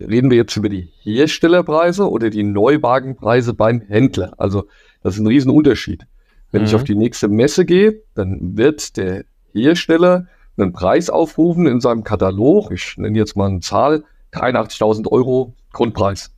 reden 0.01 0.31
wir 0.31 0.37
jetzt 0.37 0.57
über 0.57 0.69
die 0.69 0.91
Herstellerpreise 1.03 2.09
oder 2.09 2.31
die 2.31 2.43
Neuwagenpreise 2.43 3.55
beim 3.55 3.81
Händler? 3.81 4.35
Also, 4.39 4.67
das 5.03 5.15
ist 5.15 5.21
ein 5.21 5.27
Riesenunterschied. 5.27 6.07
Wenn 6.51 6.63
mhm. 6.63 6.69
ich 6.69 6.75
auf 6.75 6.85
die 6.85 6.95
nächste 6.95 7.29
Messe 7.29 7.65
gehe, 7.65 8.03
dann 8.15 8.57
wird 8.57 8.97
der 8.97 9.25
Hersteller 9.53 10.27
einen 10.57 10.73
Preis 10.73 11.11
aufrufen 11.11 11.67
in 11.67 11.81
seinem 11.81 12.05
Katalog. 12.05 12.71
Ich 12.73 12.97
nenne 12.97 13.19
jetzt 13.19 13.37
mal 13.37 13.49
eine 13.49 13.61
Zahl, 13.61 14.05
83.000 14.33 15.09
Euro 15.11 15.55
Grundpreis. 15.73 16.33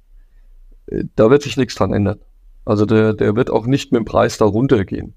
Äh, 0.86 1.04
da 1.16 1.30
wird 1.30 1.42
sich 1.42 1.56
nichts 1.56 1.74
dran 1.74 1.92
ändern. 1.92 2.20
Also 2.64 2.86
der, 2.86 3.14
der 3.14 3.36
wird 3.36 3.50
auch 3.50 3.66
nicht 3.66 3.92
mit 3.92 4.00
dem 4.00 4.04
Preis 4.04 4.38
darunter 4.38 4.84
gehen. 4.84 5.14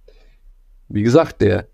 Wie 0.88 1.04
gesagt, 1.04 1.42
der 1.42 1.68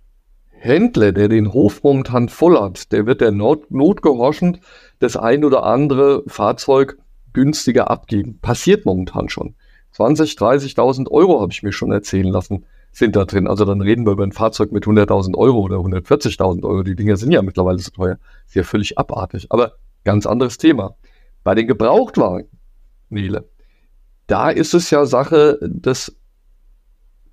Händler, 0.59 1.11
der 1.11 1.29
den 1.29 1.53
Hof 1.53 1.83
momentan 1.83 2.29
voll 2.29 2.59
hat, 2.59 2.91
der 2.91 3.05
wird 3.05 3.21
der 3.21 3.31
Not, 3.31 3.71
notgehorchend 3.71 4.59
das 4.99 5.15
ein 5.15 5.45
oder 5.45 5.63
andere 5.63 6.23
Fahrzeug 6.27 6.97
günstiger 7.33 7.89
abgeben. 7.89 8.39
Passiert 8.41 8.85
momentan 8.85 9.29
schon. 9.29 9.55
20, 9.91 10.33
30.000 10.33 11.09
Euro 11.09 11.41
habe 11.41 11.51
ich 11.51 11.63
mir 11.63 11.71
schon 11.71 11.91
erzählen 11.91 12.27
lassen, 12.27 12.65
sind 12.91 13.15
da 13.15 13.25
drin. 13.25 13.47
Also 13.47 13.65
dann 13.65 13.81
reden 13.81 14.05
wir 14.05 14.11
über 14.11 14.23
ein 14.23 14.31
Fahrzeug 14.31 14.71
mit 14.71 14.85
100.000 14.85 15.37
Euro 15.37 15.59
oder 15.59 15.77
140.000 15.77 16.63
Euro. 16.63 16.83
Die 16.83 16.95
Dinger 16.95 17.17
sind 17.17 17.31
ja 17.31 17.41
mittlerweile 17.41 17.79
so 17.79 17.91
teuer. 17.91 18.17
Ist 18.45 18.55
ja 18.55 18.63
völlig 18.63 18.97
abartig. 18.97 19.47
Aber 19.49 19.73
ganz 20.03 20.25
anderes 20.25 20.57
Thema. 20.57 20.95
Bei 21.43 21.55
den 21.55 21.67
Gebrauchtwagen, 21.67 22.49
Nele, 23.09 23.47
da 24.27 24.49
ist 24.49 24.73
es 24.73 24.91
ja 24.91 25.05
Sache 25.05 25.57
des 25.61 26.15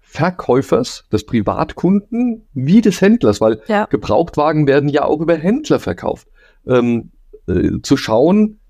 Verkäufers, 0.08 1.04
des 1.12 1.26
Privatkunden 1.26 2.46
wie 2.54 2.80
des 2.80 3.00
Händlers, 3.00 3.40
weil 3.40 3.60
ja. 3.66 3.86
Gebrauchtwagen 3.86 4.66
werden 4.66 4.88
ja 4.88 5.04
auch 5.04 5.20
über 5.20 5.34
Händler 5.34 5.80
verkauft. 5.80 6.28
Ähm, 6.66 7.10
äh, 7.48 7.80
zu 7.82 7.96
schauen, 7.96 8.60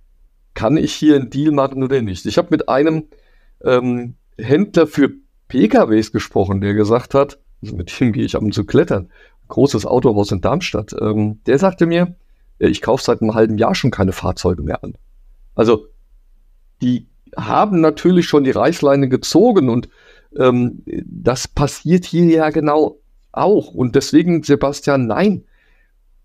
kann 0.54 0.78
ich 0.78 0.94
hier 0.94 1.14
einen 1.14 1.28
Deal 1.28 1.52
machen 1.52 1.84
oder 1.84 2.00
nicht. 2.00 2.24
Ich 2.24 2.38
habe 2.38 2.48
mit 2.50 2.68
einem 2.70 3.04
ähm, 3.62 4.14
Händler 4.38 4.86
für 4.86 5.10
PKWs 5.48 6.10
gesprochen, 6.10 6.62
der 6.62 6.72
gesagt 6.72 7.12
hat, 7.14 7.38
also 7.62 7.76
mit 7.76 8.00
dem 8.00 8.12
gehe 8.12 8.24
ich 8.24 8.34
ab 8.34 8.42
und 8.42 8.54
zu 8.54 8.64
klettern, 8.64 9.10
großes 9.48 9.84
Autohaus 9.84 10.32
in 10.32 10.40
Darmstadt, 10.40 10.96
ähm, 10.98 11.40
der 11.46 11.58
sagte 11.58 11.86
mir, 11.86 12.16
ich 12.58 12.80
kaufe 12.80 13.04
seit 13.04 13.20
einem 13.20 13.34
halben 13.34 13.58
Jahr 13.58 13.74
schon 13.74 13.90
keine 13.90 14.12
Fahrzeuge 14.12 14.62
mehr 14.62 14.82
an. 14.82 14.94
Also 15.54 15.86
die 16.80 17.06
haben 17.36 17.82
natürlich 17.82 18.26
schon 18.26 18.44
die 18.44 18.50
Reißleine 18.50 19.10
gezogen 19.10 19.68
und 19.68 19.90
ähm, 20.38 20.82
das 21.04 21.48
passiert 21.48 22.04
hier 22.04 22.24
ja 22.24 22.50
genau 22.50 22.98
auch. 23.32 23.74
Und 23.74 23.94
deswegen, 23.94 24.42
Sebastian, 24.42 25.06
nein. 25.06 25.44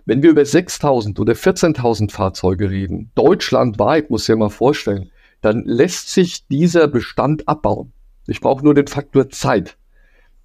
Wenn 0.05 0.23
wir 0.23 0.31
über 0.31 0.41
6.000 0.41 1.19
oder 1.19 1.33
14.000 1.33 2.11
Fahrzeuge 2.11 2.69
reden, 2.69 3.11
deutschlandweit, 3.15 4.09
muss 4.09 4.23
ich 4.23 4.29
ja 4.29 4.35
mal 4.35 4.49
vorstellen, 4.49 5.11
dann 5.41 5.63
lässt 5.65 6.09
sich 6.09 6.47
dieser 6.47 6.87
Bestand 6.87 7.47
abbauen. 7.47 7.93
Ich 8.27 8.41
brauche 8.41 8.63
nur 8.63 8.73
den 8.73 8.87
Faktor 8.87 9.29
Zeit. 9.29 9.77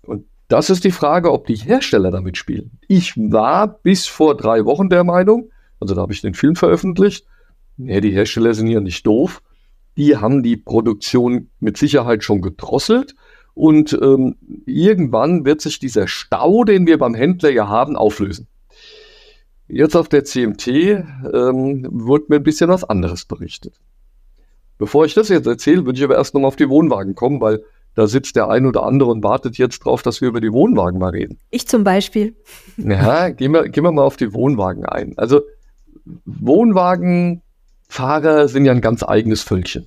Und 0.02 0.26
das 0.48 0.70
ist 0.70 0.85
die 0.85 0.90
Frage, 0.90 1.33
ob 1.33 1.46
die 1.46 1.57
Hersteller 1.57 2.11
damit 2.11 2.37
spielen. 2.37 2.79
Ich 2.87 3.16
war 3.16 3.66
bis 3.66 4.07
vor 4.07 4.37
drei 4.37 4.64
Wochen 4.64 4.88
der 4.88 5.05
Meinung, 5.05 5.50
also 5.81 5.94
da 5.94 6.02
habe 6.02 6.12
ich 6.12 6.20
den 6.20 6.35
Film 6.35 6.55
veröffentlicht, 6.55 7.26
nee, 7.76 8.00
die 8.00 8.12
Hersteller 8.12 8.55
sind 8.55 8.68
ja 8.68 8.81
nicht 8.81 9.07
doof 9.07 9.42
die 9.96 10.16
haben 10.16 10.42
die 10.42 10.57
Produktion 10.57 11.48
mit 11.61 11.76
Sicherheit 11.76 12.22
schon 12.22 12.42
gedrosselt. 12.42 13.14
Und 13.57 13.99
ähm, 14.03 14.37
irgendwann 14.66 15.47
wird 15.47 15.62
sich 15.62 15.79
dieser 15.79 16.09
Stau, 16.09 16.64
den 16.64 16.87
wir 16.87 16.99
beim 16.99 17.14
Händler 17.14 17.49
ja 17.49 17.69
haben, 17.69 17.97
auflösen. 17.97 18.49
Jetzt 19.66 19.97
auf 19.97 20.11
der 20.11 20.25
CMT 20.25 20.66
ähm, 20.66 21.88
wird 21.90 22.29
mir 22.29 22.37
ein 22.37 22.42
bisschen 22.42 22.69
was 22.69 22.85
anderes 22.85 23.25
berichtet. 23.25 23.81
Bevor 24.77 25.07
ich 25.07 25.14
das 25.14 25.31
jetzt 25.31 25.47
erzähle, 25.47 25.87
würde 25.87 25.99
ich 25.99 26.05
aber 26.05 26.16
erst 26.16 26.35
noch 26.35 26.42
mal 26.42 26.49
auf 26.49 26.57
die 26.57 26.69
Wohnwagen 26.69 27.14
kommen, 27.14 27.40
weil 27.40 27.64
da 27.95 28.07
sitzt 28.07 28.37
der 28.37 28.51
ein 28.51 28.66
oder 28.66 28.83
andere 28.83 29.11
und 29.11 29.25
wartet 29.25 29.57
jetzt 29.57 29.79
drauf, 29.79 30.03
dass 30.03 30.21
wir 30.21 30.29
über 30.29 30.42
die 30.42 30.53
Wohnwagen 30.53 31.01
mal 31.01 31.12
reden. 31.12 31.38
Ich 31.51 31.66
zum 31.66 31.83
Beispiel. 31.83 32.37
Ja, 32.77 33.31
gehen 33.31 33.53
wir, 33.53 33.71
gehen 33.71 33.85
wir 33.85 33.90
mal 33.90 34.05
auf 34.05 34.19
die 34.19 34.35
Wohnwagen 34.35 34.85
ein. 34.85 35.16
Also 35.16 35.40
Wohnwagen 36.27 37.40
Fahrer 37.88 38.49
sind 38.49 38.66
ja 38.66 38.73
ein 38.73 38.83
ganz 38.83 39.03
eigenes 39.03 39.40
Völkchen. 39.40 39.87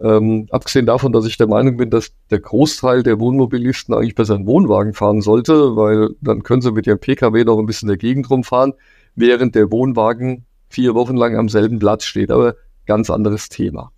Ähm, 0.00 0.48
abgesehen 0.50 0.86
davon, 0.86 1.12
dass 1.12 1.26
ich 1.26 1.36
der 1.36 1.46
Meinung 1.46 1.76
bin, 1.76 1.90
dass 1.90 2.12
der 2.30 2.40
Großteil 2.40 3.02
der 3.02 3.20
Wohnmobilisten 3.20 3.94
eigentlich 3.94 4.14
besser 4.14 4.34
einen 4.34 4.46
Wohnwagen 4.46 4.92
fahren 4.92 5.20
sollte, 5.20 5.76
weil 5.76 6.10
dann 6.20 6.42
können 6.42 6.62
sie 6.62 6.72
mit 6.72 6.86
ihrem 6.86 6.98
Pkw 6.98 7.44
noch 7.44 7.58
ein 7.58 7.66
bisschen 7.66 7.88
der 7.88 7.96
Gegend 7.96 8.28
rumfahren, 8.28 8.74
während 9.14 9.54
der 9.54 9.70
Wohnwagen 9.70 10.46
vier 10.68 10.94
Wochen 10.94 11.16
lang 11.16 11.36
am 11.36 11.48
selben 11.48 11.78
Platz 11.78 12.04
steht. 12.04 12.30
Aber 12.30 12.56
ganz 12.86 13.10
anderes 13.10 13.48
Thema. 13.48 13.92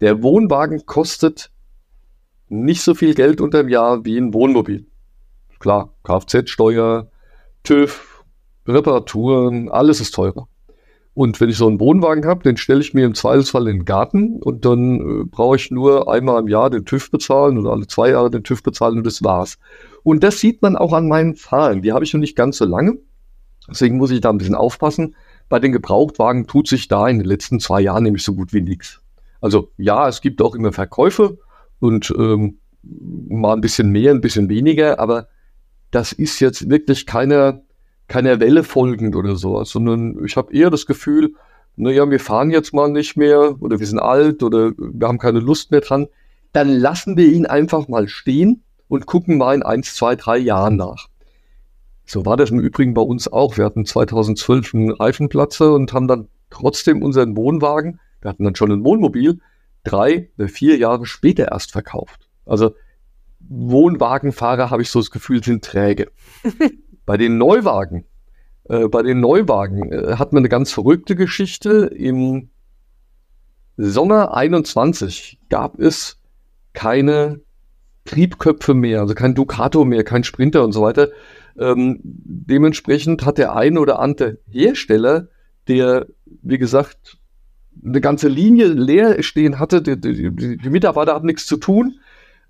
Der 0.00 0.22
Wohnwagen 0.22 0.84
kostet 0.86 1.50
nicht 2.48 2.82
so 2.82 2.94
viel 2.94 3.14
Geld 3.14 3.40
unterm 3.40 3.68
Jahr 3.68 4.04
wie 4.04 4.18
ein 4.18 4.32
Wohnmobil. 4.34 4.86
Klar, 5.58 5.92
Kfz-Steuer, 6.04 7.10
TÜV, 7.64 8.24
Reparaturen, 8.66 9.68
alles 9.70 10.00
ist 10.00 10.14
teurer. 10.14 10.47
Und 11.18 11.40
wenn 11.40 11.50
ich 11.50 11.56
so 11.56 11.66
einen 11.66 11.80
Wohnwagen 11.80 12.26
habe, 12.26 12.44
den 12.44 12.56
stelle 12.56 12.80
ich 12.80 12.94
mir 12.94 13.04
im 13.04 13.16
Zweifelsfall 13.16 13.66
in 13.66 13.78
den 13.78 13.84
Garten 13.84 14.40
und 14.40 14.64
dann 14.64 15.00
äh, 15.00 15.24
brauche 15.24 15.56
ich 15.56 15.68
nur 15.72 16.08
einmal 16.08 16.40
im 16.40 16.46
Jahr 16.46 16.70
den 16.70 16.84
TÜV 16.84 17.10
bezahlen 17.10 17.58
oder 17.58 17.72
alle 17.72 17.88
zwei 17.88 18.10
Jahre 18.10 18.30
den 18.30 18.44
TÜV 18.44 18.62
bezahlen 18.62 18.98
und 18.98 19.04
das 19.04 19.24
war's. 19.24 19.58
Und 20.04 20.22
das 20.22 20.38
sieht 20.38 20.62
man 20.62 20.76
auch 20.76 20.92
an 20.92 21.08
meinen 21.08 21.34
Zahlen. 21.34 21.82
Die 21.82 21.92
habe 21.92 22.04
ich 22.04 22.14
noch 22.14 22.20
nicht 22.20 22.36
ganz 22.36 22.58
so 22.58 22.66
lange. 22.66 22.98
Deswegen 23.68 23.96
muss 23.96 24.12
ich 24.12 24.20
da 24.20 24.30
ein 24.30 24.38
bisschen 24.38 24.54
aufpassen. 24.54 25.16
Bei 25.48 25.58
den 25.58 25.72
Gebrauchtwagen 25.72 26.46
tut 26.46 26.68
sich 26.68 26.86
da 26.86 27.08
in 27.08 27.18
den 27.18 27.26
letzten 27.26 27.58
zwei 27.58 27.80
Jahren 27.80 28.04
nämlich 28.04 28.22
so 28.22 28.36
gut 28.36 28.52
wie 28.52 28.60
nichts. 28.60 29.00
Also 29.40 29.72
ja, 29.76 30.06
es 30.06 30.20
gibt 30.20 30.40
auch 30.40 30.54
immer 30.54 30.70
Verkäufe 30.70 31.38
und 31.80 32.14
ähm, 32.16 32.58
mal 32.84 33.54
ein 33.54 33.60
bisschen 33.60 33.90
mehr, 33.90 34.12
ein 34.12 34.20
bisschen 34.20 34.48
weniger, 34.48 35.00
aber 35.00 35.26
das 35.90 36.12
ist 36.12 36.38
jetzt 36.38 36.70
wirklich 36.70 37.06
keine 37.06 37.64
keiner 38.08 38.40
Welle 38.40 38.64
folgend 38.64 39.14
oder 39.14 39.36
sowas, 39.36 39.70
sondern 39.70 40.24
ich 40.24 40.36
habe 40.36 40.52
eher 40.52 40.70
das 40.70 40.86
Gefühl, 40.86 41.34
naja, 41.76 42.10
wir 42.10 42.18
fahren 42.18 42.50
jetzt 42.50 42.74
mal 42.74 42.90
nicht 42.90 43.16
mehr 43.16 43.56
oder 43.60 43.78
wir 43.78 43.86
sind 43.86 44.00
alt 44.00 44.42
oder 44.42 44.72
wir 44.76 45.06
haben 45.06 45.18
keine 45.18 45.38
Lust 45.38 45.70
mehr 45.70 45.80
dran, 45.80 46.08
dann 46.52 46.68
lassen 46.68 47.16
wir 47.16 47.28
ihn 47.30 47.46
einfach 47.46 47.86
mal 47.86 48.08
stehen 48.08 48.62
und 48.88 49.06
gucken 49.06 49.38
mal 49.38 49.54
in 49.54 49.62
eins, 49.62 49.94
zwei, 49.94 50.16
drei 50.16 50.38
Jahren 50.38 50.76
nach. 50.76 51.08
So 52.04 52.24
war 52.24 52.36
das 52.36 52.50
im 52.50 52.58
Übrigen 52.58 52.94
bei 52.94 53.02
uns 53.02 53.30
auch. 53.30 53.58
Wir 53.58 53.66
hatten 53.66 53.84
2012 53.84 54.74
einen 54.74 54.90
Reifenplatze 54.90 55.70
und 55.70 55.92
haben 55.92 56.08
dann 56.08 56.28
trotzdem 56.50 57.02
unseren 57.02 57.36
Wohnwagen, 57.36 58.00
wir 58.22 58.30
hatten 58.30 58.44
dann 58.44 58.56
schon 58.56 58.72
ein 58.72 58.82
Wohnmobil, 58.82 59.40
drei, 59.84 60.30
vier 60.48 60.78
Jahre 60.78 61.06
später 61.06 61.52
erst 61.52 61.70
verkauft. 61.70 62.28
Also 62.46 62.74
Wohnwagenfahrer, 63.40 64.70
habe 64.70 64.82
ich 64.82 64.90
so 64.90 64.98
das 64.98 65.10
Gefühl, 65.10 65.44
sind 65.44 65.64
träge. 65.64 66.10
Bei 67.08 67.16
den 67.16 67.38
Neuwagen, 67.38 68.04
äh, 68.64 68.86
bei 68.86 69.02
den 69.02 69.20
Neuwagen 69.20 69.90
äh, 69.90 70.16
hat 70.16 70.34
man 70.34 70.42
eine 70.42 70.50
ganz 70.50 70.72
verrückte 70.72 71.16
Geschichte. 71.16 71.86
Im 71.86 72.50
Sommer 73.78 74.36
21 74.36 75.38
gab 75.48 75.80
es 75.80 76.20
keine 76.74 77.40
Triebköpfe 78.04 78.74
mehr, 78.74 79.00
also 79.00 79.14
kein 79.14 79.34
Ducato 79.34 79.86
mehr, 79.86 80.04
kein 80.04 80.22
Sprinter 80.22 80.62
und 80.62 80.72
so 80.72 80.82
weiter. 80.82 81.08
Ähm, 81.58 82.00
dementsprechend 82.02 83.24
hat 83.24 83.38
der 83.38 83.56
eine 83.56 83.80
oder 83.80 84.00
andere 84.00 84.36
Hersteller, 84.46 85.28
der, 85.66 86.08
wie 86.26 86.58
gesagt, 86.58 87.16
eine 87.82 88.02
ganze 88.02 88.28
Linie 88.28 88.66
leer 88.66 89.22
stehen 89.22 89.58
hatte, 89.58 89.80
die, 89.80 89.98
die, 89.98 90.58
die 90.58 90.70
Mitarbeiter 90.70 91.14
hatten 91.14 91.26
nichts 91.26 91.46
zu 91.46 91.56
tun, 91.56 92.00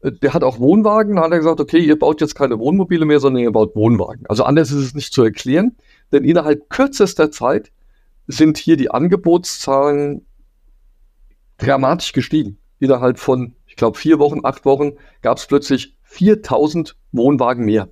der 0.02 0.34
hat 0.34 0.44
auch 0.44 0.58
Wohnwagen, 0.60 1.16
da 1.16 1.22
hat 1.22 1.32
er 1.32 1.38
gesagt, 1.38 1.60
okay, 1.60 1.78
ihr 1.78 1.98
baut 1.98 2.20
jetzt 2.20 2.34
keine 2.34 2.58
Wohnmobile 2.58 3.04
mehr, 3.04 3.20
sondern 3.20 3.42
ihr 3.42 3.50
baut 3.50 3.74
Wohnwagen. 3.74 4.26
Also 4.28 4.44
anders 4.44 4.70
ist 4.70 4.78
es 4.78 4.94
nicht 4.94 5.12
zu 5.12 5.22
erklären, 5.22 5.76
denn 6.12 6.24
innerhalb 6.24 6.70
kürzester 6.70 7.30
Zeit 7.30 7.72
sind 8.26 8.58
hier 8.58 8.76
die 8.76 8.90
Angebotszahlen 8.90 10.24
dramatisch 11.56 12.12
gestiegen. 12.12 12.58
Innerhalb 12.78 13.18
von, 13.18 13.54
ich 13.66 13.74
glaube, 13.76 13.98
vier 13.98 14.18
Wochen, 14.18 14.40
acht 14.44 14.64
Wochen 14.64 14.92
gab 15.22 15.38
es 15.38 15.46
plötzlich 15.46 15.96
4000 16.02 16.96
Wohnwagen 17.10 17.64
mehr. 17.64 17.88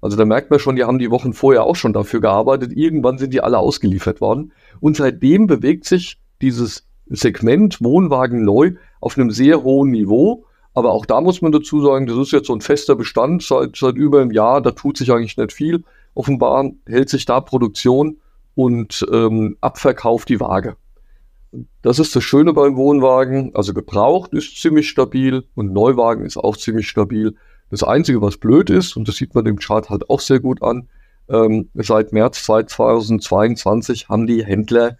Also 0.00 0.16
da 0.16 0.24
merkt 0.24 0.50
man 0.50 0.58
schon, 0.58 0.76
die 0.76 0.84
haben 0.84 0.98
die 0.98 1.10
Wochen 1.10 1.32
vorher 1.32 1.64
auch 1.64 1.76
schon 1.76 1.92
dafür 1.92 2.20
gearbeitet. 2.20 2.72
Irgendwann 2.72 3.18
sind 3.18 3.32
die 3.32 3.40
alle 3.40 3.58
ausgeliefert 3.58 4.20
worden. 4.20 4.52
Und 4.80 4.96
seitdem 4.96 5.46
bewegt 5.46 5.84
sich 5.84 6.20
dieses 6.40 6.86
Segment 7.06 7.82
Wohnwagen 7.82 8.44
neu 8.44 8.74
auf 9.00 9.16
einem 9.16 9.30
sehr 9.30 9.62
hohen 9.62 9.90
Niveau. 9.90 10.44
Aber 10.74 10.92
auch 10.92 11.06
da 11.06 11.20
muss 11.20 11.42
man 11.42 11.52
dazu 11.52 11.80
sagen, 11.80 12.06
das 12.06 12.16
ist 12.18 12.32
jetzt 12.32 12.46
so 12.46 12.54
ein 12.54 12.60
fester 12.60 12.94
Bestand 12.94 13.42
seit, 13.42 13.76
seit 13.76 13.96
über 13.96 14.20
einem 14.20 14.30
Jahr. 14.30 14.60
Da 14.60 14.70
tut 14.70 14.96
sich 14.96 15.10
eigentlich 15.10 15.36
nicht 15.36 15.52
viel. 15.52 15.84
Offenbar 16.14 16.70
hält 16.86 17.08
sich 17.08 17.24
da 17.24 17.40
Produktion 17.40 18.18
und 18.54 19.06
ähm, 19.12 19.56
Abverkauf 19.60 20.24
die 20.24 20.40
Waage. 20.40 20.76
Das 21.82 21.98
ist 21.98 22.14
das 22.14 22.24
Schöne 22.24 22.52
beim 22.52 22.76
Wohnwagen. 22.76 23.54
Also 23.54 23.72
gebraucht 23.72 24.32
ist 24.32 24.60
ziemlich 24.60 24.88
stabil 24.88 25.44
und 25.54 25.72
Neuwagen 25.72 26.24
ist 26.24 26.36
auch 26.36 26.56
ziemlich 26.56 26.88
stabil. 26.88 27.34
Das 27.70 27.82
Einzige, 27.82 28.22
was 28.22 28.36
blöd 28.36 28.70
ist, 28.70 28.96
und 28.96 29.08
das 29.08 29.16
sieht 29.16 29.34
man 29.34 29.44
dem 29.44 29.58
Chart 29.58 29.88
halt 29.90 30.08
auch 30.10 30.20
sehr 30.20 30.40
gut 30.40 30.62
an, 30.62 30.88
ähm, 31.28 31.68
seit 31.74 32.12
März 32.12 32.44
2022 32.44 34.08
haben 34.08 34.26
die 34.26 34.44
Händler 34.44 34.98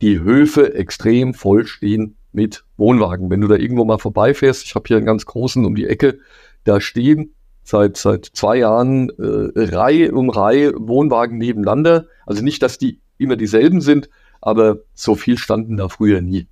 die 0.00 0.20
Höfe 0.20 0.74
extrem 0.74 1.34
voll 1.34 1.66
stehen 1.66 2.15
mit 2.36 2.64
Wohnwagen. 2.76 3.30
Wenn 3.30 3.40
du 3.40 3.48
da 3.48 3.56
irgendwo 3.56 3.84
mal 3.84 3.98
vorbeifährst, 3.98 4.64
ich 4.64 4.74
habe 4.74 4.86
hier 4.86 4.98
einen 4.98 5.06
ganz 5.06 5.26
großen 5.26 5.64
um 5.64 5.74
die 5.74 5.86
Ecke, 5.86 6.18
da 6.64 6.80
stehen 6.80 7.34
seit, 7.64 7.96
seit 7.96 8.26
zwei 8.26 8.58
Jahren 8.58 9.08
äh, 9.18 9.74
Reihe 9.74 10.12
um 10.12 10.30
Reihe 10.30 10.72
Wohnwagen 10.76 11.38
nebeneinander. 11.38 12.06
Also 12.26 12.44
nicht, 12.44 12.62
dass 12.62 12.78
die 12.78 13.00
immer 13.18 13.36
dieselben 13.36 13.80
sind, 13.80 14.10
aber 14.40 14.78
so 14.92 15.14
viel 15.14 15.38
standen 15.38 15.78
da 15.78 15.88
früher 15.88 16.20
nie. 16.20 16.46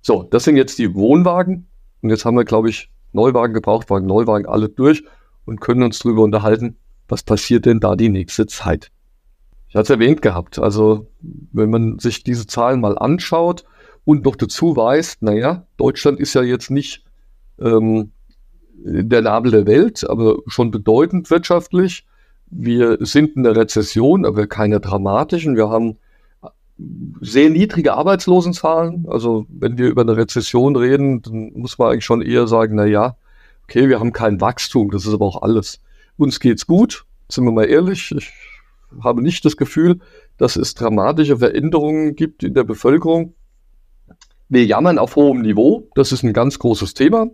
So, 0.00 0.22
das 0.22 0.44
sind 0.44 0.56
jetzt 0.56 0.78
die 0.78 0.94
Wohnwagen. 0.94 1.66
Und 2.00 2.10
jetzt 2.10 2.24
haben 2.24 2.36
wir, 2.36 2.44
glaube 2.44 2.70
ich, 2.70 2.88
Neuwagen, 3.12 3.54
Gebrauchtwagen, 3.54 4.06
Neuwagen 4.06 4.46
alle 4.46 4.68
durch 4.68 5.04
und 5.44 5.60
können 5.60 5.82
uns 5.82 5.98
darüber 5.98 6.22
unterhalten, 6.22 6.76
was 7.08 7.24
passiert 7.24 7.66
denn 7.66 7.80
da 7.80 7.96
die 7.96 8.08
nächste 8.08 8.46
Zeit. 8.46 8.90
Ich 9.68 9.74
hatte 9.74 9.84
es 9.84 9.90
erwähnt 9.90 10.22
gehabt, 10.22 10.58
also 10.58 11.08
wenn 11.20 11.70
man 11.70 11.98
sich 11.98 12.22
diese 12.22 12.46
Zahlen 12.46 12.80
mal 12.80 12.96
anschaut 12.96 13.64
und 14.04 14.24
noch 14.24 14.36
dazu 14.36 14.76
weiß, 14.76 15.18
naja, 15.20 15.66
Deutschland 15.76 16.20
ist 16.20 16.34
ja 16.34 16.42
jetzt 16.42 16.70
nicht 16.70 17.04
ähm, 17.60 18.10
der 18.74 19.22
Nabel 19.22 19.52
der 19.52 19.66
Welt, 19.66 20.08
aber 20.08 20.38
schon 20.46 20.70
bedeutend 20.70 21.30
wirtschaftlich. 21.30 22.04
Wir 22.50 22.98
sind 23.00 23.36
in 23.36 23.44
der 23.44 23.56
Rezession, 23.56 24.26
aber 24.26 24.46
keine 24.46 24.80
dramatischen. 24.80 25.56
Wir 25.56 25.70
haben 25.70 25.98
sehr 27.20 27.50
niedrige 27.50 27.94
Arbeitslosenzahlen. 27.94 29.06
Also 29.08 29.46
wenn 29.48 29.78
wir 29.78 29.88
über 29.88 30.02
eine 30.02 30.16
Rezession 30.16 30.76
reden, 30.76 31.22
dann 31.22 31.52
muss 31.54 31.78
man 31.78 31.92
eigentlich 31.92 32.04
schon 32.04 32.22
eher 32.22 32.46
sagen, 32.46 32.76
na 32.76 32.86
ja, 32.86 33.16
okay, 33.64 33.88
wir 33.88 34.00
haben 34.00 34.12
kein 34.12 34.40
Wachstum, 34.40 34.90
das 34.90 35.06
ist 35.06 35.14
aber 35.14 35.26
auch 35.26 35.42
alles. 35.42 35.80
Uns 36.16 36.40
geht's 36.40 36.66
gut, 36.66 37.04
sind 37.28 37.44
wir 37.44 37.52
mal 37.52 37.64
ehrlich. 37.64 38.12
Ich 38.16 38.32
habe 39.02 39.22
nicht 39.22 39.44
das 39.44 39.56
Gefühl, 39.56 40.00
dass 40.36 40.56
es 40.56 40.74
dramatische 40.74 41.38
Veränderungen 41.38 42.16
gibt 42.16 42.42
in 42.42 42.54
der 42.54 42.64
Bevölkerung. 42.64 43.34
Wir 44.52 44.66
jammern 44.66 44.98
auf 44.98 45.16
hohem 45.16 45.40
Niveau, 45.40 45.88
das 45.94 46.12
ist 46.12 46.22
ein 46.24 46.34
ganz 46.34 46.58
großes 46.58 46.92
Thema 46.92 47.30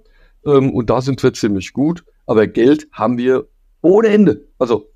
ähm, 0.46 0.70
und 0.70 0.88
da 0.88 1.00
sind 1.00 1.20
wir 1.20 1.32
ziemlich 1.32 1.72
gut, 1.72 2.04
aber 2.26 2.46
Geld 2.46 2.86
haben 2.92 3.18
wir 3.18 3.48
ohne 3.82 4.06
Ende. 4.06 4.46
Also 4.56 4.88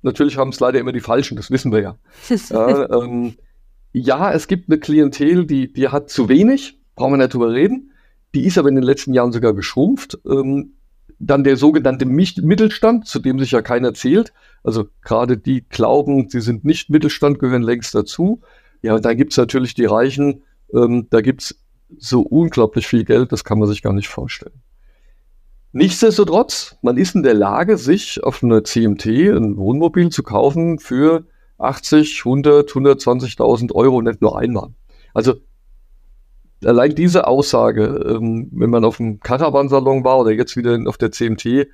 natürlich 0.00 0.38
haben 0.38 0.48
es 0.48 0.58
leider 0.58 0.78
immer 0.80 0.92
die 0.92 1.00
Falschen, 1.00 1.36
das 1.36 1.50
wissen 1.50 1.72
wir 1.72 1.82
ja. 1.82 1.98
ja 2.48 3.02
ähm, 3.02 3.34
ja, 3.92 4.32
es 4.32 4.48
gibt 4.48 4.70
eine 4.70 4.78
Klientel, 4.78 5.44
die, 5.44 5.70
die 5.70 5.88
hat 5.88 6.08
zu 6.08 6.30
wenig, 6.30 6.80
brauchen 6.94 7.12
wir 7.12 7.18
nicht 7.18 7.34
drüber 7.34 7.52
reden. 7.52 7.92
Die 8.34 8.46
ist 8.46 8.56
aber 8.56 8.70
in 8.70 8.76
den 8.76 8.84
letzten 8.84 9.12
Jahren 9.12 9.32
sogar 9.32 9.52
geschrumpft. 9.52 10.18
Ähm, 10.26 10.76
dann 11.18 11.44
der 11.44 11.58
sogenannte 11.58 12.06
Mittelstand, 12.06 13.06
zu 13.06 13.18
dem 13.18 13.38
sich 13.38 13.50
ja 13.50 13.60
keiner 13.60 13.92
zählt. 13.92 14.32
Also 14.64 14.86
gerade 15.02 15.36
die 15.36 15.62
glauben, 15.68 16.30
sie 16.30 16.40
sind 16.40 16.64
nicht 16.64 16.88
Mittelstand, 16.88 17.38
gehören 17.38 17.62
längst 17.62 17.94
dazu. 17.94 18.40
Ja, 18.80 18.94
und 18.94 19.04
dann 19.04 19.18
gibt 19.18 19.32
es 19.32 19.36
natürlich 19.36 19.74
die 19.74 19.84
Reichen, 19.84 20.42
ähm, 20.72 21.06
da 21.10 21.20
gibt 21.20 21.42
es 21.42 21.65
so 21.96 22.22
unglaublich 22.22 22.86
viel 22.86 23.04
Geld, 23.04 23.32
das 23.32 23.44
kann 23.44 23.58
man 23.58 23.68
sich 23.68 23.82
gar 23.82 23.92
nicht 23.92 24.08
vorstellen. 24.08 24.62
Nichtsdestotrotz, 25.72 26.76
man 26.82 26.96
ist 26.96 27.14
in 27.14 27.22
der 27.22 27.34
Lage, 27.34 27.76
sich 27.76 28.22
auf 28.24 28.42
eine 28.42 28.62
CMT, 28.62 29.06
ein 29.06 29.56
Wohnmobil 29.56 30.08
zu 30.08 30.22
kaufen 30.22 30.78
für 30.78 31.26
80, 31.58 32.22
100, 32.24 32.70
120.000 32.70 33.72
Euro 33.72 34.00
nicht 34.00 34.22
nur 34.22 34.38
einmal. 34.38 34.70
Also 35.12 35.34
allein 36.64 36.94
diese 36.94 37.26
Aussage, 37.26 37.84
ähm, 38.06 38.48
wenn 38.52 38.70
man 38.70 38.84
auf 38.84 38.98
dem 38.98 39.20
Caravansalon 39.20 40.04
war 40.04 40.18
oder 40.18 40.30
jetzt 40.30 40.56
wieder 40.56 40.78
auf 40.86 40.98
der 40.98 41.12
CMT, 41.12 41.68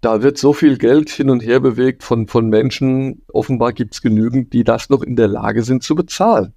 da 0.00 0.22
wird 0.22 0.38
so 0.38 0.52
viel 0.52 0.78
Geld 0.78 1.10
hin 1.10 1.30
und 1.30 1.40
her 1.40 1.60
bewegt 1.60 2.02
von, 2.02 2.28
von 2.28 2.48
Menschen. 2.48 3.22
Offenbar 3.32 3.72
gibt 3.72 3.94
es 3.94 4.02
genügend, 4.02 4.52
die 4.52 4.64
das 4.64 4.88
noch 4.88 5.02
in 5.02 5.16
der 5.16 5.28
Lage 5.28 5.62
sind 5.62 5.82
zu 5.82 5.94
bezahlen. 5.94 6.54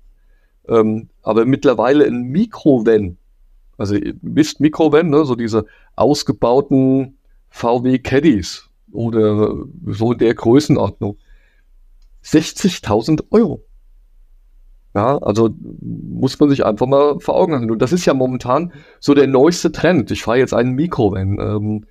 Ähm, 0.69 1.09
aber 1.23 1.45
mittlerweile 1.45 2.05
ein 2.05 2.23
Mikrovan, 2.23 3.17
also 3.77 3.95
wisst 4.21 4.59
Mikrovan, 4.59 5.09
ne, 5.09 5.25
so 5.25 5.35
diese 5.35 5.65
ausgebauten 5.95 7.17
VW 7.49 7.99
Caddies 7.99 8.69
oder 8.91 9.55
so 9.87 10.11
in 10.13 10.17
der 10.19 10.35
Größenordnung 10.35 11.17
60.000 12.23 13.23
Euro. 13.31 13.63
Ja, 14.95 15.17
also 15.19 15.49
muss 15.81 16.39
man 16.39 16.49
sich 16.49 16.65
einfach 16.65 16.87
mal 16.87 17.19
vor 17.19 17.35
Augen 17.35 17.53
halten. 17.53 17.71
Und 17.71 17.81
das 17.81 17.93
ist 17.93 18.05
ja 18.05 18.13
momentan 18.13 18.73
so 18.99 19.13
der 19.13 19.27
neueste 19.27 19.71
Trend. 19.71 20.09
Ich 20.11 20.23
fahre 20.23 20.39
jetzt 20.39 20.53
einen 20.53 20.73
Mikrovan. 20.73 21.37
Ähm, 21.39 21.85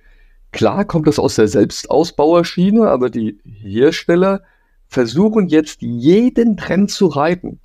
klar 0.51 0.85
kommt 0.85 1.07
das 1.07 1.17
aus 1.17 1.35
der 1.35 1.47
Selbstausbauerschiene, 1.47 2.87
aber 2.89 3.09
die 3.09 3.39
Hersteller 3.45 4.41
versuchen 4.87 5.47
jetzt 5.47 5.81
jeden 5.81 6.57
Trend 6.57 6.91
zu 6.91 7.07
reiten. 7.07 7.59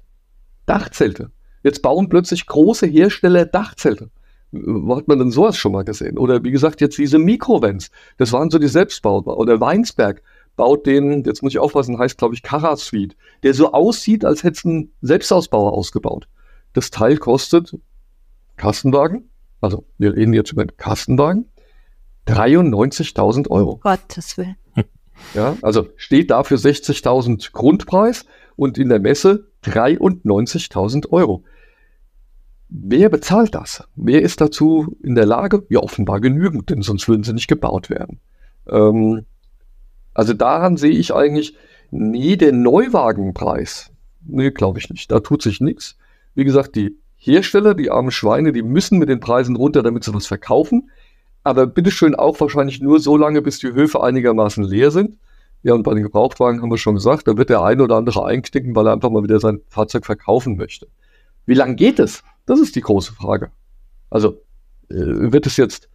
Dachzelte. 0.66 1.30
Jetzt 1.62 1.82
bauen 1.82 2.08
plötzlich 2.08 2.46
große 2.46 2.86
Hersteller 2.86 3.46
Dachzelte. 3.46 4.10
Wo 4.52 4.96
hat 4.96 5.08
man 5.08 5.18
denn 5.18 5.30
sowas 5.30 5.56
schon 5.56 5.72
mal 5.72 5.84
gesehen? 5.84 6.18
Oder 6.18 6.44
wie 6.44 6.52
gesagt, 6.52 6.80
jetzt 6.80 6.98
diese 6.98 7.18
Mikrovans. 7.18 7.90
Das 8.18 8.32
waren 8.32 8.50
so 8.50 8.58
die 8.58 8.68
Selbstbauer. 8.68 9.26
Oder 9.26 9.60
Weinsberg 9.60 10.22
baut 10.56 10.86
den, 10.86 11.24
jetzt 11.24 11.42
muss 11.42 11.52
ich 11.52 11.58
aufpassen, 11.58 11.98
heißt 11.98 12.18
glaube 12.18 12.34
ich 12.34 12.42
Cara 12.42 12.76
Suite, 12.76 13.16
der 13.42 13.54
so 13.54 13.72
aussieht, 13.72 14.24
als 14.24 14.44
hätte 14.44 14.58
es 14.58 14.64
ein 14.64 14.92
Selbstausbauer 15.00 15.72
ausgebaut. 15.72 16.28
Das 16.72 16.90
Teil 16.90 17.18
kostet 17.18 17.76
Kastenwagen, 18.56 19.30
also 19.60 19.84
wir 19.98 20.14
reden 20.14 20.32
jetzt 20.32 20.52
über 20.52 20.64
den 20.64 20.76
Kastenwagen, 20.76 21.50
93.000 22.28 23.50
Euro. 23.50 23.78
Gottes 23.78 24.36
Willen. 24.36 24.56
Ja, 25.32 25.56
also 25.62 25.88
steht 25.96 26.30
dafür 26.30 26.58
60.000 26.58 27.52
Grundpreis 27.52 28.26
und 28.56 28.78
in 28.78 28.88
der 28.88 29.00
Messe 29.00 29.48
93.000 29.64 31.10
Euro. 31.10 31.44
Wer 32.68 33.08
bezahlt 33.08 33.54
das? 33.54 33.86
Wer 33.94 34.22
ist 34.22 34.40
dazu 34.40 34.96
in 35.02 35.14
der 35.14 35.26
Lage? 35.26 35.64
Ja, 35.68 35.80
offenbar 35.80 36.20
genügend, 36.20 36.70
denn 36.70 36.82
sonst 36.82 37.08
würden 37.08 37.22
sie 37.22 37.32
nicht 37.32 37.48
gebaut 37.48 37.90
werden. 37.90 38.20
Ähm, 38.68 39.26
also 40.12 40.32
daran 40.32 40.76
sehe 40.76 40.90
ich 40.90 41.14
eigentlich, 41.14 41.56
nee, 41.90 42.36
der 42.36 42.52
Neuwagenpreis, 42.52 43.90
nee, 44.24 44.50
glaube 44.50 44.78
ich 44.78 44.90
nicht. 44.90 45.10
Da 45.10 45.20
tut 45.20 45.42
sich 45.42 45.60
nichts. 45.60 45.96
Wie 46.34 46.44
gesagt, 46.44 46.74
die 46.74 46.96
Hersteller, 47.16 47.74
die 47.74 47.90
armen 47.90 48.10
Schweine, 48.10 48.52
die 48.52 48.62
müssen 48.62 48.98
mit 48.98 49.08
den 49.08 49.20
Preisen 49.20 49.56
runter, 49.56 49.82
damit 49.82 50.04
sie 50.04 50.14
was 50.14 50.26
verkaufen. 50.26 50.90
Aber 51.42 51.66
bitteschön 51.66 52.14
auch 52.14 52.40
wahrscheinlich 52.40 52.80
nur 52.80 53.00
so 53.00 53.16
lange, 53.16 53.42
bis 53.42 53.58
die 53.58 53.72
Höfe 53.72 54.02
einigermaßen 54.02 54.64
leer 54.64 54.90
sind. 54.90 55.18
Ja, 55.64 55.72
und 55.72 55.82
bei 55.82 55.94
den 55.94 56.02
Gebrauchtwagen 56.02 56.60
haben 56.60 56.70
wir 56.70 56.76
schon 56.76 56.94
gesagt, 56.94 57.26
da 57.26 57.38
wird 57.38 57.48
der 57.48 57.62
eine 57.62 57.82
oder 57.82 57.96
andere 57.96 58.24
einknicken, 58.26 58.76
weil 58.76 58.86
er 58.86 58.92
einfach 58.92 59.10
mal 59.10 59.22
wieder 59.22 59.40
sein 59.40 59.62
Fahrzeug 59.68 60.04
verkaufen 60.04 60.56
möchte. 60.56 60.88
Wie 61.46 61.54
lange 61.54 61.74
geht 61.74 61.98
es? 61.98 62.22
Das 62.44 62.60
ist 62.60 62.76
die 62.76 62.82
große 62.82 63.14
Frage. 63.14 63.50
Also, 64.10 64.42
äh, 64.90 65.32
wird 65.32 65.46
es 65.46 65.56
jetzt 65.56 65.88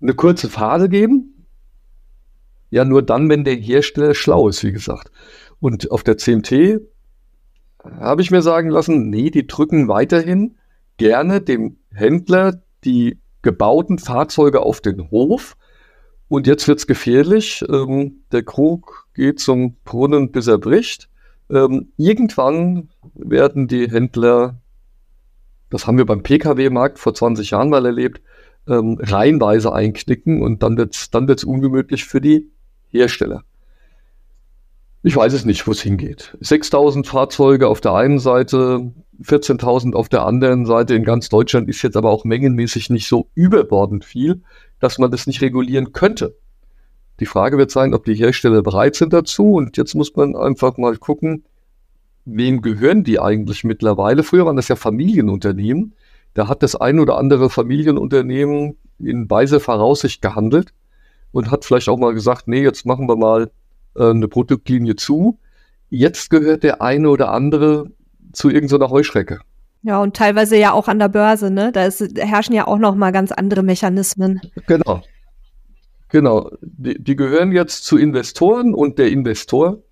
eine 0.00 0.14
kurze 0.14 0.48
Phase 0.48 0.88
geben, 0.88 1.44
ja 2.70 2.84
nur 2.84 3.02
dann, 3.02 3.28
wenn 3.28 3.42
der 3.42 3.56
Hersteller 3.56 4.14
schlau 4.14 4.48
ist, 4.48 4.62
wie 4.62 4.72
gesagt. 4.72 5.10
Und 5.58 5.90
auf 5.90 6.04
der 6.04 6.16
CMT 6.16 6.80
habe 7.82 8.22
ich 8.22 8.30
mir 8.30 8.42
sagen 8.42 8.70
lassen, 8.70 9.10
nee, 9.10 9.30
die 9.30 9.48
drücken 9.48 9.88
weiterhin 9.88 10.56
gerne 10.98 11.40
dem 11.40 11.78
Händler 11.92 12.62
die 12.84 13.18
gebauten 13.42 13.98
Fahrzeuge 13.98 14.60
auf 14.60 14.80
den 14.80 15.10
Hof. 15.10 15.56
Und 16.28 16.46
jetzt 16.46 16.68
wird's 16.68 16.86
gefährlich. 16.86 17.64
Ähm, 17.68 18.20
der 18.32 18.42
Krug 18.42 19.08
geht 19.14 19.40
zum 19.40 19.76
Brunnen, 19.84 20.30
bis 20.30 20.46
er 20.46 20.58
bricht. 20.58 21.08
Ähm, 21.50 21.92
irgendwann 21.96 22.90
werden 23.14 23.68
die 23.68 23.90
Händler, 23.90 24.60
das 25.70 25.86
haben 25.86 25.96
wir 25.96 26.06
beim 26.06 26.22
Pkw-Markt 26.22 26.98
vor 26.98 27.14
20 27.14 27.50
Jahren 27.50 27.70
mal 27.70 27.86
erlebt, 27.86 28.20
ähm, 28.68 28.98
reihenweise 29.00 29.72
einknicken 29.72 30.42
und 30.42 30.62
dann 30.62 30.76
wird's 30.76 31.10
dann 31.10 31.26
wird's 31.26 31.44
ungemütlich 31.44 32.04
für 32.04 32.20
die 32.20 32.50
Hersteller. 32.88 33.44
Ich 35.02 35.16
weiß 35.16 35.32
es 35.32 35.44
nicht, 35.44 35.66
wo 35.66 35.70
es 35.70 35.80
hingeht. 35.80 36.36
6000 36.40 37.06
Fahrzeuge 37.06 37.68
auf 37.68 37.80
der 37.80 37.94
einen 37.94 38.18
Seite, 38.18 38.92
14.000 39.22 39.94
auf 39.94 40.08
der 40.08 40.26
anderen 40.26 40.66
Seite. 40.66 40.94
In 40.94 41.04
ganz 41.04 41.28
Deutschland 41.28 41.68
ist 41.68 41.82
jetzt 41.82 41.96
aber 41.96 42.10
auch 42.10 42.24
mengenmäßig 42.24 42.90
nicht 42.90 43.08
so 43.08 43.28
überbordend 43.34 44.04
viel, 44.04 44.42
dass 44.80 44.98
man 44.98 45.10
das 45.10 45.26
nicht 45.26 45.40
regulieren 45.42 45.92
könnte. 45.92 46.36
Die 47.20 47.26
Frage 47.26 47.58
wird 47.58 47.70
sein, 47.70 47.94
ob 47.94 48.04
die 48.04 48.14
Hersteller 48.14 48.62
bereit 48.62 48.94
sind 48.94 49.12
dazu. 49.12 49.54
Und 49.54 49.76
jetzt 49.76 49.94
muss 49.94 50.14
man 50.14 50.36
einfach 50.36 50.76
mal 50.76 50.96
gucken, 50.96 51.44
wem 52.24 52.62
gehören 52.62 53.04
die 53.04 53.18
eigentlich 53.18 53.64
mittlerweile? 53.64 54.22
Früher 54.22 54.46
waren 54.46 54.56
das 54.56 54.68
ja 54.68 54.76
Familienunternehmen. 54.76 55.94
Da 56.34 56.48
hat 56.48 56.62
das 56.62 56.76
ein 56.76 57.00
oder 57.00 57.16
andere 57.16 57.50
Familienunternehmen 57.50 58.76
in 59.00 59.28
weiser 59.28 59.60
Voraussicht 59.60 60.22
gehandelt 60.22 60.72
und 61.32 61.50
hat 61.50 61.64
vielleicht 61.64 61.88
auch 61.88 61.98
mal 61.98 62.14
gesagt, 62.14 62.46
nee, 62.46 62.62
jetzt 62.62 62.86
machen 62.86 63.08
wir 63.08 63.16
mal 63.16 63.50
äh, 63.96 64.10
eine 64.10 64.28
Produktlinie 64.28 64.96
zu. 64.96 65.38
Jetzt 65.90 66.30
gehört 66.30 66.62
der 66.62 66.82
eine 66.82 67.08
oder 67.08 67.32
andere 67.32 67.90
zu 68.32 68.50
irgendeiner 68.50 68.90
Heuschrecke. 68.90 69.40
Ja, 69.82 70.00
und 70.00 70.16
teilweise 70.16 70.56
ja 70.56 70.72
auch 70.72 70.88
an 70.88 70.98
der 70.98 71.08
Börse, 71.08 71.50
ne? 71.50 71.70
Da 71.72 71.84
ist, 71.84 72.00
herrschen 72.18 72.54
ja 72.54 72.66
auch 72.66 72.78
noch 72.78 72.94
mal 72.94 73.12
ganz 73.12 73.32
andere 73.32 73.62
Mechanismen. 73.62 74.40
Genau. 74.66 75.02
Genau. 76.10 76.50
Die, 76.62 77.02
die 77.02 77.16
gehören 77.16 77.52
jetzt 77.52 77.84
zu 77.84 77.96
Investoren 77.96 78.74
und 78.74 78.98
der 78.98 79.10
Investor, 79.10 79.82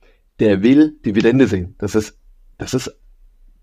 der 0.40 0.62
will 0.62 0.98
Dividende 1.04 1.46
sehen. 1.46 1.74
Das 1.78 1.94
ist, 1.94 2.18
das 2.58 2.74
ist 2.74 2.94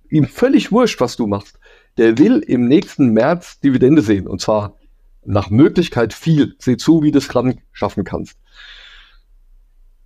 ihm 0.10 0.26
völlig 0.26 0.72
wurscht, 0.72 1.02
was 1.02 1.16
du 1.16 1.28
machst. 1.28 1.60
Der 1.98 2.18
will 2.18 2.40
im 2.40 2.68
nächsten 2.68 3.10
März 3.10 3.60
Dividende 3.60 4.02
sehen. 4.02 4.28
Und 4.28 4.42
zwar 4.42 4.78
nach 5.26 5.50
Möglichkeit 5.50 6.14
viel. 6.14 6.56
Seh 6.60 6.78
zu, 6.78 7.04
wie 7.04 7.12
du 7.12 7.18
es 7.18 7.28
gerade 7.28 7.58
schaffen 7.72 8.04
kannst. 8.04 8.38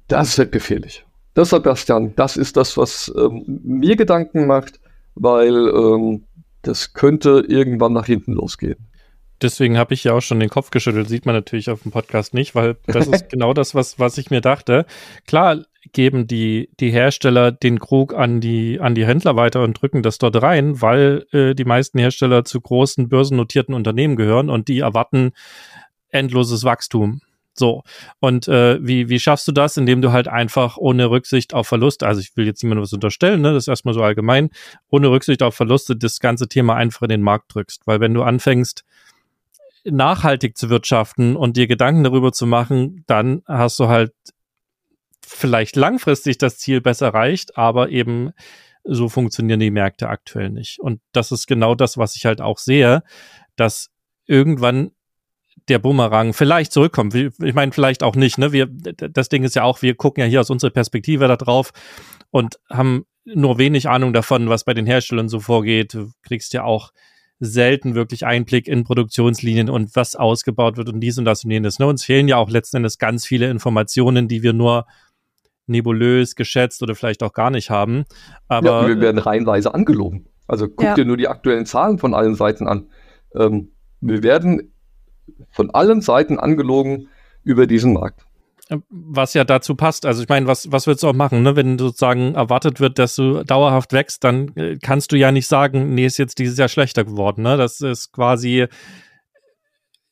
Das 0.07 0.37
wird 0.37 0.51
gefährlich. 0.51 1.05
Das, 1.33 1.49
Sebastian, 1.49 2.15
das 2.15 2.37
ist 2.37 2.57
das, 2.57 2.77
was 2.77 3.13
ähm, 3.15 3.43
mir 3.63 3.95
Gedanken 3.95 4.47
macht, 4.47 4.79
weil 5.19 5.69
ähm, 5.69 6.23
das 6.61 6.93
könnte 6.93 7.45
irgendwann 7.47 7.93
nach 7.93 8.05
hinten 8.05 8.33
losgehen. 8.33 8.87
Deswegen 9.41 9.77
habe 9.77 9.93
ich 9.93 10.03
ja 10.03 10.13
auch 10.13 10.21
schon 10.21 10.39
den 10.39 10.49
Kopf 10.49 10.71
geschüttelt. 10.71 11.07
Sieht 11.07 11.25
man 11.25 11.35
natürlich 11.35 11.69
auf 11.69 11.83
dem 11.83 11.91
Podcast 11.91 12.33
nicht, 12.33 12.55
weil 12.55 12.77
das 12.87 13.07
ist 13.07 13.29
genau 13.29 13.53
das, 13.53 13.75
was, 13.75 13.99
was 13.99 14.17
ich 14.17 14.31
mir 14.31 14.41
dachte. 14.41 14.85
Klar 15.27 15.63
geben 15.93 16.27
die, 16.27 16.69
die 16.79 16.89
Hersteller 16.89 17.51
den 17.51 17.79
Krug 17.79 18.13
an 18.13 18.41
die, 18.41 18.79
an 18.79 18.95
die 18.95 19.05
Händler 19.05 19.35
weiter 19.35 19.63
und 19.63 19.79
drücken 19.79 20.01
das 20.01 20.17
dort 20.17 20.41
rein, 20.41 20.81
weil 20.81 21.25
äh, 21.31 21.53
die 21.53 21.65
meisten 21.65 21.99
Hersteller 21.99 22.45
zu 22.45 22.59
großen 22.59 23.09
börsennotierten 23.09 23.75
Unternehmen 23.75 24.15
gehören 24.15 24.49
und 24.49 24.67
die 24.67 24.79
erwarten 24.79 25.31
endloses 26.09 26.63
Wachstum. 26.63 27.21
So. 27.59 27.83
Und 28.19 28.47
äh, 28.47 28.77
wie, 28.85 29.09
wie 29.09 29.19
schaffst 29.19 29.47
du 29.47 29.51
das, 29.51 29.77
indem 29.77 30.01
du 30.01 30.11
halt 30.11 30.27
einfach 30.27 30.77
ohne 30.77 31.09
Rücksicht 31.09 31.53
auf 31.53 31.67
Verluste, 31.67 32.05
also 32.05 32.21
ich 32.21 32.35
will 32.37 32.45
jetzt 32.45 32.63
niemandem 32.63 32.83
was 32.83 32.93
unterstellen, 32.93 33.41
ne, 33.41 33.53
das 33.53 33.63
ist 33.63 33.67
erstmal 33.67 33.93
so 33.93 34.03
allgemein, 34.03 34.49
ohne 34.89 35.09
Rücksicht 35.09 35.41
auf 35.43 35.55
Verluste 35.55 35.95
das 35.95 36.19
ganze 36.19 36.47
Thema 36.47 36.75
einfach 36.75 37.03
in 37.03 37.09
den 37.09 37.21
Markt 37.21 37.53
drückst. 37.53 37.81
Weil 37.85 37.99
wenn 37.99 38.13
du 38.13 38.23
anfängst, 38.23 38.83
nachhaltig 39.83 40.57
zu 40.57 40.69
wirtschaften 40.69 41.35
und 41.35 41.57
dir 41.57 41.67
Gedanken 41.67 42.03
darüber 42.03 42.31
zu 42.31 42.45
machen, 42.45 43.03
dann 43.07 43.41
hast 43.47 43.79
du 43.79 43.87
halt 43.87 44.11
vielleicht 45.25 45.75
langfristig 45.75 46.37
das 46.37 46.57
Ziel 46.57 46.81
besser 46.81 47.07
erreicht, 47.07 47.57
aber 47.57 47.89
eben 47.89 48.31
so 48.83 49.09
funktionieren 49.09 49.59
die 49.59 49.71
Märkte 49.71 50.09
aktuell 50.09 50.49
nicht. 50.49 50.79
Und 50.79 51.01
das 51.11 51.31
ist 51.31 51.47
genau 51.47 51.75
das, 51.75 51.97
was 51.97 52.15
ich 52.15 52.25
halt 52.25 52.41
auch 52.41 52.57
sehe, 52.57 53.03
dass 53.55 53.89
irgendwann 54.25 54.91
der 55.69 55.79
Bumerang 55.79 56.33
vielleicht 56.33 56.71
zurückkommt. 56.71 57.13
Ich 57.15 57.53
meine, 57.53 57.71
vielleicht 57.71 58.03
auch 58.03 58.15
nicht. 58.15 58.37
Ne? 58.37 58.51
Wir, 58.51 58.67
das 58.67 59.29
Ding 59.29 59.43
ist 59.43 59.55
ja 59.55 59.63
auch, 59.63 59.81
wir 59.81 59.95
gucken 59.95 60.21
ja 60.21 60.29
hier 60.29 60.41
aus 60.41 60.49
unserer 60.49 60.71
Perspektive 60.71 61.27
da 61.27 61.35
drauf 61.35 61.71
und 62.31 62.59
haben 62.69 63.05
nur 63.25 63.57
wenig 63.57 63.89
Ahnung 63.89 64.13
davon, 64.13 64.49
was 64.49 64.63
bei 64.63 64.73
den 64.73 64.85
Herstellern 64.85 65.27
so 65.29 65.39
vorgeht. 65.39 65.93
Du 65.93 66.11
kriegst 66.23 66.53
ja 66.53 66.63
auch 66.63 66.91
selten 67.39 67.93
wirklich 67.93 68.25
Einblick 68.25 68.67
in 68.67 68.83
Produktionslinien 68.83 69.69
und 69.69 69.95
was 69.95 70.15
ausgebaut 70.15 70.77
wird 70.77 70.89
und 70.89 71.01
dies 71.01 71.17
und 71.17 71.25
das 71.25 71.43
und 71.43 71.51
jenes. 71.51 71.79
Ne? 71.79 71.85
Uns 71.85 72.03
fehlen 72.03 72.27
ja 72.27 72.37
auch 72.37 72.49
letzten 72.49 72.77
Endes 72.77 72.97
ganz 72.97 73.25
viele 73.25 73.49
Informationen, 73.49 74.27
die 74.27 74.41
wir 74.43 74.53
nur 74.53 74.85
nebulös 75.67 76.35
geschätzt 76.35 76.81
oder 76.81 76.95
vielleicht 76.95 77.21
auch 77.21 77.33
gar 77.33 77.51
nicht 77.51 77.69
haben. 77.69 78.05
Aber 78.47 78.83
ja, 78.83 78.87
wir 78.87 79.01
werden 79.01 79.19
reihenweise 79.19 79.73
angelogen. 79.73 80.27
Also 80.47 80.67
guck 80.67 80.83
ja. 80.83 80.93
dir 80.95 81.05
nur 81.05 81.17
die 81.17 81.27
aktuellen 81.27 81.65
Zahlen 81.65 81.99
von 81.99 82.13
allen 82.13 82.35
Seiten 82.35 82.67
an. 82.67 82.89
Ähm, 83.35 83.73
wir 83.99 84.23
werden 84.23 84.73
von 85.51 85.71
allen 85.71 86.01
Seiten 86.01 86.39
angelogen 86.39 87.09
über 87.43 87.67
diesen 87.67 87.93
Markt. 87.93 88.21
Was 88.89 89.33
ja 89.33 89.45
dazu 89.45 89.75
passt. 89.75 90.05
Also 90.05 90.21
ich 90.21 90.27
meine, 90.27 90.45
was, 90.45 90.71
was 90.71 90.87
willst 90.87 91.01
du 91.01 91.07
auch 91.07 91.13
machen, 91.13 91.41
ne? 91.41 91.55
Wenn 91.55 91.79
sozusagen 91.79 92.35
erwartet 92.35 92.81
wird, 92.81 92.99
dass 92.99 93.15
du 93.15 93.43
dauerhaft 93.43 93.93
wächst, 93.93 94.25
dann 94.25 94.53
äh, 94.57 94.77
kannst 94.81 95.13
du 95.13 95.15
ja 95.15 95.31
nicht 95.31 95.47
sagen, 95.47 95.95
nee, 95.95 96.05
ist 96.05 96.17
jetzt 96.17 96.37
dieses 96.37 96.57
Jahr 96.57 96.67
schlechter 96.67 97.05
geworden. 97.05 97.43
Ne? 97.43 97.55
Das 97.55 97.79
ist 97.79 98.11
quasi 98.11 98.67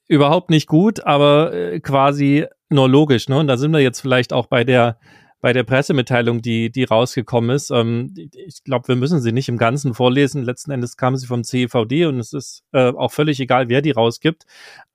überhaupt 0.08 0.50
nicht 0.52 0.68
gut, 0.68 1.06
aber 1.06 1.54
äh, 1.54 1.80
quasi 1.82 2.46
nur 2.70 2.88
logisch. 2.88 3.28
Ne? 3.28 3.40
Und 3.40 3.48
da 3.48 3.58
sind 3.58 3.72
wir 3.72 3.82
jetzt 3.82 4.00
vielleicht 4.00 4.32
auch 4.32 4.48
bei 4.48 4.64
der 4.64 5.00
bei 5.46 5.54
der 5.54 5.62
Pressemitteilung, 5.64 6.42
die, 6.42 6.72
die 6.72 6.86
rausgekommen 6.86 7.56
ist. 7.56 7.70
Ähm, 7.70 8.12
ich 8.16 8.64
glaube, 8.64 8.88
wir 8.88 8.96
müssen 8.96 9.22
sie 9.22 9.32
nicht 9.32 9.48
im 9.48 9.60
Ganzen 9.60 9.94
vorlesen. 9.94 10.42
Letzten 10.42 10.72
Endes 10.72 10.98
kam 10.98 11.16
sie 11.18 11.28
vom 11.28 11.44
CEVD 11.44 12.08
und 12.08 12.18
es 12.18 12.34
ist 12.34 12.64
äh, 12.72 12.92
auch 12.92 13.12
völlig 13.12 13.40
egal, 13.40 13.70
wer 13.70 13.84
die 13.84 13.92
rausgibt. 13.92 14.46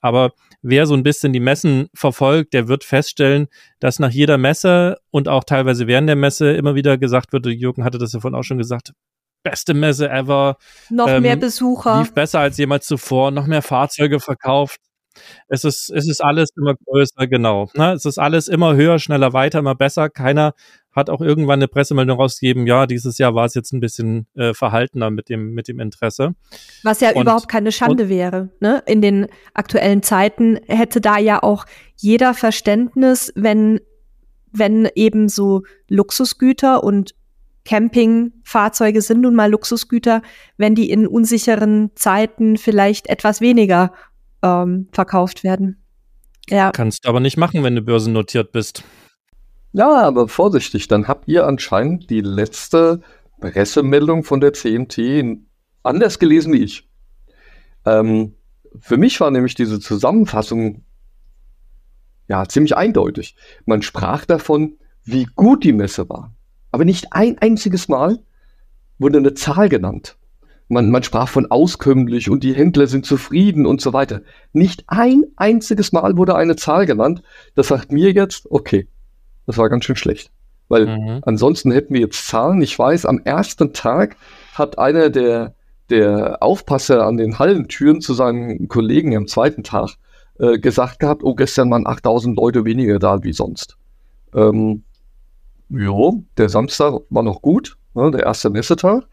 Aber 0.01 0.33
wer 0.61 0.87
so 0.87 0.95
ein 0.95 1.05
bisschen 1.05 1.33
die 1.33 1.39
Messen 1.39 1.89
verfolgt, 1.95 2.53
der 2.53 2.67
wird 2.67 2.83
feststellen, 2.83 3.47
dass 3.79 4.01
nach 4.01 4.11
jeder 4.11 4.39
Messe 4.39 4.99
und 5.13 5.29
auch 5.29 5.45
teilweise 5.45 5.87
während 5.87 6.09
der 6.09 6.17
Messe 6.17 6.51
immer 6.51 6.75
wieder 6.75 6.99
gesagt 6.99 7.33
wird, 7.33 7.47
Jürgen 7.47 7.85
hatte 7.85 7.99
das 7.99 8.13
ja 8.13 8.19
vorhin 8.19 8.37
auch 8.37 8.43
schon 8.43 8.59
gesagt, 8.59 8.93
beste 9.45 9.73
Messe 9.73 10.11
ever. 10.11 10.57
Noch 10.89 11.07
ähm, 11.07 11.23
mehr 11.23 11.37
Besucher. 11.37 12.01
Lief 12.01 12.13
besser 12.13 12.41
als 12.41 12.59
jemals 12.59 12.87
zuvor, 12.87 13.31
noch 13.31 13.47
mehr 13.47 13.63
Fahrzeuge 13.63 14.19
verkauft. 14.19 14.81
Es 15.49 15.64
ist, 15.64 15.91
es 15.91 16.09
ist 16.09 16.23
alles 16.23 16.51
immer 16.57 16.75
größer, 16.75 17.27
genau. 17.27 17.68
Ne? 17.75 17.93
Es 17.93 18.05
ist 18.05 18.18
alles 18.18 18.49
immer 18.49 18.75
höher, 18.75 18.99
schneller, 18.99 19.33
weiter, 19.33 19.61
immer 19.61 19.75
besser. 19.75 20.09
Keiner 20.09 20.55
hat 20.93 21.09
auch 21.09 21.21
irgendwann 21.21 21.61
eine 21.61 21.68
Pressemeldung 21.68 22.18
rausgegeben, 22.18 22.66
ja, 22.66 22.87
dieses 22.87 23.18
Jahr 23.18 23.35
war 23.35 23.45
es 23.45 23.55
jetzt 23.55 23.73
ein 23.73 23.81
bisschen 23.81 24.27
äh, 24.35 24.55
verhaltener 24.55 25.11
mit 25.11 25.29
dem, 25.29 25.53
mit 25.53 25.68
dem 25.68 25.79
Interesse. 25.79 26.35
Was 26.83 27.01
ja 27.01 27.11
und, 27.11 27.23
überhaupt 27.23 27.49
keine 27.49 27.73
Schande 27.73 28.09
wäre. 28.09 28.51
Ne? 28.61 28.83
In 28.87 29.01
den 29.01 29.27
aktuellen 29.55 30.03
Zeiten 30.03 30.59
hätte 30.66 31.01
da 31.01 31.18
ja 31.18 31.43
auch 31.43 31.64
jeder 31.97 32.35
Verständnis, 32.35 33.33
wenn, 33.37 33.81
wenn 34.53 34.89
eben 34.95 35.29
so 35.29 35.62
Luxusgüter 35.89 36.83
und 36.83 37.14
Campingfahrzeuge 37.64 39.03
sind 39.03 39.21
nun 39.21 39.35
mal 39.35 39.51
Luxusgüter, 39.51 40.23
wenn 40.57 40.75
die 40.75 40.91
in 40.91 41.07
unsicheren 41.07 41.91
Zeiten 41.95 42.57
vielleicht 42.57 43.09
etwas 43.09 43.41
weniger 43.41 43.93
ähm, 44.43 44.88
verkauft 44.93 45.45
werden. 45.45 45.82
Ja. 46.49 46.70
Kannst 46.72 47.05
du 47.05 47.09
aber 47.09 47.20
nicht 47.20 47.36
machen, 47.36 47.62
wenn 47.62 47.76
du 47.76 47.82
börsennotiert 47.82 48.53
bist. 48.53 48.82
Ja, 49.72 50.03
aber 50.03 50.26
vorsichtig, 50.28 50.88
dann 50.88 51.07
habt 51.07 51.28
ihr 51.28 51.47
anscheinend 51.47 52.11
die 52.11 52.20
letzte 52.20 53.01
Pressemeldung 53.41 54.24
von 54.24 54.41
der 54.41 54.53
CMT 54.53 55.38
anders 55.82 56.18
gelesen 56.18 56.53
wie 56.53 56.64
ich. 56.64 56.88
Ähm, 57.86 58.34
für 58.78 58.97
mich 58.97 59.20
war 59.20 59.30
nämlich 59.30 59.55
diese 59.55 59.80
Zusammenfassung 59.80 60.84
ja 62.28 62.47
ziemlich 62.47 62.76
eindeutig. 62.76 63.36
Man 63.64 63.82
sprach 63.82 64.24
davon, 64.24 64.78
wie 65.05 65.24
gut 65.24 65.64
die 65.64 65.72
Messe 65.72 66.09
war. 66.09 66.34
Aber 66.70 66.84
nicht 66.84 67.12
ein 67.12 67.38
einziges 67.38 67.88
Mal 67.88 68.18
wurde 68.99 69.18
eine 69.18 69.34
Zahl 69.34 69.68
genannt. 69.68 70.16
Man, 70.71 70.91
man 70.91 71.03
sprach 71.03 71.29
von 71.29 71.51
auskömmlich 71.51 72.31
und 72.31 72.45
die 72.45 72.55
Händler 72.55 72.87
sind 72.87 73.05
zufrieden 73.05 73.66
und 73.66 73.81
so 73.81 73.93
weiter. 73.93 74.23
Nicht 74.53 74.85
ein 74.87 75.25
einziges 75.35 75.91
Mal 75.91 76.16
wurde 76.16 76.37
eine 76.37 76.55
Zahl 76.55 76.87
genannt. 76.87 77.23
Das 77.57 77.68
sagt 77.68 77.91
mir 77.91 78.12
jetzt, 78.12 78.49
okay, 78.51 78.87
das 79.47 79.59
war 79.59 79.68
ganz 79.68 79.85
schön 79.85 79.97
schlecht. 79.97 80.31
Weil 80.68 80.87
mhm. 80.87 81.21
ansonsten 81.23 81.73
hätten 81.73 81.93
wir 81.93 82.01
jetzt 82.01 82.29
Zahlen. 82.29 82.62
Ich 82.62 82.79
weiß, 82.79 83.05
am 83.05 83.21
ersten 83.25 83.73
Tag 83.73 84.16
hat 84.55 84.79
einer 84.79 85.11
der, 85.11 85.55
der 85.91 86.41
Aufpasser 86.41 87.05
an 87.05 87.16
den 87.16 87.41
Hallentüren 87.41 88.01
zu 88.01 88.14
seinen 88.14 88.68
Kollegen 88.68 89.16
am 89.16 89.27
zweiten 89.27 89.64
Tag 89.64 89.97
äh, 90.39 90.61
gesagt 90.61 91.01
gehabt, 91.01 91.25
oh, 91.25 91.35
gestern 91.35 91.68
waren 91.73 91.87
8000 91.87 92.37
Leute 92.37 92.64
weniger 92.64 93.01
da 93.01 93.25
wie 93.25 93.33
sonst. 93.33 93.77
Ähm, 94.35 94.85
jo, 95.68 96.23
der 96.37 96.49
Samstag 96.49 97.01
war 97.11 97.25
noch 97.25 97.43
gut, 97.43 97.77
ne, 97.95 98.12
der 98.12 98.23
erste 98.23 98.51
Messetag. 98.51 99.09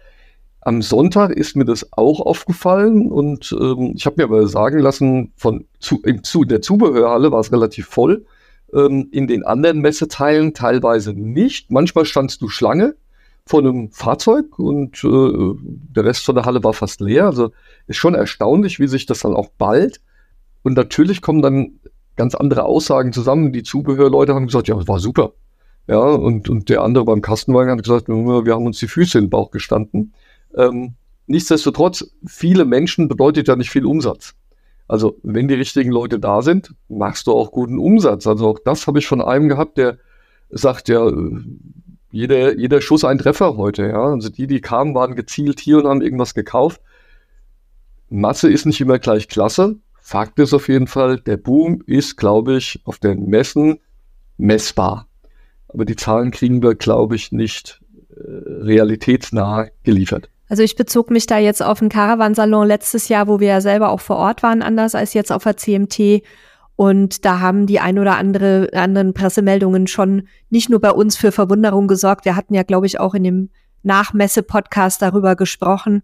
Am 0.68 0.82
Sonntag 0.82 1.32
ist 1.32 1.56
mir 1.56 1.64
das 1.64 1.94
auch 1.94 2.20
aufgefallen 2.20 3.10
und 3.10 3.56
ähm, 3.58 3.94
ich 3.96 4.06
habe 4.06 4.18
mir 4.18 4.26
aber 4.26 4.50
sagen 4.50 4.80
lassen, 4.80 5.32
von 5.38 5.64
zu, 5.80 6.02
im, 6.04 6.26
zu, 6.26 6.44
der 6.44 6.62
Zubehörhalle 6.62 7.32
war 7.32 7.40
es 7.40 7.54
relativ 7.54 7.86
voll. 7.88 8.26
Ähm, 8.74 9.08
in 9.14 9.28
den 9.28 9.46
anderen 9.46 9.80
Messeteilen 9.80 10.54
teilweise 10.54 11.14
nicht. 11.14 11.72
Manchmal 11.72 12.04
standst 12.04 12.42
du 12.42 12.50
Schlange 12.50 12.98
vor 13.46 13.62
einem 13.62 13.92
Fahrzeug 13.92 14.60
und 14.60 15.02
äh, 15.06 15.56
der 15.96 16.04
Rest 16.04 16.26
von 16.26 16.36
der 16.36 16.44
Halle 16.44 16.62
war 16.66 16.74
fast 16.74 17.00
leer. 17.00 17.28
Also 17.28 17.52
ist 17.88 17.96
schon 17.96 18.14
erstaunlich, 18.14 18.78
wie 18.78 18.90
sich 18.90 19.06
das 19.06 19.22
dann 19.22 19.36
auch 19.36 19.48
bald. 19.58 20.02
Und 20.64 20.76
natürlich 20.76 21.22
kommen 21.22 21.42
dann 21.42 21.80
ganz 22.18 22.36
andere 22.36 22.66
Aussagen 22.66 23.14
zusammen. 23.14 23.54
Die 23.54 23.64
Zubehörleute 23.64 24.36
haben 24.36 24.48
gesagt, 24.48 24.68
ja, 24.68 24.76
das 24.76 24.90
war 24.90 25.00
super. 25.00 25.32
Ja, 25.88 26.02
und, 26.02 26.50
und 26.50 26.68
der 26.68 26.82
andere 26.82 27.06
beim 27.06 27.22
Kastenwagen 27.22 27.72
hat 27.72 27.84
gesagt, 27.84 28.10
wir 28.10 28.54
haben 28.54 28.66
uns 28.66 28.80
die 28.80 28.90
Füße 28.90 29.18
in 29.18 29.24
den 29.26 29.30
Bauch 29.30 29.52
gestanden. 29.52 30.14
Ähm, 30.58 30.96
nichtsdestotrotz, 31.28 32.12
viele 32.26 32.66
Menschen 32.66 33.08
bedeutet 33.08 33.48
ja 33.48 33.56
nicht 33.56 33.70
viel 33.70 33.86
Umsatz. 33.86 34.36
Also 34.88 35.18
wenn 35.24 35.48
die 35.48 35.54
richtigen 35.54 35.92
Leute 35.92 36.20
da 36.20 36.42
sind, 36.42 36.74
machst 36.88 37.28
du 37.28 37.34
auch 37.34 37.52
guten 37.52 37.78
Umsatz. 37.78 38.26
Also 38.26 38.48
auch 38.48 38.60
das 38.64 38.88
habe 38.88 39.00
ich 39.00 39.08
von 39.08 39.22
einem 39.22 39.50
gehabt, 39.50 39.78
der 39.78 39.98
sagt 40.50 40.90
ja, 40.90 41.12
jeder, 42.12 42.58
jeder 42.58 42.82
Schuss 42.82 43.04
ein 43.04 43.18
Treffer 43.18 43.58
heute. 43.58 43.88
Ja? 43.88 44.14
Also 44.14 44.30
die, 44.30 44.48
die 44.48 44.62
kamen, 44.62 44.96
waren 44.96 45.16
gezielt 45.16 45.60
hier 45.60 45.80
und 45.80 45.88
haben 45.88 46.02
irgendwas 46.02 46.34
gekauft. 46.34 46.82
Masse 48.10 48.50
ist 48.50 48.66
nicht 48.66 48.80
immer 48.80 49.00
gleich 49.00 49.28
klasse. 49.28 49.76
Fakt 50.00 50.40
ist 50.40 50.54
auf 50.54 50.70
jeden 50.70 50.88
Fall, 50.88 51.20
der 51.20 51.36
Boom 51.36 51.84
ist, 51.86 52.16
glaube 52.16 52.56
ich, 52.56 52.80
auf 52.86 52.98
den 52.98 53.26
Messen 53.28 53.80
messbar. 54.38 55.06
Aber 55.68 55.84
die 55.84 55.98
Zahlen 55.98 56.32
kriegen 56.32 56.64
wir, 56.64 56.76
glaube 56.76 57.18
ich, 57.18 57.34
nicht 57.34 57.82
äh, 58.12 58.14
realitätsnah 58.16 59.68
geliefert. 59.84 60.30
Also 60.50 60.64
ich 60.64 60.76
bezog 60.76 61.12
mich 61.12 61.26
da 61.26 61.38
jetzt 61.38 61.62
auf 61.62 61.80
den 61.80 61.90
Caravansalon 61.90 62.68
letztes 62.68 63.10
Jahr, 63.10 63.28
wo 63.28 63.40
wir 63.40 63.48
ja 63.48 63.62
selber 63.62 63.90
auch 63.90 64.00
vor 64.00 64.18
Ort 64.18 64.44
waren, 64.44 64.62
anders 64.62 64.96
als 64.96 65.14
jetzt 65.14 65.32
auf 65.32 65.44
der 65.44 65.58
CMT. 65.58 66.24
Und 66.76 67.26
da 67.26 67.40
haben 67.40 67.66
die 67.66 67.80
ein 67.80 68.00
oder 68.00 68.18
andere 68.18 68.70
anderen 68.74 69.14
Pressemeldungen 69.14 69.88
schon 69.88 70.28
nicht 70.50 70.70
nur 70.70 70.80
bei 70.80 70.92
uns 70.92 71.18
für 71.18 71.32
Verwunderung 71.32 71.88
gesorgt. 71.88 72.24
Wir 72.24 72.36
hatten 72.36 72.54
ja, 72.54 72.64
glaube 72.64 72.86
ich, 72.86 73.00
auch 73.00 73.14
in 73.14 73.24
dem 73.24 73.50
Nachmesse-Podcast 73.84 75.02
darüber 75.02 75.36
gesprochen. 75.36 76.04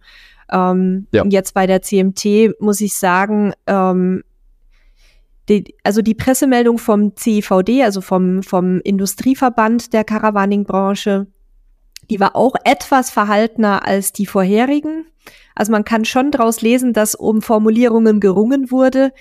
Ähm, 0.51 1.07
ja. 1.11 1.23
Jetzt 1.25 1.53
bei 1.53 1.67
der 1.67 1.81
CMT 1.81 2.59
muss 2.59 2.81
ich 2.81 2.95
sagen, 2.95 3.53
ähm, 3.67 4.23
die, 5.49 5.75
also 5.83 6.01
die 6.01 6.15
Pressemeldung 6.15 6.77
vom 6.77 7.15
CIVD, 7.15 7.83
also 7.83 8.01
vom, 8.01 8.43
vom 8.43 8.79
Industrieverband 8.81 9.93
der 9.93 10.03
Caravaning-Branche, 10.03 11.27
die 12.13 12.19
war 12.19 12.35
auch 12.35 12.53
etwas 12.63 13.09
verhaltener 13.09 13.87
als 13.87 14.13
die 14.13 14.27
vorherigen. 14.27 15.07
Also 15.55 15.71
man 15.71 15.83
kann 15.83 16.05
schon 16.05 16.29
daraus 16.29 16.61
lesen, 16.61 16.93
dass 16.93 17.15
um 17.15 17.41
Formulierungen 17.41 18.19
gerungen 18.19 18.69
wurde 18.69 19.11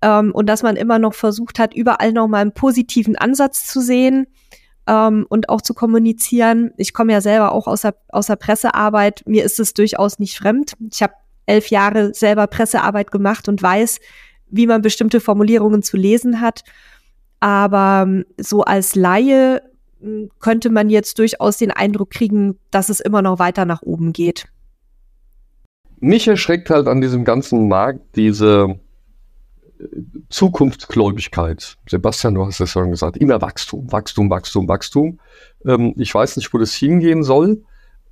ähm, 0.00 0.30
und 0.32 0.46
dass 0.46 0.62
man 0.62 0.76
immer 0.76 1.00
noch 1.00 1.14
versucht 1.14 1.58
hat, 1.58 1.74
überall 1.74 2.12
noch 2.12 2.28
mal 2.28 2.42
einen 2.42 2.52
positiven 2.52 3.16
Ansatz 3.16 3.66
zu 3.66 3.80
sehen 3.80 4.28
ähm, 4.86 5.26
und 5.28 5.48
auch 5.48 5.60
zu 5.60 5.74
kommunizieren. 5.74 6.70
Ich 6.76 6.94
komme 6.94 7.14
ja 7.14 7.20
selber 7.20 7.50
auch 7.50 7.66
aus 7.66 7.80
der, 7.80 7.96
aus 8.10 8.28
der 8.28 8.36
Pressearbeit. 8.36 9.24
Mir 9.26 9.44
ist 9.44 9.58
es 9.58 9.74
durchaus 9.74 10.20
nicht 10.20 10.38
fremd. 10.38 10.74
Ich 10.92 11.02
habe 11.02 11.14
elf 11.46 11.70
Jahre 11.70 12.14
selber 12.14 12.46
Pressearbeit 12.46 13.10
gemacht 13.10 13.48
und 13.48 13.60
weiß, 13.60 13.98
wie 14.50 14.68
man 14.68 14.82
bestimmte 14.82 15.18
Formulierungen 15.18 15.82
zu 15.82 15.96
lesen 15.96 16.40
hat. 16.40 16.62
Aber 17.40 18.04
ähm, 18.06 18.24
so 18.38 18.62
als 18.62 18.94
Laie 18.94 19.62
könnte 20.40 20.70
man 20.70 20.90
jetzt 20.90 21.18
durchaus 21.18 21.58
den 21.58 21.70
Eindruck 21.70 22.10
kriegen, 22.10 22.58
dass 22.70 22.88
es 22.88 23.00
immer 23.00 23.22
noch 23.22 23.38
weiter 23.38 23.64
nach 23.64 23.82
oben 23.82 24.12
geht. 24.12 24.48
Mich 25.98 26.28
erschreckt 26.28 26.68
halt 26.70 26.88
an 26.88 27.00
diesem 27.00 27.24
ganzen 27.24 27.68
Markt 27.68 28.16
diese 28.16 28.78
äh, 29.80 29.86
Zukunftsgläubigkeit. 30.28 31.78
Sebastian, 31.88 32.34
du 32.34 32.44
hast 32.44 32.60
es 32.60 32.70
schon 32.70 32.90
gesagt, 32.90 33.16
immer 33.16 33.40
Wachstum, 33.40 33.90
Wachstum, 33.90 34.28
Wachstum, 34.28 34.68
Wachstum. 34.68 35.18
Ähm, 35.64 35.94
ich 35.96 36.14
weiß 36.14 36.36
nicht, 36.36 36.52
wo 36.52 36.58
das 36.58 36.74
hingehen 36.74 37.22
soll. 37.22 37.62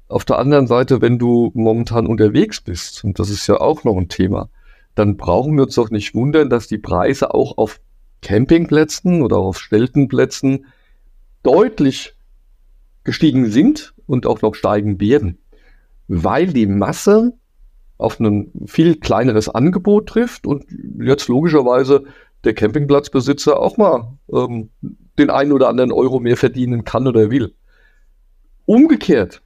Auf 0.09 0.25
der 0.25 0.39
anderen 0.39 0.67
Seite, 0.67 1.03
wenn 1.03 1.19
du 1.19 1.51
momentan 1.55 2.07
unterwegs 2.07 2.61
bist, 2.61 3.05
und 3.05 3.19
das 3.19 3.29
ist 3.29 3.47
ja 3.47 3.61
auch 3.61 3.85
noch 3.85 3.97
ein 3.97 4.09
Thema, 4.09 4.49
dann 4.95 5.17
brauchen 5.17 5.57
wir 5.57 5.65
uns 5.65 5.75
doch 5.75 5.91
nicht 5.91 6.15
wundern, 6.15 6.49
dass 6.49 6.69
die 6.69 6.79
Preise 6.79 7.35
auch 7.35 7.59
auf 7.59 7.81
Campingplätzen 8.23 9.23
oder 9.23 9.37
auf 9.37 9.59
Steltenplätzen 9.59 10.67
deutlich 11.45 12.15
gestiegen 13.05 13.51
sind 13.51 13.95
und 14.07 14.27
auch 14.27 14.43
noch 14.43 14.55
steigen 14.55 15.01
werden, 15.01 15.39
weil 16.09 16.49
die 16.49 16.67
Masse 16.67 17.35
auf 17.99 18.19
ein 18.19 18.51
viel 18.67 18.97
kleineres 18.97 19.49
Angebot 19.49 20.09
trifft 20.09 20.47
und 20.47 20.65
jetzt 20.99 21.29
logischerweise 21.29 22.05
der 22.43 22.55
Campingplatzbesitzer 22.55 23.59
auch 23.59 23.77
mal 23.77 24.19
ähm, 24.33 24.71
den 25.19 25.31
einen 25.31 25.53
oder 25.53 25.69
anderen 25.69 25.93
Euro 25.93 26.19
mehr 26.21 26.37
verdienen 26.37 26.85
kann 26.85 27.07
oder 27.07 27.31
will. 27.31 27.55
Umgekehrt, 28.67 29.43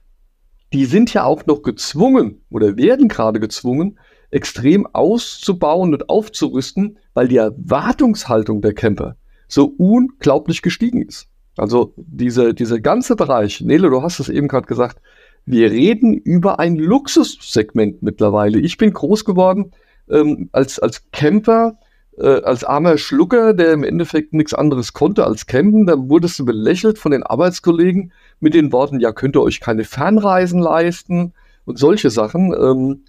die 0.73 0.85
sind 0.85 1.13
ja 1.13 1.23
auch 1.23 1.45
noch 1.45 1.61
gezwungen 1.61 2.41
oder 2.49 2.77
werden 2.77 3.07
gerade 3.07 3.39
gezwungen, 3.39 3.99
extrem 4.31 4.87
auszubauen 4.87 5.93
und 5.93 6.09
aufzurüsten, 6.09 6.97
weil 7.13 7.27
die 7.27 7.37
Erwartungshaltung 7.37 8.61
der 8.61 8.73
Camper 8.73 9.15
so 9.47 9.73
unglaublich 9.77 10.61
gestiegen 10.61 11.01
ist. 11.01 11.28
Also 11.59 11.93
diese, 11.97 12.53
dieser 12.53 12.79
ganze 12.79 13.15
Bereich, 13.15 13.61
Nele, 13.61 13.89
du 13.89 14.01
hast 14.01 14.19
es 14.19 14.29
eben 14.29 14.47
gerade 14.47 14.67
gesagt, 14.67 14.99
wir 15.45 15.71
reden 15.71 16.13
über 16.13 16.59
ein 16.59 16.75
Luxussegment 16.75 18.03
mittlerweile. 18.03 18.59
Ich 18.59 18.77
bin 18.77 18.93
groß 18.93 19.25
geworden 19.25 19.71
ähm, 20.09 20.49
als, 20.51 20.79
als 20.79 21.09
Camper, 21.11 21.77
äh, 22.17 22.41
als 22.41 22.63
armer 22.63 22.97
Schlucker, 22.97 23.53
der 23.53 23.73
im 23.73 23.83
Endeffekt 23.83 24.33
nichts 24.33 24.53
anderes 24.53 24.93
konnte 24.93 25.25
als 25.25 25.47
campen. 25.47 25.85
Da 25.85 25.95
wurdest 25.97 26.37
du 26.39 26.45
belächelt 26.45 26.99
von 26.99 27.11
den 27.11 27.23
Arbeitskollegen 27.23 28.11
mit 28.39 28.53
den 28.53 28.71
Worten, 28.71 28.99
ja, 28.99 29.11
könnt 29.11 29.35
ihr 29.35 29.41
euch 29.41 29.59
keine 29.59 29.83
Fernreisen 29.83 30.59
leisten 30.59 31.33
und 31.65 31.79
solche 31.79 32.09
Sachen. 32.09 32.53
Ähm, 32.53 33.03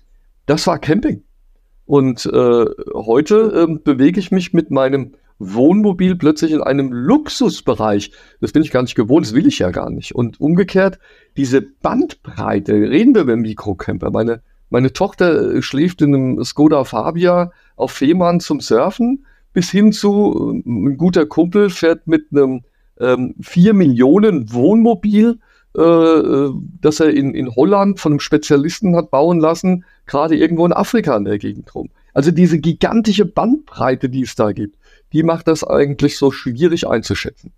das 0.47 0.67
war 0.67 0.79
Camping. 0.79 1.23
Und 1.87 2.25
äh, 2.27 2.65
heute 2.95 3.67
äh, 3.69 3.79
bewege 3.83 4.21
ich 4.21 4.31
mich 4.31 4.53
mit 4.53 4.71
meinem 4.71 5.15
Wohnmobil 5.41 6.17
plötzlich 6.17 6.53
in 6.53 6.63
einem 6.63 6.93
Luxusbereich. 6.93 8.13
Das 8.41 8.53
bin 8.53 8.63
ich 8.63 8.71
gar 8.71 8.83
nicht 8.83 8.95
gewohnt, 8.95 9.27
das 9.27 9.35
will 9.35 9.47
ich 9.47 9.59
ja 9.59 9.71
gar 9.71 9.91
nicht. 9.91 10.15
Und 10.15 10.41
umgekehrt, 10.41 10.99
diese 11.37 11.63
Bandbreite, 11.63 12.75
reden 12.75 13.15
wir 13.15 13.23
über 13.23 13.37
Mikrocamper. 13.37 14.11
Meine, 14.11 14.43
meine 14.69 14.93
Tochter 14.93 15.55
äh, 15.55 15.63
schläft 15.63 16.03
in 16.03 16.15
einem 16.15 16.45
Skoda 16.45 16.85
Fabia 16.85 17.51
auf 17.75 17.91
Fehmarn 17.93 18.41
zum 18.41 18.61
Surfen, 18.61 19.25
bis 19.53 19.71
hin 19.71 19.93
zu, 19.93 20.63
äh, 20.65 20.69
ein 20.69 20.97
guter 20.99 21.25
Kumpel 21.25 21.71
fährt 21.71 22.07
mit 22.07 22.27
einem 22.31 22.61
ähm, 23.01 23.35
4 23.41 23.73
Millionen 23.73 24.53
Wohnmobil, 24.53 25.39
äh, 25.75 25.81
äh, 25.81 26.53
das 26.83 27.01
er 27.01 27.11
in, 27.11 27.35
in 27.35 27.55
Holland 27.57 27.99
von 27.99 28.13
einem 28.13 28.21
Spezialisten 28.21 28.95
hat 28.95 29.11
bauen 29.11 29.41
lassen, 29.41 29.85
gerade 30.05 30.37
irgendwo 30.37 30.67
in 30.67 30.75
Afrika 30.75 31.17
in 31.17 31.25
der 31.25 31.39
Gegend 31.39 31.75
rum. 31.75 31.89
Also 32.13 32.31
diese 32.31 32.59
gigantische 32.59 33.25
Bandbreite, 33.25 34.11
die 34.11 34.23
es 34.23 34.35
da 34.35 34.53
gibt 34.53 34.77
die 35.13 35.23
macht 35.23 35.49
das 35.49 35.65
eigentlich 35.65 36.19
so 36.19 36.31
schwierig 36.31 36.87
einzuschätzen. 36.87 37.53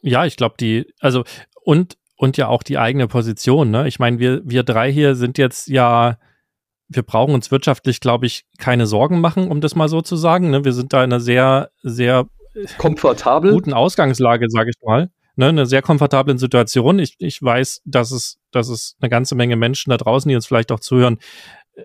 Ja, 0.00 0.24
ich 0.24 0.36
glaube, 0.36 0.56
die, 0.58 0.92
also 1.00 1.24
und 1.64 1.96
und 2.16 2.36
ja 2.36 2.48
auch 2.48 2.62
die 2.62 2.78
eigene 2.78 3.06
Position. 3.08 3.70
Ne? 3.70 3.86
Ich 3.88 3.98
meine, 3.98 4.18
wir 4.18 4.42
wir 4.44 4.62
drei 4.62 4.92
hier 4.92 5.14
sind 5.14 5.38
jetzt 5.38 5.68
ja, 5.68 6.18
wir 6.88 7.02
brauchen 7.02 7.34
uns 7.34 7.50
wirtschaftlich, 7.50 8.00
glaube 8.00 8.26
ich, 8.26 8.44
keine 8.58 8.86
Sorgen 8.86 9.20
machen, 9.20 9.48
um 9.48 9.60
das 9.60 9.74
mal 9.74 9.88
so 9.88 10.02
zu 10.02 10.16
sagen. 10.16 10.50
Ne? 10.50 10.64
Wir 10.64 10.72
sind 10.72 10.92
da 10.92 11.04
in 11.04 11.12
einer 11.12 11.20
sehr 11.20 11.70
sehr 11.82 12.26
komfortabel 12.78 13.52
guten 13.52 13.72
Ausgangslage, 13.72 14.46
sage 14.48 14.70
ich 14.70 14.82
mal. 14.84 15.10
Ne, 15.36 15.46
eine 15.46 15.66
sehr 15.66 15.82
komfortablen 15.82 16.36
Situation. 16.36 16.98
Ich, 16.98 17.14
ich 17.18 17.40
weiß, 17.40 17.82
dass 17.84 18.10
es, 18.10 18.40
dass 18.50 18.68
es 18.68 18.96
eine 19.00 19.08
ganze 19.08 19.36
Menge 19.36 19.54
Menschen 19.54 19.90
da 19.90 19.96
draußen, 19.96 20.28
die 20.28 20.34
uns 20.34 20.48
vielleicht 20.48 20.72
auch 20.72 20.80
zuhören, 20.80 21.18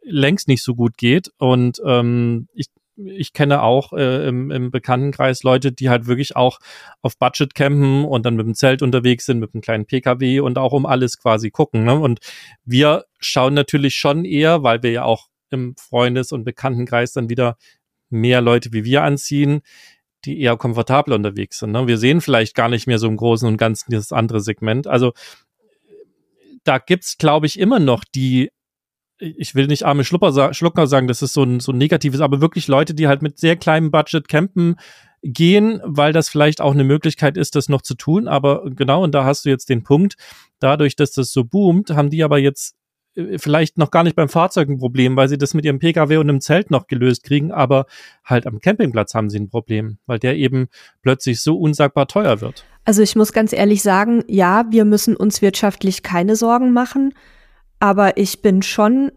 längst 0.01 0.47
nicht 0.47 0.63
so 0.63 0.73
gut 0.73 0.97
geht. 0.97 1.31
Und 1.37 1.79
ähm, 1.85 2.47
ich, 2.55 2.65
ich 2.95 3.33
kenne 3.33 3.63
auch 3.63 3.93
äh, 3.93 4.27
im, 4.27 4.51
im 4.51 4.71
Bekanntenkreis 4.71 5.43
Leute, 5.43 5.71
die 5.71 5.89
halt 5.89 6.05
wirklich 6.05 6.35
auch 6.35 6.59
auf 7.01 7.17
Budget 7.17 7.55
campen 7.55 8.05
und 8.05 8.25
dann 8.25 8.35
mit 8.35 8.45
dem 8.45 8.55
Zelt 8.55 8.81
unterwegs 8.81 9.25
sind, 9.25 9.39
mit 9.39 9.53
einem 9.53 9.61
kleinen 9.61 9.85
PKW 9.85 10.39
und 10.39 10.57
auch 10.57 10.73
um 10.73 10.85
alles 10.85 11.17
quasi 11.17 11.49
gucken. 11.49 11.83
Ne? 11.85 11.97
Und 11.99 12.19
wir 12.65 13.05
schauen 13.19 13.53
natürlich 13.53 13.95
schon 13.95 14.25
eher, 14.25 14.63
weil 14.63 14.83
wir 14.83 14.91
ja 14.91 15.03
auch 15.03 15.29
im 15.49 15.75
Freundes- 15.77 16.31
und 16.31 16.43
Bekanntenkreis 16.43 17.13
dann 17.13 17.29
wieder 17.29 17.57
mehr 18.09 18.41
Leute 18.41 18.71
wie 18.73 18.83
wir 18.83 19.03
anziehen, 19.03 19.61
die 20.25 20.39
eher 20.39 20.55
komfortabel 20.55 21.13
unterwegs 21.13 21.59
sind. 21.59 21.71
Ne? 21.71 21.87
Wir 21.87 21.97
sehen 21.97 22.21
vielleicht 22.21 22.55
gar 22.55 22.69
nicht 22.69 22.87
mehr 22.87 22.99
so 22.99 23.07
im 23.07 23.17
Großen 23.17 23.47
und 23.47 23.57
Ganzen 23.57 23.91
dieses 23.91 24.11
andere 24.11 24.39
Segment. 24.39 24.87
Also 24.87 25.13
da 26.63 26.77
gibt's, 26.77 27.17
glaube 27.17 27.45
ich, 27.45 27.59
immer 27.59 27.79
noch 27.79 28.03
die 28.03 28.51
ich 29.23 29.55
will 29.55 29.67
nicht 29.67 29.83
arme 29.83 30.03
Schlupper, 30.03 30.53
Schlucker 30.53 30.87
sagen, 30.87 31.07
das 31.07 31.21
ist 31.21 31.33
so 31.33 31.43
ein, 31.43 31.59
so 31.59 31.71
ein 31.71 31.77
negatives, 31.77 32.19
aber 32.19 32.41
wirklich 32.41 32.67
Leute, 32.67 32.93
die 32.93 33.07
halt 33.07 33.21
mit 33.21 33.39
sehr 33.39 33.55
kleinem 33.55 33.91
Budget 33.91 34.27
campen 34.27 34.75
gehen, 35.23 35.79
weil 35.85 36.11
das 36.11 36.29
vielleicht 36.29 36.59
auch 36.59 36.73
eine 36.73 36.83
Möglichkeit 36.83 37.37
ist, 37.37 37.55
das 37.55 37.69
noch 37.69 37.81
zu 37.81 37.95
tun. 37.95 38.27
Aber 38.27 38.63
genau, 38.65 39.03
und 39.03 39.13
da 39.15 39.23
hast 39.23 39.45
du 39.45 39.49
jetzt 39.49 39.69
den 39.69 39.83
Punkt, 39.83 40.15
dadurch, 40.59 40.95
dass 40.95 41.11
das 41.11 41.31
so 41.31 41.45
boomt, 41.45 41.91
haben 41.91 42.09
die 42.09 42.23
aber 42.23 42.39
jetzt 42.39 42.75
äh, 43.15 43.37
vielleicht 43.37 43.77
noch 43.77 43.89
gar 43.89 44.03
nicht 44.03 44.15
beim 44.15 44.27
Fahrzeug 44.29 44.67
ein 44.67 44.79
Problem, 44.79 45.15
weil 45.15 45.29
sie 45.29 45.37
das 45.37 45.53
mit 45.53 45.63
ihrem 45.63 45.79
Pkw 45.79 46.17
und 46.17 46.29
einem 46.29 46.41
Zelt 46.41 46.71
noch 46.71 46.87
gelöst 46.87 47.23
kriegen, 47.23 47.51
aber 47.51 47.85
halt 48.25 48.45
am 48.45 48.59
Campingplatz 48.59 49.13
haben 49.13 49.29
sie 49.29 49.39
ein 49.39 49.49
Problem, 49.49 49.97
weil 50.05 50.19
der 50.19 50.35
eben 50.35 50.67
plötzlich 51.01 51.39
so 51.39 51.57
unsagbar 51.57 52.07
teuer 52.07 52.41
wird. 52.41 52.65
Also 52.85 53.01
ich 53.01 53.15
muss 53.15 53.31
ganz 53.31 53.53
ehrlich 53.53 53.81
sagen, 53.81 54.25
ja, 54.27 54.65
wir 54.69 54.83
müssen 54.83 55.15
uns 55.15 55.41
wirtschaftlich 55.41 56.03
keine 56.03 56.35
Sorgen 56.35 56.73
machen. 56.73 57.13
Aber 57.83 58.15
ich 58.15 58.41
bin 58.41 58.61
schon 58.61 59.11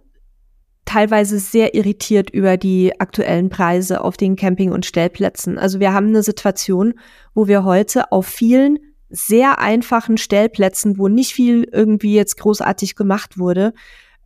teilweise 0.85 1.39
sehr 1.39 1.77
irritiert 1.77 2.31
über 2.31 2.57
die 2.57 2.99
aktuellen 2.99 3.49
Preise 3.49 4.03
auf 4.03 4.17
den 4.17 4.35
Camping- 4.35 4.73
und 4.73 4.85
Stellplätzen. 4.85 5.57
Also 5.57 5.79
wir 5.79 5.93
haben 5.93 6.09
eine 6.09 6.25
Situation, 6.25 6.95
wo 7.33 7.47
wir 7.47 7.63
heute 7.63 8.11
auf 8.11 8.27
vielen 8.27 8.81
sehr 9.09 9.61
einfachen 9.61 10.17
Stellplätzen, 10.17 10.99
wo 10.99 11.07
nicht 11.07 11.33
viel 11.33 11.69
irgendwie 11.71 12.17
jetzt 12.17 12.39
großartig 12.39 12.97
gemacht 12.97 13.39
wurde, 13.39 13.73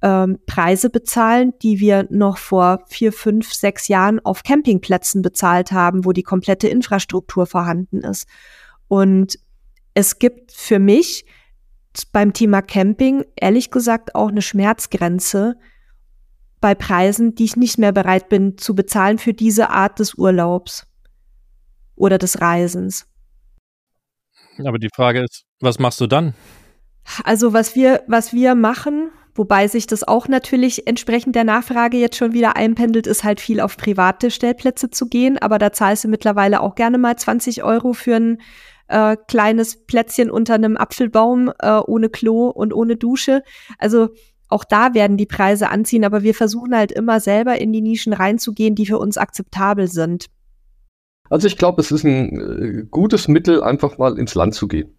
ähm, 0.00 0.38
Preise 0.46 0.88
bezahlen, 0.88 1.52
die 1.60 1.78
wir 1.78 2.06
noch 2.08 2.38
vor 2.38 2.82
vier, 2.88 3.12
fünf, 3.12 3.52
sechs 3.52 3.88
Jahren 3.88 4.24
auf 4.24 4.42
Campingplätzen 4.42 5.20
bezahlt 5.20 5.70
haben, 5.70 6.06
wo 6.06 6.12
die 6.12 6.22
komplette 6.22 6.68
Infrastruktur 6.68 7.44
vorhanden 7.44 7.98
ist. 7.98 8.26
Und 8.88 9.38
es 9.92 10.18
gibt 10.18 10.50
für 10.50 10.78
mich 10.78 11.26
beim 12.12 12.32
Thema 12.32 12.62
Camping 12.62 13.24
ehrlich 13.36 13.70
gesagt 13.70 14.14
auch 14.14 14.28
eine 14.28 14.42
Schmerzgrenze 14.42 15.56
bei 16.60 16.74
Preisen, 16.74 17.34
die 17.34 17.44
ich 17.44 17.56
nicht 17.56 17.78
mehr 17.78 17.92
bereit 17.92 18.28
bin 18.28 18.58
zu 18.58 18.74
bezahlen 18.74 19.18
für 19.18 19.34
diese 19.34 19.70
Art 19.70 19.98
des 19.98 20.14
Urlaubs 20.14 20.86
oder 21.96 22.18
des 22.18 22.40
Reisens. 22.40 23.06
Aber 24.58 24.78
die 24.78 24.90
Frage 24.94 25.22
ist, 25.22 25.44
was 25.60 25.78
machst 25.78 26.00
du 26.00 26.06
dann? 26.06 26.34
Also 27.24 27.52
was 27.52 27.74
wir, 27.74 28.02
was 28.06 28.32
wir 28.32 28.54
machen, 28.54 29.10
wobei 29.34 29.68
sich 29.68 29.86
das 29.86 30.06
auch 30.06 30.28
natürlich 30.28 30.86
entsprechend 30.86 31.34
der 31.34 31.44
Nachfrage 31.44 31.96
jetzt 31.96 32.16
schon 32.16 32.34
wieder 32.34 32.56
einpendelt, 32.56 33.06
ist 33.06 33.24
halt 33.24 33.40
viel 33.40 33.60
auf 33.60 33.76
private 33.76 34.30
Stellplätze 34.30 34.90
zu 34.90 35.08
gehen. 35.08 35.38
Aber 35.38 35.58
da 35.58 35.72
zahlst 35.72 36.04
du 36.04 36.08
mittlerweile 36.08 36.60
auch 36.60 36.74
gerne 36.74 36.98
mal 36.98 37.16
20 37.16 37.64
Euro 37.64 37.94
für 37.94 38.16
ein 38.16 38.38
äh, 38.90 39.16
kleines 39.28 39.84
Plätzchen 39.86 40.30
unter 40.30 40.54
einem 40.54 40.76
Apfelbaum 40.76 41.52
äh, 41.58 41.78
ohne 41.78 42.08
Klo 42.08 42.48
und 42.48 42.74
ohne 42.74 42.96
Dusche. 42.96 43.42
Also 43.78 44.10
auch 44.48 44.64
da 44.64 44.94
werden 44.94 45.16
die 45.16 45.26
Preise 45.26 45.70
anziehen, 45.70 46.04
aber 46.04 46.22
wir 46.22 46.34
versuchen 46.34 46.74
halt 46.74 46.92
immer 46.92 47.20
selber 47.20 47.60
in 47.60 47.72
die 47.72 47.80
Nischen 47.80 48.12
reinzugehen, 48.12 48.74
die 48.74 48.86
für 48.86 48.98
uns 48.98 49.16
akzeptabel 49.16 49.86
sind. 49.86 50.26
Also 51.28 51.46
ich 51.46 51.56
glaube, 51.56 51.80
es 51.80 51.92
ist 51.92 52.04
ein 52.04 52.80
äh, 52.80 52.84
gutes 52.90 53.28
Mittel, 53.28 53.62
einfach 53.62 53.98
mal 53.98 54.18
ins 54.18 54.34
Land 54.34 54.54
zu 54.54 54.66
gehen. 54.66 54.96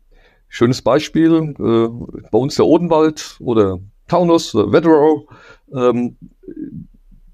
Schönes 0.48 0.82
Beispiel, 0.82 1.54
äh, 1.60 2.30
bei 2.32 2.38
uns 2.38 2.56
der 2.56 2.66
Odenwald 2.66 3.38
oder 3.42 3.80
Taunus, 4.08 4.56
oder 4.56 4.72
Wetterow, 4.72 5.28
ähm, 5.74 6.18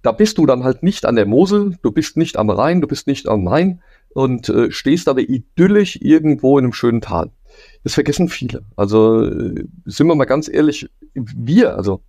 da 0.01 0.11
bist 0.11 0.37
du 0.37 0.45
dann 0.45 0.63
halt 0.63 0.83
nicht 0.83 1.05
an 1.05 1.15
der 1.15 1.25
Mosel, 1.25 1.77
du 1.81 1.91
bist 1.91 2.17
nicht 2.17 2.37
am 2.37 2.49
Rhein, 2.49 2.81
du 2.81 2.87
bist 2.87 3.07
nicht 3.07 3.27
am 3.27 3.43
Main 3.43 3.81
und 4.09 4.49
äh, 4.49 4.71
stehst 4.71 5.07
aber 5.07 5.21
idyllisch 5.21 5.97
irgendwo 6.01 6.57
in 6.57 6.65
einem 6.65 6.73
schönen 6.73 7.01
Tal. 7.01 7.31
Das 7.83 7.93
vergessen 7.93 8.29
viele. 8.29 8.63
Also 8.75 9.23
äh, 9.23 9.65
sind 9.85 10.07
wir 10.07 10.15
mal 10.15 10.25
ganz 10.25 10.47
ehrlich, 10.47 10.89
wir, 11.13 11.75
also 11.75 12.01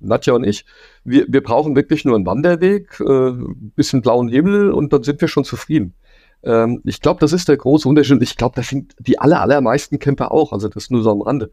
Nadja 0.00 0.34
und 0.34 0.44
ich, 0.44 0.64
wir, 1.04 1.26
wir 1.28 1.42
brauchen 1.42 1.76
wirklich 1.76 2.04
nur 2.04 2.16
einen 2.16 2.26
Wanderweg, 2.26 3.00
äh, 3.00 3.32
bisschen 3.76 4.02
blauen 4.02 4.28
Himmel 4.28 4.72
und 4.72 4.92
dann 4.92 5.02
sind 5.02 5.20
wir 5.20 5.28
schon 5.28 5.44
zufrieden. 5.44 5.94
Ähm, 6.42 6.80
ich 6.84 7.00
glaube, 7.00 7.20
das 7.20 7.32
ist 7.32 7.48
der 7.48 7.56
große 7.56 7.88
Unterschied. 7.88 8.22
Ich 8.22 8.36
glaube, 8.36 8.56
das 8.56 8.68
sind 8.68 8.94
die 8.98 9.18
aller, 9.18 9.40
allermeisten 9.40 9.98
Camper 9.98 10.32
auch. 10.32 10.52
Also 10.52 10.68
das 10.68 10.90
nur 10.90 11.02
so 11.02 11.10
am 11.10 11.22
Rande. 11.22 11.52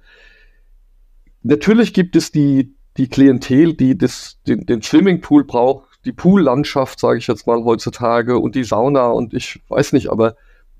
Natürlich 1.43 1.93
gibt 1.93 2.15
es 2.15 2.31
die, 2.31 2.75
die 2.97 3.07
Klientel, 3.07 3.73
die 3.73 3.97
das, 3.97 4.39
den, 4.47 4.65
den 4.65 4.81
Swimmingpool 4.81 5.45
braucht, 5.45 5.86
die 6.07 6.13
Poollandschaft, 6.13 6.99
sage 6.99 7.19
ich 7.19 7.27
jetzt 7.27 7.45
mal 7.45 7.63
heutzutage, 7.63 8.39
und 8.39 8.55
die 8.55 8.63
Sauna 8.63 9.07
und 9.07 9.33
ich 9.33 9.61
weiß 9.67 9.93
nicht, 9.93 10.09
aber 10.09 10.35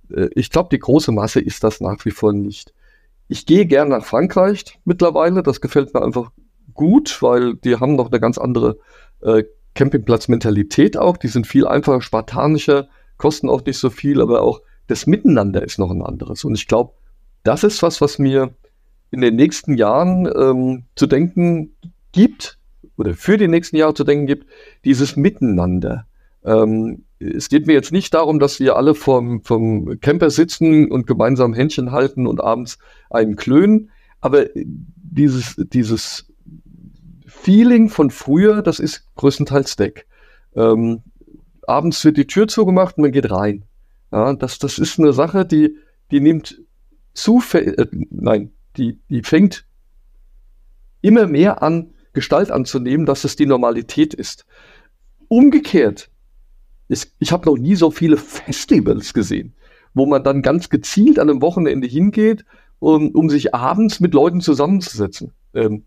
äh, 0.10 0.30
ich 0.34 0.50
glaube, 0.50 0.70
die 0.72 0.80
große 0.80 1.12
Masse 1.12 1.42
ist 1.42 1.64
das 1.64 1.82
nach 1.82 2.04
wie 2.06 2.12
vor 2.12 2.34
nicht. 2.34 2.74
Ich 3.28 3.46
gehe 3.46 3.66
gern 3.66 3.90
nach 3.90 4.06
Frankreich 4.06 4.80
mittlerweile, 4.86 5.44
das 5.44 5.60
gefällt 5.60 5.94
mir 5.94 6.02
einfach 6.02 6.32
gut, 6.74 7.22
weil 7.22 7.56
die 7.56 7.76
haben 7.76 7.96
noch 7.96 8.10
eine 8.10 8.22
ganz 8.22 8.38
andere 8.38 8.78
äh, 9.22 9.44
Campingplatzmentalität 9.76 10.98
auch, 10.98 11.18
die 11.18 11.28
sind 11.28 11.46
viel 11.46 11.68
einfacher, 11.68 12.02
spartanischer, 12.02 12.88
kosten 13.18 13.50
auch 13.50 13.64
nicht 13.66 13.78
so 13.78 13.90
viel, 13.90 14.22
aber 14.22 14.42
auch 14.42 14.62
das 14.88 15.08
Miteinander 15.08 15.62
ist 15.62 15.78
noch 15.78 15.92
ein 15.92 16.02
anderes. 16.02 16.46
Und 16.46 16.56
ich 16.56 16.68
glaube, 16.68 16.94
das 17.44 17.66
ist 17.66 17.84
was, 17.84 18.00
was 18.00 18.18
mir 18.18 18.56
in 19.12 19.22
den 19.22 19.36
nächsten 19.36 19.76
Jahren 19.76 20.26
ähm, 20.26 20.86
zu 20.96 21.06
denken 21.06 21.76
gibt 22.14 22.58
oder 22.98 23.14
für 23.14 23.38
die 23.38 23.48
nächsten 23.48 23.78
Jahre 23.78 23.94
zu 23.94 24.04
denken 24.04 24.26
gibt, 24.26 24.48
dieses 24.84 25.16
Miteinander. 25.16 26.06
Ähm, 26.44 27.04
es 27.20 27.50
geht 27.50 27.68
mir 27.68 27.74
jetzt 27.74 27.92
nicht 27.92 28.14
darum, 28.14 28.40
dass 28.40 28.60
wir 28.60 28.76
alle 28.76 28.96
vom, 28.96 29.42
vom 29.44 30.00
Camper 30.00 30.30
sitzen 30.30 30.92
und 30.92 31.08
gemeinsam 31.08 31.54
Händchen 31.54 31.92
halten 31.92 32.28
und 32.28 32.42
abends 32.42 32.78
einen 33.10 33.36
klönen, 33.36 33.90
aber 34.20 34.46
dieses, 34.56 35.56
dieses 35.58 36.32
Feeling 37.26 37.90
von 37.90 38.12
früher, 38.12 38.62
das 38.62 38.80
ist 38.80 39.06
größtenteils 39.16 39.80
weg. 39.80 40.08
Ähm, 40.56 41.02
abends 41.66 42.04
wird 42.06 42.18
die 42.18 42.28
Tür 42.28 42.48
zugemacht 42.48 42.98
und 42.98 43.04
man 43.04 43.12
geht 43.12 43.32
rein. 43.32 43.66
Ja, 44.12 44.34
das, 44.34 44.60
das 44.60 44.80
ist 44.80 45.00
eine 45.00 45.14
Sache, 45.14 45.46
die, 45.46 45.78
die 46.12 46.20
nimmt 46.20 46.62
zufällig, 47.14 47.78
äh, 47.78 47.88
nein, 48.10 48.52
die, 48.78 49.00
die 49.10 49.24
fängt 49.24 49.66
immer 51.02 51.28
mehr 51.28 51.62
an, 51.62 51.94
Gestalt 52.18 52.50
anzunehmen, 52.50 53.06
dass 53.06 53.24
es 53.26 53.36
die 53.36 53.46
Normalität 53.46 54.16
ist. 54.16 54.48
Umgekehrt, 55.28 56.10
ist, 56.88 57.14
ich 57.20 57.32
habe 57.32 57.46
noch 57.46 57.58
nie 57.58 57.76
so 57.76 57.92
viele 57.92 58.18
Festivals 58.18 59.14
gesehen, 59.14 59.54
wo 59.94 60.08
man 60.08 60.24
dann 60.24 60.42
ganz 60.42 60.70
gezielt 60.70 61.20
an 61.20 61.30
einem 61.30 61.44
Wochenende 61.44 61.88
hingeht, 61.88 62.44
um, 62.80 63.12
um 63.12 63.30
sich 63.30 63.54
abends 63.54 64.00
mit 64.00 64.16
Leuten 64.16 64.42
zusammenzusetzen. 64.42 65.32
Ähm, 65.54 65.84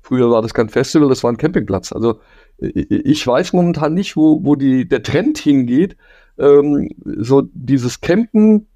früher 0.00 0.30
war 0.30 0.40
das 0.40 0.54
kein 0.54 0.70
Festival, 0.70 1.10
das 1.10 1.22
war 1.22 1.30
ein 1.30 1.36
Campingplatz. 1.36 1.92
Also 1.92 2.20
ich 2.58 3.26
weiß 3.26 3.52
momentan 3.52 3.92
nicht, 3.92 4.16
wo, 4.16 4.42
wo 4.44 4.56
die, 4.56 4.88
der 4.88 5.02
Trend 5.02 5.36
hingeht. 5.36 5.96
Ähm, 6.38 6.88
so 7.04 7.42
dieses 7.52 8.00
Campen 8.00 8.66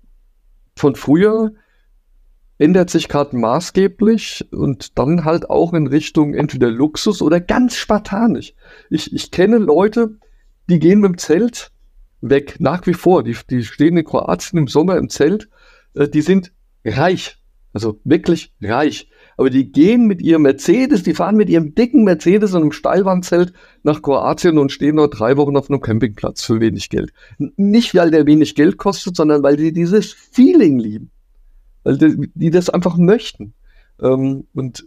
von 0.77 0.97
früher 0.97 1.53
ändert 2.59 2.91
sich 2.91 3.09
gerade 3.09 3.37
maßgeblich 3.37 4.49
und 4.53 4.99
dann 4.99 5.25
halt 5.25 5.49
auch 5.49 5.73
in 5.73 5.87
Richtung 5.87 6.35
entweder 6.35 6.71
Luxus 6.71 7.23
oder 7.23 7.41
ganz 7.41 7.77
spartanisch. 7.77 8.55
Ich, 8.91 9.13
ich 9.13 9.31
kenne 9.31 9.59
Leute, 9.59 10.19
die 10.69 10.79
gehen 10.79 11.01
mit 11.01 11.13
dem 11.13 11.19
Zelt 11.19 11.71
weg, 12.21 12.57
nach 12.59 12.87
wie 12.87 12.95
vor. 12.95 13.23
Die, 13.23 13.37
die 13.49 13.65
stehen 13.65 13.97
in 13.97 14.05
Kroatien 14.05 14.59
im 14.59 14.69
Sommer 14.69 14.97
im 14.97 15.09
Zelt. 15.09 15.49
Äh, 15.95 16.09
die 16.09 16.23
sind 16.23 16.53
reich, 16.85 17.39
also 17.73 18.01
wirklich 18.05 18.53
reich 18.61 19.09
aber 19.39 19.51
die 19.51 19.71
gehen 19.71 20.07
mit 20.09 20.21
ihrem 20.21 20.43
Mercedes, 20.43 21.05
die 21.05 21.15
fahren 21.15 21.37
mit 21.37 21.49
ihrem 21.49 21.75
dicken 21.75 22.03
Mercedes 22.03 22.55
und 22.55 22.63
einem 22.63 22.73
Steilwandzelt 22.73 23.53
nach 23.85 24.03
Kroatien 24.03 24.59
und 24.59 24.73
stehen 24.73 24.97
dort 24.97 25.19
drei 25.19 25.37
Wochen 25.37 25.57
auf 25.57 25.71
einem 25.71 25.81
Campingplatz 25.81 26.43
für 26.43 26.61
wenig 26.61 26.91
Geld. 26.91 27.13
Nicht, 27.39 27.95
weil 27.95 28.11
der 28.11 28.27
wenig 28.27 28.57
Geld 28.57 28.79
kostet, 28.79 29.15
sondern 29.15 29.45
weil 29.45 29.57
die 29.57 29.73
dieses 29.73 30.13
Feeling 30.13 30.81
lieben. 30.81 31.13
Weil 31.89 31.97
die, 31.97 32.31
die 32.35 32.51
das 32.51 32.69
einfach 32.69 32.99
möchten. 32.99 33.55
Ähm, 33.99 34.47
und 34.53 34.87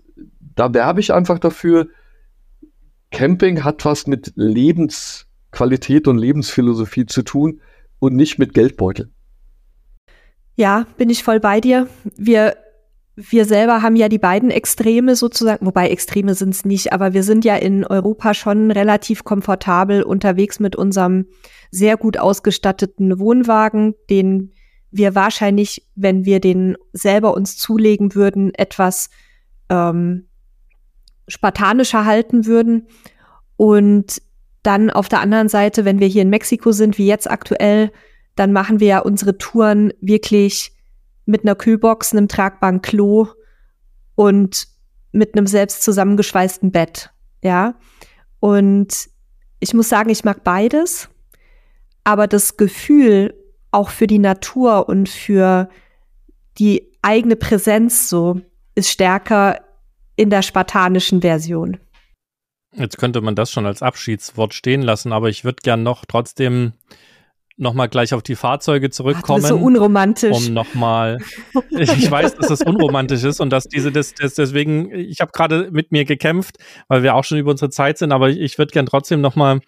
da 0.56 0.72
werbe 0.72 1.00
ich 1.00 1.12
einfach 1.12 1.40
dafür, 1.40 1.88
Camping 3.10 3.64
hat 3.64 3.84
was 3.86 4.06
mit 4.06 4.34
Lebensqualität 4.36 6.08
und 6.08 6.20
Lebensphilosophie 6.20 7.08
zu 7.08 7.24
tun 7.24 7.60
und 7.98 8.16
nicht 8.16 8.38
mit 8.38 8.54
Geldbeutel. 8.54 9.10
Ja, 10.56 10.86
bin 10.98 11.10
ich 11.10 11.24
voll 11.24 11.40
bei 11.40 11.60
dir. 11.60 11.88
Wir 12.16 12.56
wir 13.16 13.46
selber 13.46 13.82
haben 13.82 13.96
ja 13.96 14.08
die 14.08 14.20
beiden 14.20 14.52
Extreme 14.52 15.16
sozusagen, 15.16 15.66
wobei 15.66 15.90
Extreme 15.90 16.36
sind 16.36 16.54
es 16.54 16.66
nicht, 16.66 16.94
aber 16.94 17.14
wir 17.14 17.24
sind 17.24 17.44
ja 17.44 17.56
in 17.56 17.84
Europa 17.84 18.36
schon 18.36 18.70
relativ 18.70 19.24
komfortabel 19.24 20.04
unterwegs 20.04 20.60
mit 20.60 20.76
unserem 20.76 21.26
sehr 21.72 21.98
gut 21.98 22.18
ausgestatteten 22.18 23.20
Wohnwagen, 23.20 23.96
den 24.10 24.54
wir 24.92 25.16
wahrscheinlich, 25.16 25.88
wenn 25.96 26.26
wir 26.26 26.40
den 26.40 26.78
selber 26.94 27.34
uns 27.34 27.58
zulegen 27.58 28.14
würden, 28.14 28.54
etwas 28.54 29.10
ähm, 29.70 30.28
spartanischer 31.28 32.06
halten 32.06 32.46
würden. 32.46 32.88
Und 33.56 34.22
dann 34.64 34.90
auf 34.90 35.10
der 35.10 35.22
anderen 35.22 35.50
Seite, 35.50 35.86
wenn 35.86 36.00
wir 36.00 36.08
hier 36.08 36.22
in 36.22 36.30
Mexiko 36.30 36.72
sind, 36.72 36.98
wie 36.98 37.08
jetzt 37.08 37.30
aktuell, 37.30 37.92
dann 38.36 38.52
machen 38.52 38.80
wir 38.80 38.88
ja 38.88 39.00
unsere 39.00 39.38
Touren 39.38 39.94
wirklich 40.02 40.74
mit 41.26 41.44
einer 41.44 41.56
Kühlbox, 41.56 42.12
einem 42.12 42.28
tragbaren 42.28 42.82
Klo 42.82 43.28
und 44.16 44.68
mit 45.12 45.36
einem 45.36 45.48
selbst 45.48 45.84
zusammengeschweißten 45.84 46.72
Bett. 46.72 47.12
Ja. 47.42 47.76
Und 48.40 49.10
ich 49.60 49.74
muss 49.74 49.90
sagen, 49.90 50.10
ich 50.10 50.24
mag 50.24 50.44
beides. 50.44 51.10
Aber 52.04 52.28
das 52.28 52.58
Gefühl 52.58 53.34
auch 53.72 53.90
für 53.90 54.08
die 54.08 54.20
Natur 54.20 54.88
und 54.90 55.10
für 55.10 55.70
die 56.58 56.92
eigene 57.02 57.36
Präsenz 57.36 58.10
so 58.10 58.42
ist 58.76 58.90
stärker 58.90 59.62
in 60.16 60.30
der 60.30 60.42
spartanischen 60.42 61.22
Version. 61.22 61.78
Jetzt 62.74 62.98
könnte 62.98 63.22
man 63.22 63.36
das 63.36 63.52
schon 63.52 63.66
als 63.66 63.82
Abschiedswort 63.82 64.54
stehen 64.54 64.82
lassen, 64.82 65.12
aber 65.12 65.30
ich 65.30 65.44
würde 65.44 65.60
gern 65.62 65.84
noch 65.84 66.06
trotzdem 66.06 66.74
nochmal 67.58 67.90
gleich 67.90 68.14
auf 68.14 68.24
die 68.24 68.36
Fahrzeuge 68.36 68.90
zurückkommen. 68.90 69.44
Ach, 69.44 69.50
so 69.50 69.58
unromantisch. 69.58 70.48
Um 70.48 70.54
nochmal, 70.54 71.20
ich 71.70 72.10
weiß, 72.10 72.36
dass 72.36 72.48
das 72.48 72.62
unromantisch 72.62 73.24
ist 73.24 73.40
und 73.40 73.52
dass 73.52 73.66
diese, 73.66 73.92
das, 73.92 74.14
das 74.14 74.36
deswegen, 74.36 74.92
ich 74.94 75.20
habe 75.22 75.32
gerade 75.32 75.70
mit 75.72 75.92
mir 75.92 76.06
gekämpft, 76.06 76.58
weil 76.88 77.04
wir 77.04 77.16
auch 77.16 77.24
schon 77.24 77.38
über 77.38 77.52
unsere 77.52 77.70
Zeit 77.70 77.98
sind, 77.98 78.12
aber 78.12 78.30
ich, 78.30 78.40
ich 78.40 78.58
würde 78.58 78.72
gern 78.72 78.86
trotzdem 78.86 79.22
nochmal 79.22 79.60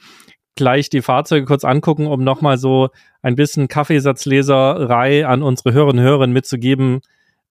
gleich 0.55 0.89
die 0.89 1.01
Fahrzeuge 1.01 1.45
kurz 1.45 1.63
angucken, 1.63 2.07
um 2.07 2.23
nochmal 2.23 2.57
so 2.57 2.89
ein 3.21 3.35
bisschen 3.35 3.67
Kaffeesatzleserei 3.67 5.25
an 5.25 5.43
unsere 5.43 5.73
Hörerinnen 5.73 6.05
und 6.05 6.11
Hörer 6.11 6.27
mitzugeben, 6.27 7.01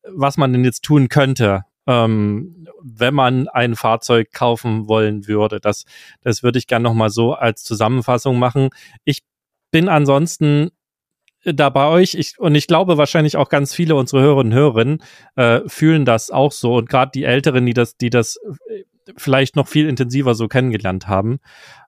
was 0.09 0.37
man 0.37 0.53
denn 0.53 0.65
jetzt 0.65 0.83
tun 0.83 1.09
könnte. 1.09 1.65
ähm, 1.87 2.67
wenn 2.83 3.15
man 3.15 3.49
ein 3.49 3.77
Fahrzeug 3.77 4.33
kaufen 4.33 4.89
wollen 4.89 5.27
würde. 5.27 5.61
Das, 5.61 5.85
das 6.21 6.43
würde 6.43 6.59
ich 6.59 6.67
gerne 6.67 6.83
nochmal 6.85 7.11
so 7.11 7.35
als 7.35 7.63
Zusammenfassung 7.63 8.39
machen. 8.39 8.71
Ich 9.05 9.23
bin 9.71 9.89
ansonsten 9.89 10.71
da 11.45 11.71
bei 11.71 11.87
euch 11.89 12.15
ich, 12.15 12.39
und 12.39 12.55
ich 12.55 12.69
glaube 12.69 12.99
wahrscheinlich 12.99 13.37
auch 13.37 13.49
ganz 13.49 13.75
viele 13.75 13.97
unserer 13.97 14.21
Hörerinnen 14.21 14.53
und 14.53 14.59
Hörerinnen 14.59 15.03
äh, 15.35 15.61
fühlen 15.67 16.05
das 16.05 16.31
auch 16.31 16.53
so 16.53 16.77
und 16.77 16.89
gerade 16.89 17.11
die 17.13 17.25
Älteren, 17.25 17.67
die 17.67 17.75
das, 17.75 17.97
die 17.97 18.11
das 18.11 18.39
äh, 18.69 18.85
vielleicht 19.17 19.57
noch 19.57 19.67
viel 19.67 19.89
intensiver 19.89 20.35
so 20.35 20.47
kennengelernt 20.47 21.09
haben. 21.09 21.41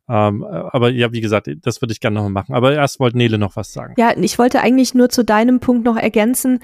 Ähm, 0.08 0.44
aber 0.44 0.90
ja, 0.90 1.12
wie 1.12 1.20
gesagt, 1.20 1.48
das 1.62 1.80
würde 1.80 1.92
ich 1.92 2.00
gerne 2.00 2.16
nochmal 2.16 2.32
machen. 2.32 2.54
Aber 2.54 2.74
erst 2.74 3.00
wollte 3.00 3.16
Nele 3.16 3.38
noch 3.38 3.56
was 3.56 3.72
sagen. 3.72 3.94
Ja, 3.96 4.16
ich 4.16 4.38
wollte 4.38 4.60
eigentlich 4.60 4.94
nur 4.94 5.08
zu 5.08 5.24
deinem 5.24 5.60
Punkt 5.60 5.84
noch 5.84 5.96
ergänzen. 5.96 6.60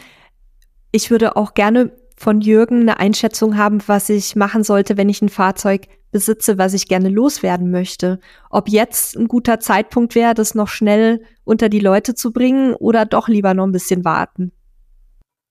Ich 0.92 1.10
würde 1.10 1.36
auch 1.36 1.54
gerne 1.54 1.92
von 2.16 2.42
Jürgen 2.42 2.82
eine 2.82 3.00
Einschätzung 3.00 3.56
haben, 3.56 3.78
was 3.86 4.10
ich 4.10 4.36
machen 4.36 4.62
sollte, 4.62 4.98
wenn 4.98 5.08
ich 5.08 5.22
ein 5.22 5.30
Fahrzeug 5.30 5.88
besitze, 6.10 6.58
was 6.58 6.74
ich 6.74 6.86
gerne 6.86 7.08
loswerden 7.08 7.70
möchte. 7.70 8.20
Ob 8.50 8.68
jetzt 8.68 9.16
ein 9.16 9.26
guter 9.26 9.58
Zeitpunkt 9.60 10.14
wäre, 10.14 10.34
das 10.34 10.54
noch 10.54 10.68
schnell 10.68 11.22
unter 11.44 11.70
die 11.70 11.80
Leute 11.80 12.14
zu 12.14 12.32
bringen 12.32 12.74
oder 12.74 13.06
doch 13.06 13.28
lieber 13.28 13.54
noch 13.54 13.64
ein 13.64 13.72
bisschen 13.72 14.04
warten. 14.04 14.52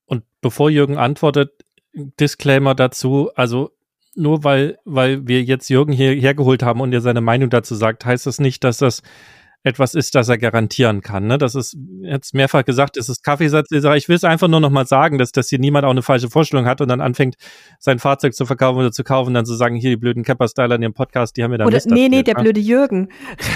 Und 0.06 0.24
bevor 0.42 0.70
Jürgen 0.70 0.98
antwortet, 0.98 1.52
Disclaimer 1.94 2.76
dazu, 2.76 3.32
also 3.34 3.72
nur 4.20 4.44
weil, 4.44 4.78
weil 4.86 5.28
wir 5.28 5.42
jetzt 5.44 5.70
Jürgen 5.70 5.94
hier 5.94 6.12
hergeholt 6.14 6.64
haben 6.64 6.82
und 6.82 6.94
er 6.94 7.02
seine 7.02 7.22
Meinung 7.22 7.50
dazu 7.50 7.76
sagt, 7.76 8.06
heißt 8.06 8.26
das 8.26 8.40
nicht, 8.40 8.64
dass 8.64 8.78
das 8.78 9.02
etwas 9.64 9.94
ist, 9.94 10.16
das 10.16 10.30
er 10.30 10.38
garantieren 10.38 11.02
kann. 11.02 11.28
Ne? 11.28 11.38
Das 11.38 11.54
ist 11.54 11.76
jetzt 12.02 12.34
mehrfach 12.34 12.64
gesagt, 12.64 12.96
es 12.96 13.10
ist 13.10 13.24
Kaffeesatzleserei. 13.24 13.98
Ich 13.98 14.08
will 14.08 14.16
es 14.16 14.24
einfach 14.24 14.48
nur 14.48 14.62
noch 14.62 14.70
mal 14.70 14.88
sagen, 14.88 15.18
dass, 15.18 15.34
dass 15.34 15.50
hier 15.50 15.60
niemand 15.60 15.86
auch 15.86 15.90
eine 15.90 16.02
falsche 16.02 16.30
Vorstellung 16.30 16.66
hat 16.66 16.80
und 16.80 16.88
dann 16.88 17.02
anfängt, 17.02 17.36
sein 17.78 18.00
Fahrzeug 18.00 18.34
zu 18.34 18.46
verkaufen 18.46 18.80
oder 18.80 18.94
zu 18.94 19.04
kaufen, 19.04 19.34
dann 19.34 19.46
zu 19.46 19.56
sagen, 19.56 19.76
hier 19.76 19.90
die 19.90 19.98
blöden 19.98 20.24
Capper-Styler 20.24 20.76
in 20.76 20.84
ihrem 20.84 20.94
Podcast, 20.94 21.36
die 21.36 21.44
haben 21.44 21.52
mir 21.52 21.58
dann 21.58 21.68
Oder 21.68 21.80
nee, 21.88 22.08
nee, 22.08 22.24
der 22.24 22.38
ne? 22.38 22.44
blöde 22.44 22.62
Jürgen. 22.62 23.10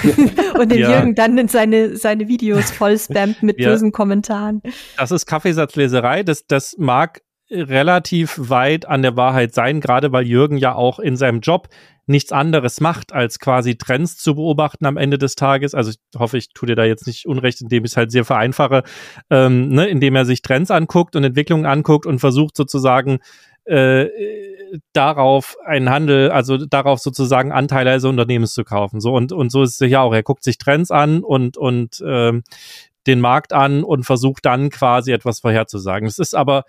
und 0.60 0.72
den 0.72 0.80
ja. 0.80 0.92
Jürgen 0.92 1.16
dann 1.16 1.38
in 1.38 1.48
seine, 1.48 1.96
seine 1.96 2.28
Videos 2.28 2.70
voll 2.70 3.00
spammt 3.00 3.42
mit 3.42 3.60
ja. 3.60 3.70
bösen 3.70 3.94
Kommentaren. 3.94 4.62
Das 4.98 5.12
ist 5.12 5.26
Kaffeesatzleserei. 5.26 6.24
Das, 6.24 6.46
das 6.46 6.76
mag 6.78 7.22
relativ 7.54 8.36
weit 8.38 8.88
an 8.88 9.02
der 9.02 9.16
Wahrheit 9.16 9.54
sein, 9.54 9.80
gerade 9.80 10.12
weil 10.12 10.26
Jürgen 10.26 10.58
ja 10.58 10.76
auch 10.76 11.00
in 11.00 11.16
seinem 11.16 11.42
Job 11.42 11.70
nichts 12.06 12.32
anderes 12.32 12.82
macht, 12.82 13.14
als 13.14 13.40
quasi 13.40 13.78
Trends 13.78 14.18
zu 14.18 14.36
beobachten 14.36 14.86
am 14.86 14.98
Ende 14.98 15.18
des 15.18 15.36
Tages. 15.36 15.74
Also 15.74 15.92
ich 15.92 16.20
hoffe, 16.20 16.38
ich 16.38 16.50
tue 16.50 16.68
dir 16.68 16.76
da 16.76 16.84
jetzt 16.84 17.08
nicht 17.08 17.26
unrecht, 17.26 17.62
indem 17.62 17.86
ich 17.86 17.92
es 17.92 17.98
halt 17.98 18.12
sehr 18.12 18.26
vereinfache, 18.26 18.84
ähm, 19.30 19.70
ne, 19.70 19.88
indem 19.88 20.16
er 20.16 20.26
sich 20.26 20.42
Trends 20.42 20.70
anguckt 20.70 21.16
und 21.16 21.24
Entwicklungen 21.24 21.66
anguckt 21.66 22.06
und 22.06 22.20
versucht 22.20 22.58
sozusagen 22.58 23.20
äh, 23.66 24.10
darauf 24.92 25.56
einen 25.66 25.90
Handel, 25.90 26.32
also 26.32 26.58
darauf 26.58 27.00
sozusagen 27.00 27.52
Anteile 27.52 27.92
eines 27.92 28.04
Unternehmens 28.04 28.54
zu 28.54 28.64
kaufen. 28.64 29.00
So 29.00 29.14
und 29.14 29.32
und 29.32 29.52
so 29.52 29.64
ist 29.64 29.82
es 29.82 29.90
ja 29.90 30.02
auch. 30.02 30.14
Er 30.14 30.24
guckt 30.24 30.44
sich 30.44 30.58
Trends 30.58 30.92
an 30.92 31.24
und 31.24 31.56
und 31.58 32.04
ähm, 32.06 32.44
den 33.08 33.22
Markt 33.22 33.54
an 33.54 33.84
und 33.84 34.04
versucht 34.04 34.46
dann 34.46 34.70
quasi 34.70 35.12
etwas 35.12 35.40
vorherzusagen. 35.40 36.08
Es 36.08 36.20
ist 36.20 36.36
aber 36.36 36.64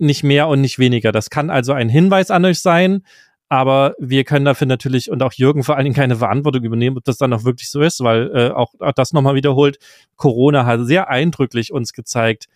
nicht 0.00 0.22
mehr 0.22 0.48
und 0.48 0.60
nicht 0.60 0.78
weniger. 0.78 1.12
Das 1.12 1.30
kann 1.30 1.50
also 1.50 1.72
ein 1.72 1.88
Hinweis 1.88 2.30
an 2.30 2.44
euch 2.44 2.60
sein, 2.60 3.02
aber 3.48 3.94
wir 3.98 4.24
können 4.24 4.44
dafür 4.44 4.66
natürlich 4.66 5.10
und 5.10 5.22
auch 5.22 5.32
Jürgen 5.32 5.64
vor 5.64 5.76
allen 5.76 5.84
Dingen 5.84 5.96
keine 5.96 6.16
Verantwortung 6.16 6.62
übernehmen, 6.62 6.96
ob 6.96 7.04
das 7.04 7.18
dann 7.18 7.32
auch 7.32 7.44
wirklich 7.44 7.70
so 7.70 7.80
ist, 7.80 8.02
weil 8.02 8.30
äh, 8.34 8.50
auch, 8.50 8.74
auch 8.78 8.92
das 8.92 9.12
nochmal 9.12 9.34
wiederholt, 9.34 9.78
Corona 10.16 10.66
hat 10.66 10.80
sehr 10.84 11.08
eindrücklich 11.08 11.72
uns 11.72 11.92
gezeigt, 11.92 12.46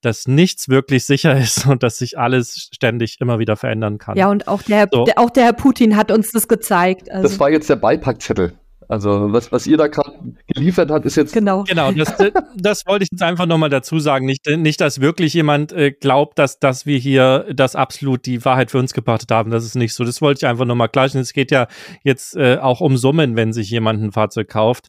dass 0.00 0.28
nichts 0.28 0.68
wirklich 0.68 1.04
sicher 1.04 1.36
ist 1.36 1.66
und 1.66 1.82
dass 1.82 1.98
sich 1.98 2.18
alles 2.18 2.70
ständig 2.72 3.20
immer 3.20 3.38
wieder 3.38 3.56
verändern 3.56 3.98
kann. 3.98 4.16
Ja, 4.16 4.30
und 4.30 4.46
auch 4.46 4.62
der, 4.62 4.88
so. 4.92 5.04
der 5.04 5.18
auch 5.18 5.30
der 5.30 5.44
Herr 5.44 5.52
Putin 5.52 5.96
hat 5.96 6.12
uns 6.12 6.30
das 6.30 6.46
gezeigt. 6.46 7.10
Also. 7.10 7.24
Das 7.24 7.40
war 7.40 7.50
jetzt 7.50 7.68
der 7.68 7.76
Beipackzettel. 7.76 8.52
Also 8.88 9.32
was, 9.32 9.52
was 9.52 9.66
ihr 9.66 9.76
da 9.76 9.86
gerade 9.88 10.12
geliefert 10.46 10.90
habt, 10.90 11.04
ist 11.04 11.16
jetzt. 11.16 11.34
Genau. 11.34 11.64
Genau, 11.64 11.92
das, 11.92 12.14
das 12.56 12.86
wollte 12.86 13.04
ich 13.04 13.10
jetzt 13.12 13.22
einfach 13.22 13.44
nochmal 13.44 13.68
dazu 13.68 13.98
sagen. 13.98 14.24
Nicht, 14.24 14.46
nicht, 14.48 14.80
dass 14.80 15.00
wirklich 15.00 15.34
jemand 15.34 15.72
äh, 15.72 15.92
glaubt, 15.92 16.38
dass, 16.38 16.58
dass 16.58 16.86
wir 16.86 16.98
hier 16.98 17.46
das 17.54 17.76
absolut 17.76 18.24
die 18.24 18.42
Wahrheit 18.46 18.70
für 18.70 18.78
uns 18.78 18.94
gepachtet 18.94 19.30
haben. 19.30 19.50
Das 19.50 19.64
ist 19.64 19.74
nicht 19.74 19.92
so. 19.92 20.04
Das 20.04 20.22
wollte 20.22 20.38
ich 20.38 20.46
einfach 20.46 20.64
nochmal 20.64 20.88
klarstellen. 20.88 21.22
Es 21.22 21.34
geht 21.34 21.50
ja 21.50 21.68
jetzt 22.02 22.34
äh, 22.36 22.56
auch 22.60 22.80
um 22.80 22.96
Summen, 22.96 23.36
wenn 23.36 23.52
sich 23.52 23.68
jemand 23.70 24.02
ein 24.02 24.12
Fahrzeug 24.12 24.48
kauft. 24.48 24.88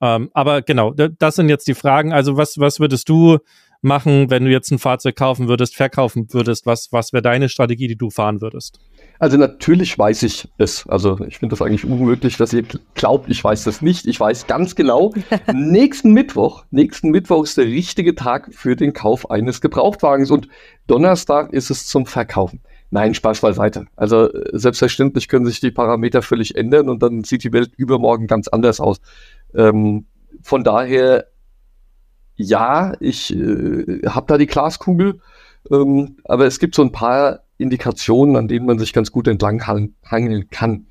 Ähm, 0.00 0.30
aber 0.32 0.62
genau, 0.62 0.92
das 0.94 1.34
sind 1.34 1.48
jetzt 1.48 1.66
die 1.66 1.74
Fragen. 1.74 2.12
Also 2.12 2.36
was, 2.36 2.58
was 2.58 2.78
würdest 2.78 3.08
du 3.08 3.38
machen, 3.82 4.30
wenn 4.30 4.44
du 4.44 4.50
jetzt 4.50 4.70
ein 4.70 4.78
Fahrzeug 4.78 5.16
kaufen 5.16 5.48
würdest, 5.48 5.76
verkaufen 5.76 6.32
würdest? 6.32 6.66
Was, 6.66 6.88
was 6.90 7.12
wäre 7.12 7.22
deine 7.22 7.48
Strategie, 7.48 7.88
die 7.88 7.96
du 7.96 8.10
fahren 8.10 8.40
würdest? 8.40 8.80
Also 9.18 9.36
natürlich 9.36 9.98
weiß 9.98 10.22
ich 10.22 10.48
es. 10.58 10.86
Also 10.86 11.18
ich 11.26 11.38
finde 11.38 11.54
das 11.54 11.62
eigentlich 11.62 11.84
unmöglich, 11.84 12.36
dass 12.36 12.52
ihr 12.52 12.64
glaubt, 12.94 13.28
ich 13.30 13.42
weiß 13.42 13.64
das 13.64 13.82
nicht. 13.82 14.06
Ich 14.06 14.18
weiß 14.18 14.46
ganz 14.46 14.74
genau, 14.74 15.12
nächsten 15.52 16.12
Mittwoch, 16.12 16.64
nächsten 16.70 17.10
Mittwoch 17.10 17.44
ist 17.44 17.56
der 17.58 17.66
richtige 17.66 18.14
Tag 18.14 18.48
für 18.52 18.76
den 18.76 18.92
Kauf 18.92 19.30
eines 19.30 19.60
Gebrauchtwagens 19.60 20.30
und 20.30 20.48
Donnerstag 20.86 21.52
ist 21.52 21.70
es 21.70 21.86
zum 21.86 22.06
Verkaufen. 22.06 22.60
Nein, 22.90 23.14
Spaß 23.14 23.40
beiseite. 23.40 23.86
Also 23.94 24.30
selbstverständlich 24.52 25.28
können 25.28 25.46
sich 25.46 25.60
die 25.60 25.70
Parameter 25.70 26.22
völlig 26.22 26.56
ändern 26.56 26.88
und 26.88 27.02
dann 27.02 27.22
sieht 27.22 27.44
die 27.44 27.52
Welt 27.52 27.72
übermorgen 27.76 28.26
ganz 28.26 28.48
anders 28.48 28.80
aus. 28.80 29.00
Ähm, 29.54 30.06
von 30.42 30.64
daher, 30.64 31.26
ja, 32.40 32.94
ich 33.00 33.34
äh, 33.34 34.00
habe 34.06 34.26
da 34.26 34.38
die 34.38 34.46
Glaskugel, 34.46 35.20
ähm, 35.70 36.16
aber 36.24 36.46
es 36.46 36.58
gibt 36.58 36.74
so 36.74 36.82
ein 36.82 36.92
paar 36.92 37.40
Indikationen, 37.58 38.36
an 38.36 38.48
denen 38.48 38.66
man 38.66 38.78
sich 38.78 38.92
ganz 38.92 39.12
gut 39.12 39.28
entlang 39.28 39.66
hangeln 39.66 40.48
kann. 40.50 40.86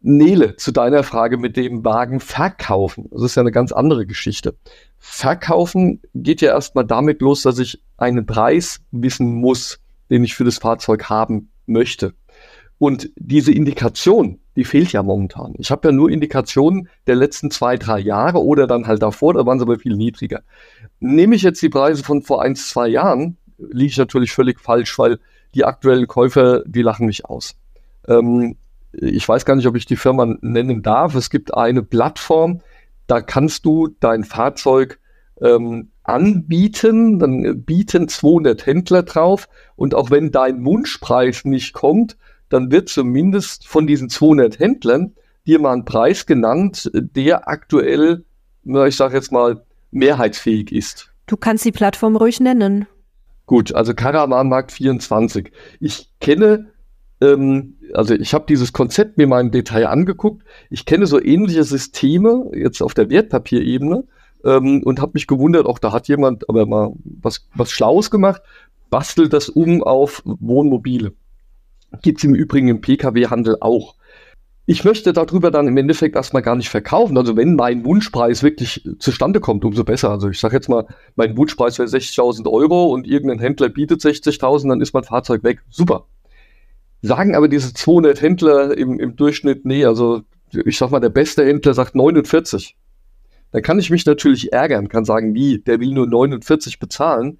Nele, 0.00 0.56
zu 0.56 0.70
deiner 0.70 1.02
Frage 1.02 1.38
mit 1.38 1.56
dem 1.56 1.84
Wagen 1.84 2.20
verkaufen. 2.20 3.08
Das 3.10 3.22
ist 3.22 3.36
ja 3.36 3.40
eine 3.40 3.52
ganz 3.52 3.72
andere 3.72 4.06
Geschichte. 4.06 4.54
Verkaufen 4.98 6.02
geht 6.14 6.42
ja 6.42 6.50
erstmal 6.50 6.84
damit 6.84 7.22
los, 7.22 7.42
dass 7.42 7.58
ich 7.58 7.82
einen 7.96 8.26
Preis 8.26 8.80
wissen 8.90 9.34
muss, 9.34 9.80
den 10.10 10.22
ich 10.22 10.34
für 10.34 10.44
das 10.44 10.58
Fahrzeug 10.58 11.08
haben 11.08 11.50
möchte. 11.66 12.12
Und 12.78 13.10
diese 13.16 13.52
Indikation, 13.52 14.40
die 14.56 14.64
fehlt 14.64 14.92
ja 14.92 15.02
momentan. 15.02 15.54
Ich 15.58 15.70
habe 15.70 15.88
ja 15.88 15.92
nur 15.92 16.10
Indikationen 16.10 16.88
der 17.06 17.14
letzten 17.14 17.50
zwei, 17.50 17.76
drei 17.76 18.00
Jahre 18.00 18.42
oder 18.42 18.66
dann 18.66 18.86
halt 18.86 19.02
davor, 19.02 19.34
da 19.34 19.46
waren 19.46 19.58
sie 19.58 19.64
aber 19.64 19.78
viel 19.78 19.96
niedriger. 19.96 20.42
Nehme 21.00 21.36
ich 21.36 21.42
jetzt 21.42 21.62
die 21.62 21.68
Preise 21.68 22.02
von 22.02 22.22
vor 22.22 22.42
ein, 22.42 22.56
zwei 22.56 22.88
Jahren, 22.88 23.36
liege 23.58 23.90
ich 23.90 23.98
natürlich 23.98 24.32
völlig 24.32 24.60
falsch, 24.60 24.98
weil 24.98 25.18
die 25.54 25.64
aktuellen 25.64 26.06
Käufer, 26.06 26.62
die 26.66 26.82
lachen 26.82 27.06
mich 27.06 27.24
aus. 27.24 27.56
Ähm, 28.08 28.56
ich 28.92 29.28
weiß 29.28 29.44
gar 29.44 29.56
nicht, 29.56 29.66
ob 29.66 29.76
ich 29.76 29.86
die 29.86 29.96
Firma 29.96 30.36
nennen 30.40 30.82
darf. 30.82 31.14
Es 31.14 31.30
gibt 31.30 31.54
eine 31.54 31.82
Plattform, 31.82 32.60
da 33.06 33.20
kannst 33.20 33.64
du 33.64 33.88
dein 34.00 34.24
Fahrzeug 34.24 34.98
ähm, 35.40 35.90
anbieten, 36.02 37.18
dann 37.18 37.64
bieten 37.64 38.08
200 38.08 38.66
Händler 38.66 39.02
drauf 39.02 39.48
und 39.76 39.94
auch 39.94 40.10
wenn 40.10 40.30
dein 40.30 40.64
Wunschpreis 40.64 41.44
nicht 41.44 41.72
kommt, 41.72 42.16
dann 42.54 42.70
wird 42.70 42.88
zumindest 42.88 43.66
von 43.66 43.88
diesen 43.88 44.08
200 44.08 44.60
Händlern 44.60 45.14
dir 45.44 45.58
mal 45.58 45.72
ein 45.72 45.84
Preis 45.84 46.24
genannt, 46.24 46.88
der 46.94 47.48
aktuell, 47.48 48.24
ich 48.64 48.96
sage 48.96 49.16
jetzt 49.16 49.32
mal, 49.32 49.64
mehrheitsfähig 49.90 50.70
ist. 50.70 51.12
Du 51.26 51.36
kannst 51.36 51.64
die 51.64 51.72
Plattform 51.72 52.14
ruhig 52.14 52.38
nennen. 52.38 52.86
Gut, 53.46 53.74
also 53.74 53.92
Karawanmarkt 53.92 54.70
24. 54.70 55.50
Ich 55.80 56.12
kenne, 56.20 56.70
ähm, 57.20 57.74
also 57.92 58.14
ich 58.14 58.32
habe 58.32 58.46
dieses 58.48 58.72
Konzept 58.72 59.18
mir 59.18 59.26
mal 59.26 59.40
im 59.40 59.50
Detail 59.50 59.88
angeguckt. 59.88 60.44
Ich 60.70 60.86
kenne 60.86 61.06
so 61.06 61.20
ähnliche 61.20 61.64
Systeme 61.64 62.52
jetzt 62.54 62.82
auf 62.82 62.94
der 62.94 63.10
Wertpapierebene 63.10 64.04
ähm, 64.44 64.80
und 64.84 65.00
habe 65.00 65.12
mich 65.14 65.26
gewundert, 65.26 65.66
auch 65.66 65.80
da 65.80 65.90
hat 65.90 66.06
jemand 66.06 66.48
aber 66.48 66.66
mal 66.66 66.92
was, 67.02 67.48
was 67.54 67.72
Schlaues 67.72 68.12
gemacht, 68.12 68.42
bastelt 68.90 69.32
das 69.32 69.48
um 69.48 69.82
auf 69.82 70.22
Wohnmobile. 70.24 71.14
Gibt 72.02 72.18
es 72.18 72.24
im 72.24 72.34
Übrigen 72.34 72.68
im 72.68 72.80
Pkw-Handel 72.80 73.58
auch 73.60 73.94
ich 74.66 74.84
möchte 74.84 75.12
darüber 75.12 75.50
dann 75.50 75.68
im 75.68 75.76
Endeffekt 75.76 76.16
erstmal 76.16 76.42
gar 76.42 76.56
nicht 76.56 76.70
verkaufen. 76.70 77.18
Also 77.18 77.36
wenn 77.36 77.54
mein 77.54 77.84
Wunschpreis 77.84 78.42
wirklich 78.42 78.88
zustande 78.98 79.40
kommt, 79.40 79.64
umso 79.64 79.84
besser. 79.84 80.10
Also 80.10 80.30
ich 80.30 80.40
sage 80.40 80.56
jetzt 80.56 80.68
mal, 80.68 80.86
mein 81.16 81.36
Wunschpreis 81.36 81.78
wäre 81.78 81.88
60.000 81.88 82.50
Euro 82.50 82.86
und 82.86 83.06
irgendein 83.06 83.40
Händler 83.40 83.68
bietet 83.68 84.00
60.000, 84.00 84.68
dann 84.68 84.80
ist 84.80 84.94
mein 84.94 85.04
Fahrzeug 85.04 85.44
weg. 85.44 85.60
Super. 85.68 86.06
Sagen 87.02 87.36
aber 87.36 87.48
diese 87.48 87.74
200 87.74 88.22
Händler 88.22 88.76
im, 88.76 88.98
im 88.98 89.16
Durchschnitt, 89.16 89.66
nee, 89.66 89.84
also 89.84 90.22
ich 90.50 90.78
sag 90.78 90.90
mal, 90.90 91.00
der 91.00 91.10
beste 91.10 91.44
Händler 91.44 91.74
sagt 91.74 91.94
49. 91.94 92.76
Dann 93.50 93.62
kann 93.62 93.78
ich 93.78 93.90
mich 93.90 94.06
natürlich 94.06 94.52
ärgern, 94.52 94.88
kann 94.88 95.04
sagen, 95.04 95.34
wie, 95.34 95.58
der 95.58 95.78
will 95.78 95.92
nur 95.92 96.06
49 96.06 96.78
bezahlen. 96.78 97.38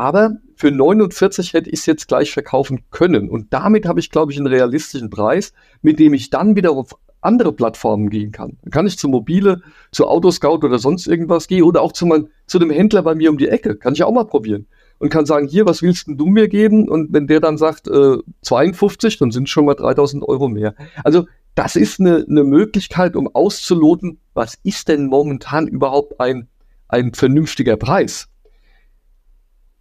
Aber 0.00 0.38
für 0.56 0.70
49 0.70 1.52
hätte 1.52 1.68
ich 1.68 1.80
es 1.80 1.84
jetzt 1.86 2.08
gleich 2.08 2.32
verkaufen 2.32 2.86
können. 2.90 3.28
Und 3.28 3.52
damit 3.52 3.84
habe 3.84 4.00
ich, 4.00 4.08
glaube 4.08 4.32
ich, 4.32 4.38
einen 4.38 4.46
realistischen 4.46 5.10
Preis, 5.10 5.52
mit 5.82 5.98
dem 5.98 6.14
ich 6.14 6.30
dann 6.30 6.56
wieder 6.56 6.70
auf 6.70 6.96
andere 7.20 7.52
Plattformen 7.52 8.08
gehen 8.08 8.32
kann. 8.32 8.56
Dann 8.62 8.70
kann 8.70 8.86
ich 8.86 8.96
zu 8.96 9.08
Mobile, 9.08 9.60
zu 9.92 10.06
Autoscout 10.06 10.64
oder 10.64 10.78
sonst 10.78 11.06
irgendwas 11.06 11.48
gehen 11.48 11.64
oder 11.64 11.82
auch 11.82 11.92
zu, 11.92 12.06
mein, 12.06 12.28
zu 12.46 12.58
dem 12.58 12.70
Händler 12.70 13.02
bei 13.02 13.14
mir 13.14 13.28
um 13.28 13.36
die 13.36 13.48
Ecke. 13.48 13.76
Kann 13.76 13.92
ich 13.92 14.02
auch 14.02 14.10
mal 14.10 14.24
probieren. 14.24 14.68
und 15.00 15.10
kann 15.10 15.26
sagen, 15.26 15.46
hier, 15.46 15.66
was 15.66 15.82
willst 15.82 16.06
du 16.08 16.24
mir 16.24 16.48
geben? 16.48 16.88
Und 16.88 17.12
wenn 17.12 17.26
der 17.26 17.40
dann 17.40 17.58
sagt 17.58 17.86
äh, 17.86 18.16
52, 18.40 19.18
dann 19.18 19.30
sind 19.30 19.48
es 19.48 19.50
schon 19.50 19.66
mal 19.66 19.74
3000 19.74 20.26
Euro 20.26 20.48
mehr. 20.48 20.74
Also 21.04 21.26
das 21.54 21.76
ist 21.76 22.00
eine, 22.00 22.24
eine 22.26 22.44
Möglichkeit, 22.44 23.16
um 23.16 23.28
auszuloten, 23.34 24.18
was 24.32 24.58
ist 24.62 24.88
denn 24.88 25.08
momentan 25.08 25.68
überhaupt 25.68 26.18
ein, 26.20 26.48
ein 26.88 27.12
vernünftiger 27.12 27.76
Preis. 27.76 28.29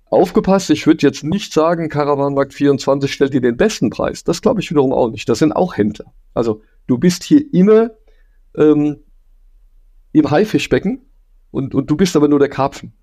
Aufgepasst, 0.09 0.71
ich 0.71 0.87
würde 0.87 1.05
jetzt 1.05 1.23
nicht 1.23 1.53
sagen, 1.53 1.87
Karawanmarkt 1.87 2.53
24 2.53 3.11
stellt 3.11 3.33
dir 3.33 3.41
den 3.41 3.57
besten 3.57 3.91
Preis. 3.91 4.23
Das 4.23 4.41
glaube 4.41 4.59
ich 4.59 4.69
wiederum 4.71 4.91
auch 4.91 5.09
nicht. 5.09 5.29
Das 5.29 5.39
sind 5.39 5.51
auch 5.51 5.77
Händler. 5.77 6.13
Also 6.33 6.61
du 6.87 6.97
bist 6.97 7.23
hier 7.23 7.43
immer 7.53 7.91
ähm, 8.55 8.97
im 10.11 10.31
Haifischbecken 10.31 11.01
und, 11.51 11.75
und 11.75 11.89
du 11.91 11.95
bist 11.95 12.15
aber 12.15 12.27
nur 12.27 12.39
der 12.39 12.49
Karpfen. 12.49 12.93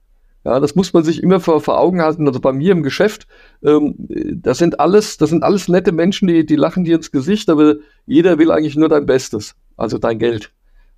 Ja, 0.45 0.61
das 0.61 0.75
muss 0.75 0.93
man 0.93 1.03
sich 1.03 1.23
immer 1.23 1.41
vor, 1.41 1.61
vor 1.61 1.81
Augen 1.81 2.01
halten. 2.01 2.27
Also 2.27 2.41
bei 2.41 2.53
mir 2.53 2.73
im 2.73 2.83
Geschäft, 2.83 3.27
ähm, 3.65 3.95
das 4.35 4.59
sind 4.59 4.81
alles, 4.81 5.17
das 5.17 5.31
sind 5.31 5.43
alles 5.43 5.69
nette 5.69 5.93
Menschen, 5.93 6.29
die, 6.29 6.47
die 6.47 6.57
lachen 6.57 6.85
dir 6.85 6.97
ins 6.97 7.11
Gesicht, 7.11 7.49
aber 7.51 7.77
jeder 8.07 8.39
will 8.39 8.51
eigentlich 8.51 8.77
nur 8.77 8.89
dein 8.89 9.07
Bestes, 9.07 9.55
also 9.77 9.99
dein 9.99 10.19
Geld. 10.19 10.53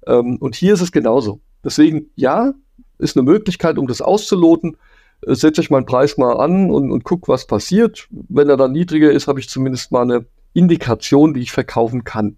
Ähm, 0.07 0.37
und 0.37 0.55
hier 0.55 0.75
ist 0.75 0.83
es 0.83 0.93
genauso. 0.93 1.41
Deswegen, 1.65 2.11
ja, 2.15 2.55
ist 2.99 3.17
eine 3.17 3.25
Möglichkeit, 3.25 3.79
um 3.79 3.87
das 3.87 4.03
auszuloten. 4.03 4.77
Setze 5.27 5.61
ich 5.61 5.71
meinen 5.71 5.87
Preis 5.87 6.17
mal 6.17 6.35
an 6.35 6.71
und, 6.71 6.91
und 6.91 7.05
guck, 7.05 7.29
was 7.29 7.47
passiert. 7.47 8.09
Wenn 8.11 8.49
er 8.49 8.57
dann 8.57 8.73
niedriger 8.73 9.11
ist, 9.11 9.29
habe 9.29 9.41
ich 9.41 9.49
zumindest 9.49 9.91
mal 9.93 10.03
eine 10.03 10.27
Indikation, 10.53 11.35
die 11.35 11.41
ich 11.41 11.53
verkaufen 11.53 12.05
kann. 12.05 12.37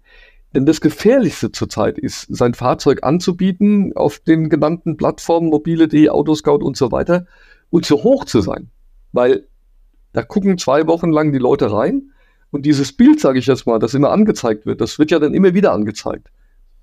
Denn 0.53 0.65
das 0.65 0.81
Gefährlichste 0.81 1.51
zurzeit 1.51 1.97
ist, 1.97 2.27
sein 2.29 2.53
Fahrzeug 2.53 3.03
anzubieten 3.03 3.93
auf 3.95 4.19
den 4.19 4.49
genannten 4.49 4.97
Plattformen, 4.97 5.49
mobile.de, 5.49 6.09
Autoscout 6.09 6.57
und 6.57 6.75
so 6.75 6.91
weiter 6.91 7.25
und 7.69 7.85
zu 7.85 8.03
hoch 8.03 8.25
zu 8.25 8.41
sein. 8.41 8.69
Weil 9.13 9.47
da 10.13 10.23
gucken 10.23 10.57
zwei 10.57 10.87
Wochen 10.87 11.09
lang 11.09 11.31
die 11.31 11.39
Leute 11.39 11.71
rein 11.71 12.11
und 12.51 12.65
dieses 12.65 12.91
Bild, 12.91 13.21
sage 13.21 13.39
ich 13.39 13.45
jetzt 13.45 13.65
mal, 13.65 13.79
das 13.79 13.93
immer 13.93 14.11
angezeigt 14.11 14.65
wird, 14.65 14.81
das 14.81 14.99
wird 14.99 15.11
ja 15.11 15.19
dann 15.19 15.33
immer 15.33 15.53
wieder 15.53 15.71
angezeigt. 15.71 16.29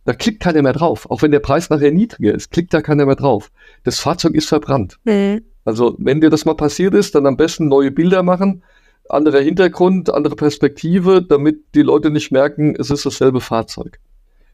Da 0.07 0.15
klickt 0.15 0.41
keiner 0.41 0.63
mehr 0.63 0.73
drauf. 0.73 1.11
Auch 1.11 1.21
wenn 1.21 1.33
der 1.33 1.41
Preis 1.41 1.69
nachher 1.69 1.93
niedriger 1.93 2.35
ist, 2.35 2.51
klickt 2.51 2.73
da 2.73 2.81
keiner 2.81 3.05
mehr 3.05 3.17
drauf. 3.17 3.51
Das 3.85 4.01
Fahrzeug 4.01 4.35
ist 4.35 4.49
verbrannt. 4.49 4.99
Mhm. 5.05 5.43
Also 5.69 5.95
wenn 5.99 6.21
dir 6.21 6.31
das 6.31 6.47
mal 6.47 6.55
passiert 6.55 6.95
ist, 6.95 7.15
dann 7.15 7.27
am 7.27 7.37
besten 7.37 7.69
neue 7.69 7.91
Bilder 7.91 8.23
machen 8.23 8.63
anderer 9.09 9.41
Hintergrund, 9.41 10.11
andere 10.11 10.37
Perspektive, 10.37 11.23
damit 11.23 11.75
die 11.75 11.83
Leute 11.83 12.11
nicht 12.11 12.31
merken, 12.31 12.75
es 12.79 12.91
ist 12.91 13.07
dasselbe 13.07 13.41
Fahrzeug. 13.41 13.99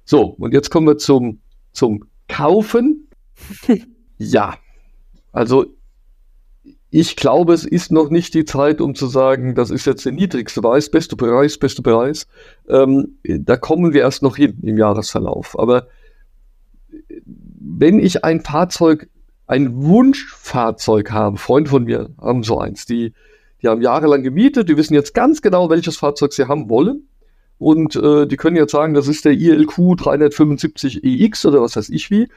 So, 0.05 0.23
und 0.39 0.53
jetzt 0.53 0.71
kommen 0.71 0.87
wir 0.87 0.99
zum, 0.99 1.41
zum 1.73 2.05
Kaufen. 2.29 3.09
ja, 4.19 4.55
also 5.33 5.67
ich 6.91 7.17
glaube, 7.17 7.55
es 7.55 7.65
ist 7.65 7.91
noch 7.91 8.11
nicht 8.11 8.35
die 8.35 8.45
Zeit, 8.45 8.81
um 8.81 8.95
zu 8.95 9.09
sagen, 9.09 9.57
das 9.57 9.71
ist 9.71 9.85
jetzt 9.85 10.05
der 10.05 10.13
niedrigste 10.13 10.61
Preis, 10.61 10.91
beste 10.91 11.17
Preis, 11.17 11.59
beste 11.59 11.83
Preis. 11.83 12.29
Ähm, 12.69 13.19
da 13.25 13.57
kommen 13.57 13.93
wir 13.93 14.03
erst 14.03 14.23
noch 14.23 14.37
hin 14.37 14.59
im 14.63 14.79
Jahresverlauf. 14.79 15.59
Aber 15.59 15.89
wenn 17.27 17.99
ich 17.99 18.25
ein 18.25 18.43
Fahrzeug, 18.43 19.09
ein 19.47 19.83
Wunschfahrzeug 19.83 21.11
habe, 21.11 21.37
Freunde 21.37 21.71
von 21.71 21.85
mir 21.85 22.11
haben 22.19 22.43
so 22.43 22.59
eins, 22.59 22.87
die 22.87 23.13
die 23.65 23.69
haben 23.71 23.81
jahrelang 23.81 24.23
gemietet, 24.23 24.69
die 24.69 24.77
wissen 24.77 24.93
jetzt 24.93 25.15
ganz 25.15 25.41
genau, 25.41 25.71
welches 25.71 25.97
Fahrzeug 25.97 26.35
sie 26.35 26.49
haben 26.49 26.69
wollen. 26.69 27.09
Und 27.57 27.97
äh, 27.97 28.27
die 28.27 28.37
können 28.37 28.57
jetzt 28.57 28.73
sagen, 28.73 28.93
das 28.93 29.09
ist 29.09 29.25
der 29.25 29.33
ILQ 29.33 29.97
375 29.97 31.03
EX 31.03 31.47
oder 31.47 31.63
was 31.63 31.75
weiß 31.75 31.89
ich 31.89 32.11
wie. 32.11 32.29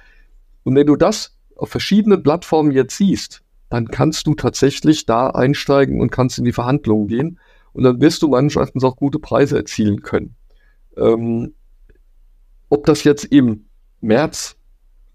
Und 0.63 0.75
wenn 0.75 0.87
du 0.87 0.95
das 0.95 1.35
auf 1.57 1.69
verschiedenen 1.69 2.23
Plattformen 2.23 2.71
jetzt 2.71 2.95
siehst, 2.95 3.41
dann 3.69 3.89
kannst 3.89 4.25
du 4.25 4.35
tatsächlich 4.35 5.05
da 5.05 5.27
einsteigen 5.27 5.99
und 5.99 6.13
kannst 6.13 6.37
in 6.37 6.45
die 6.45 6.53
Verhandlungen 6.53 7.09
gehen. 7.09 7.39
Und 7.73 7.83
dann 7.83 7.99
wirst 7.99 8.21
du 8.21 8.33
Erachtens 8.33 8.85
auch 8.85 8.95
gute 8.95 9.19
Preise 9.19 9.57
erzielen 9.57 10.03
können. 10.03 10.35
Ähm, 10.95 11.55
ob 12.69 12.85
das 12.85 13.03
jetzt 13.03 13.25
im 13.25 13.65
März, 13.99 14.55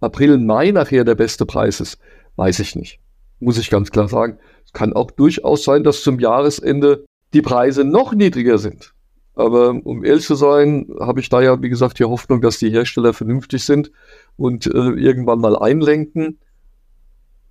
April, 0.03 0.39
Mai 0.39 0.71
nachher 0.71 1.05
der 1.05 1.15
beste 1.15 1.47
Preis 1.47 1.81
ist, 1.81 1.99
weiß 2.37 2.59
ich 2.59 2.77
nicht. 2.77 3.01
Muss 3.41 3.59
ich 3.59 3.71
ganz 3.71 3.91
klar 3.91 4.09
sagen 4.09 4.39
kann 4.73 4.93
auch 4.93 5.11
durchaus 5.11 5.65
sein, 5.65 5.85
dass 5.85 6.03
zum 6.03 6.19
Jahresende 6.19 7.05
die 7.33 7.43
Preise 7.43 7.85
noch 7.85 8.13
niedriger 8.13 8.59
sind. 8.59 8.95
Aber 9.35 9.71
um 9.85 10.05
ehrlich 10.05 10.27
zu 10.27 10.35
sein, 10.35 10.89
habe 11.01 11.21
ich 11.21 11.29
da 11.31 11.41
ja, 11.41 11.63
wie 11.63 11.71
gesagt, 11.71 11.99
die 11.99 12.05
Hoffnung, 12.05 12.43
dass 12.43 12.59
die 12.59 12.71
Hersteller 12.71 13.15
vernünftig 13.15 13.65
sind 13.65 13.91
und 14.37 14.67
äh, 14.67 14.71
irgendwann 14.71 15.41
mal 15.41 15.57
einlenken. 15.57 16.39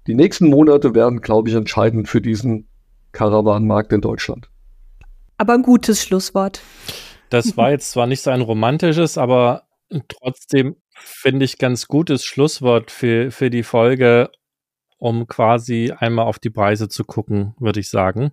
Die 0.05 0.13
nächsten 0.13 0.49
Monate 0.49 0.93
werden, 0.93 1.21
glaube 1.21 1.49
ich, 1.49 1.55
entscheidend 1.55 2.07
für 2.07 2.21
diesen 2.21 2.67
Karawanmarkt 3.13 3.93
in 3.93 4.01
Deutschland. 4.01 4.49
Aber 5.37 5.53
ein 5.53 5.63
gutes 5.63 6.03
Schlusswort. 6.03 6.61
Das 7.29 7.57
war 7.57 7.71
jetzt 7.71 7.91
zwar 7.91 8.05
nicht 8.05 8.21
so 8.21 8.29
ein 8.29 8.41
romantisches, 8.41 9.17
aber 9.17 9.63
trotzdem 10.07 10.75
finde 11.03 11.45
ich 11.45 11.57
ganz 11.57 11.87
gutes 11.87 12.25
Schlusswort 12.25 12.91
für, 12.91 13.31
für 13.31 13.49
die 13.49 13.63
Folge 13.63 14.29
um 15.01 15.25
quasi 15.25 15.91
einmal 15.97 16.27
auf 16.27 16.37
die 16.37 16.51
Preise 16.51 16.87
zu 16.87 17.03
gucken, 17.03 17.55
würde 17.59 17.79
ich 17.79 17.89
sagen. 17.89 18.31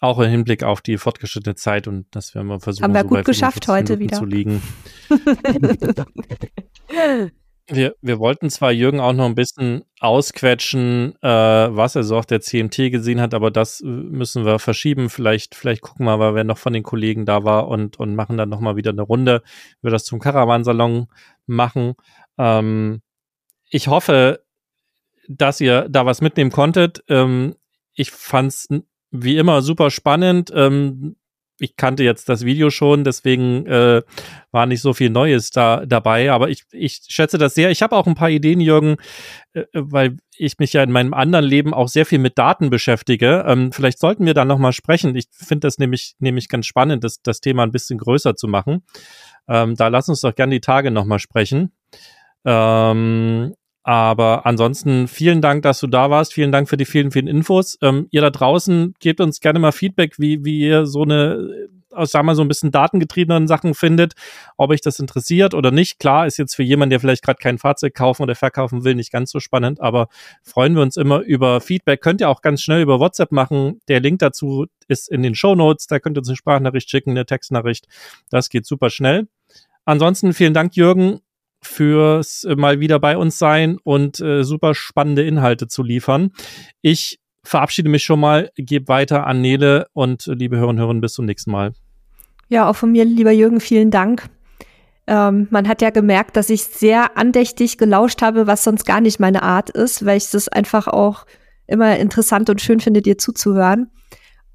Auch 0.00 0.18
im 0.18 0.30
Hinblick 0.30 0.62
auf 0.62 0.80
die 0.80 0.96
fortgeschrittene 0.96 1.54
Zeit 1.54 1.86
und 1.86 2.06
dass 2.12 2.34
wir 2.34 2.42
mal 2.42 2.60
versuchen, 2.60 2.84
haben 2.84 2.94
wir 2.94 3.02
so 3.02 3.08
gut 3.08 3.24
geschafft 3.26 3.68
heute 3.68 3.98
wieder 3.98 4.16
zu 4.16 4.24
liegen. 4.24 4.62
wir, 7.68 7.94
wir 8.00 8.18
wollten 8.18 8.48
zwar 8.48 8.72
Jürgen 8.72 9.00
auch 9.00 9.12
noch 9.12 9.26
ein 9.26 9.34
bisschen 9.34 9.84
ausquetschen, 10.00 11.14
äh, 11.20 11.28
was 11.28 11.94
er 11.94 12.04
so 12.04 12.16
auf 12.16 12.26
der 12.26 12.40
CMT 12.40 12.90
gesehen 12.90 13.20
hat, 13.20 13.34
aber 13.34 13.50
das 13.50 13.82
äh, 13.82 13.86
müssen 13.86 14.46
wir 14.46 14.58
verschieben. 14.58 15.10
Vielleicht, 15.10 15.54
vielleicht 15.54 15.82
gucken 15.82 16.06
wir 16.06 16.16
mal, 16.16 16.34
wer 16.34 16.44
noch 16.44 16.58
von 16.58 16.72
den 16.72 16.84
Kollegen 16.84 17.26
da 17.26 17.44
war 17.44 17.68
und, 17.68 17.98
und 17.98 18.14
machen 18.14 18.38
dann 18.38 18.48
nochmal 18.48 18.76
wieder 18.76 18.92
eine 18.92 19.02
Runde. 19.02 19.42
Wir 19.82 19.90
das 19.90 20.04
zum 20.04 20.20
Caravansalon 20.20 21.08
machen. 21.46 21.94
Ähm, 22.38 23.02
ich 23.70 23.88
hoffe, 23.88 24.44
dass 25.28 25.60
ihr 25.60 25.88
da 25.88 26.06
was 26.06 26.20
mitnehmen 26.20 26.50
konntet. 26.50 27.02
Ähm, 27.08 27.56
ich 27.94 28.10
fand's 28.10 28.68
wie 29.10 29.38
immer 29.38 29.62
super 29.62 29.90
spannend. 29.90 30.50
Ähm, 30.54 31.16
ich 31.58 31.76
kannte 31.76 32.04
jetzt 32.04 32.28
das 32.28 32.44
Video 32.44 32.70
schon, 32.70 33.04
deswegen 33.04 33.66
äh, 33.66 34.02
war 34.50 34.66
nicht 34.66 34.82
so 34.82 34.92
viel 34.92 35.10
Neues 35.10 35.50
da 35.50 35.86
dabei. 35.86 36.30
Aber 36.30 36.50
ich, 36.50 36.64
ich 36.70 37.00
schätze 37.08 37.38
das 37.38 37.54
sehr. 37.54 37.70
Ich 37.70 37.82
habe 37.82 37.96
auch 37.96 38.06
ein 38.06 38.14
paar 38.14 38.30
Ideen, 38.30 38.60
Jürgen, 38.60 38.96
äh, 39.54 39.64
weil 39.72 40.16
ich 40.36 40.58
mich 40.58 40.72
ja 40.72 40.82
in 40.82 40.92
meinem 40.92 41.14
anderen 41.14 41.44
Leben 41.44 41.72
auch 41.72 41.88
sehr 41.88 42.06
viel 42.06 42.18
mit 42.18 42.36
Daten 42.38 42.70
beschäftige. 42.70 43.44
Ähm, 43.46 43.72
vielleicht 43.72 43.98
sollten 43.98 44.26
wir 44.26 44.34
da 44.34 44.44
nochmal 44.44 44.72
sprechen. 44.72 45.14
Ich 45.16 45.28
finde 45.30 45.66
das 45.66 45.78
nämlich, 45.78 46.14
nämlich 46.18 46.48
ganz 46.48 46.66
spannend, 46.66 47.04
das, 47.04 47.22
das 47.22 47.40
Thema 47.40 47.62
ein 47.62 47.72
bisschen 47.72 47.98
größer 47.98 48.36
zu 48.36 48.48
machen. 48.48 48.84
Ähm, 49.48 49.76
da 49.76 49.88
lass 49.88 50.08
uns 50.08 50.20
doch 50.20 50.34
gerne 50.34 50.54
die 50.54 50.60
Tage 50.60 50.90
nochmal 50.90 51.18
sprechen. 51.20 51.72
Ähm, 52.44 53.54
aber 53.86 54.44
ansonsten 54.46 55.06
vielen 55.06 55.40
Dank, 55.40 55.62
dass 55.62 55.78
du 55.78 55.86
da 55.86 56.10
warst. 56.10 56.34
Vielen 56.34 56.50
Dank 56.50 56.68
für 56.68 56.76
die 56.76 56.86
vielen, 56.86 57.12
vielen 57.12 57.28
Infos. 57.28 57.78
Ähm, 57.82 58.08
ihr 58.10 58.20
da 58.20 58.30
draußen 58.30 58.94
gebt 58.98 59.20
uns 59.20 59.38
gerne 59.38 59.60
mal 59.60 59.70
Feedback, 59.70 60.18
wie, 60.18 60.44
wie 60.44 60.58
ihr 60.58 60.86
so 60.86 61.02
eine, 61.02 61.68
äh, 61.94 62.04
sagen 62.04 62.26
wir 62.26 62.34
so 62.34 62.42
ein 62.42 62.48
bisschen 62.48 62.72
datengetriebenen 62.72 63.46
Sachen 63.46 63.74
findet, 63.74 64.14
ob 64.56 64.70
euch 64.70 64.80
das 64.80 64.98
interessiert 64.98 65.54
oder 65.54 65.70
nicht. 65.70 66.00
Klar, 66.00 66.26
ist 66.26 66.36
jetzt 66.36 66.56
für 66.56 66.64
jemanden, 66.64 66.90
der 66.90 66.98
vielleicht 66.98 67.22
gerade 67.22 67.38
kein 67.38 67.58
Fahrzeug 67.58 67.94
kaufen 67.94 68.24
oder 68.24 68.34
verkaufen 68.34 68.82
will, 68.82 68.96
nicht 68.96 69.12
ganz 69.12 69.30
so 69.30 69.38
spannend, 69.38 69.80
aber 69.80 70.08
freuen 70.42 70.74
wir 70.74 70.82
uns 70.82 70.96
immer 70.96 71.20
über 71.20 71.60
Feedback. 71.60 72.00
Könnt 72.00 72.20
ihr 72.20 72.28
auch 72.28 72.42
ganz 72.42 72.62
schnell 72.62 72.82
über 72.82 72.98
WhatsApp 72.98 73.30
machen. 73.30 73.80
Der 73.86 74.00
Link 74.00 74.18
dazu 74.18 74.66
ist 74.88 75.08
in 75.08 75.22
den 75.22 75.36
Show 75.36 75.54
Notes. 75.54 75.86
Da 75.86 76.00
könnt 76.00 76.18
ihr 76.18 76.22
uns 76.22 76.28
eine 76.28 76.36
Sprachnachricht 76.36 76.90
schicken, 76.90 77.10
eine 77.10 77.24
Textnachricht. 77.24 77.86
Das 78.30 78.48
geht 78.48 78.66
super 78.66 78.90
schnell. 78.90 79.28
Ansonsten 79.84 80.32
vielen 80.32 80.54
Dank, 80.54 80.74
Jürgen 80.74 81.20
fürs 81.66 82.44
äh, 82.44 82.56
mal 82.56 82.80
wieder 82.80 82.98
bei 82.98 83.16
uns 83.16 83.38
sein 83.38 83.78
und 83.82 84.20
äh, 84.20 84.42
super 84.44 84.74
spannende 84.74 85.24
Inhalte 85.24 85.68
zu 85.68 85.82
liefern. 85.82 86.30
Ich 86.82 87.18
verabschiede 87.44 87.88
mich 87.88 88.02
schon 88.02 88.20
mal, 88.20 88.50
gebe 88.56 88.88
weiter 88.88 89.26
an 89.26 89.40
Nele 89.40 89.86
und 89.92 90.26
äh, 90.26 90.34
liebe 90.34 90.56
Hörerinnen 90.56 90.82
und 90.82 90.88
Hörer, 90.88 91.00
bis 91.00 91.12
zum 91.12 91.24
nächsten 91.24 91.50
Mal. 91.50 91.72
Ja, 92.48 92.68
auch 92.68 92.76
von 92.76 92.92
mir, 92.92 93.04
lieber 93.04 93.32
Jürgen, 93.32 93.60
vielen 93.60 93.90
Dank. 93.90 94.28
Ähm, 95.06 95.46
man 95.50 95.68
hat 95.68 95.82
ja 95.82 95.90
gemerkt, 95.90 96.36
dass 96.36 96.50
ich 96.50 96.64
sehr 96.64 97.16
andächtig 97.16 97.78
gelauscht 97.78 98.22
habe, 98.22 98.46
was 98.46 98.64
sonst 98.64 98.84
gar 98.84 99.00
nicht 99.00 99.20
meine 99.20 99.42
Art 99.42 99.70
ist, 99.70 100.04
weil 100.04 100.16
ich 100.16 100.30
das 100.30 100.48
einfach 100.48 100.88
auch 100.88 101.26
immer 101.66 101.96
interessant 101.98 102.50
und 102.50 102.60
schön 102.60 102.80
finde, 102.80 103.02
dir 103.02 103.18
zuzuhören. 103.18 103.90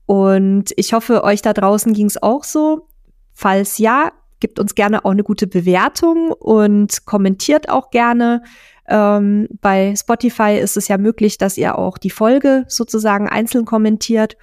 Und 0.06 0.72
ich 0.76 0.94
hoffe, 0.94 1.24
euch 1.24 1.42
da 1.42 1.54
draußen 1.54 1.94
ging 1.94 2.08
es 2.08 2.22
auch 2.22 2.44
so. 2.44 2.88
Falls 3.34 3.78
ja, 3.78 4.12
Gebt 4.42 4.60
uns 4.60 4.76
gerne 4.76 5.06
auch 5.06 5.12
eine 5.12 5.24
gute 5.24 5.48
Bewertung 5.48 6.32
und 6.32 7.06
kommentiert 7.06 7.70
auch 7.70 7.92
gerne. 7.92 8.44
Ähm, 8.90 9.48
bei 9.62 9.94
Spotify 9.96 10.60
ist 10.60 10.76
es 10.76 10.90
ja 10.90 10.98
möglich, 10.98 11.38
dass 11.38 11.58
ihr 11.58 11.78
auch 11.78 11.98
die 11.98 12.10
Folge 12.10 12.66
sozusagen 12.68 13.30
einzeln 13.30 13.64
kommentiert. 13.64 14.36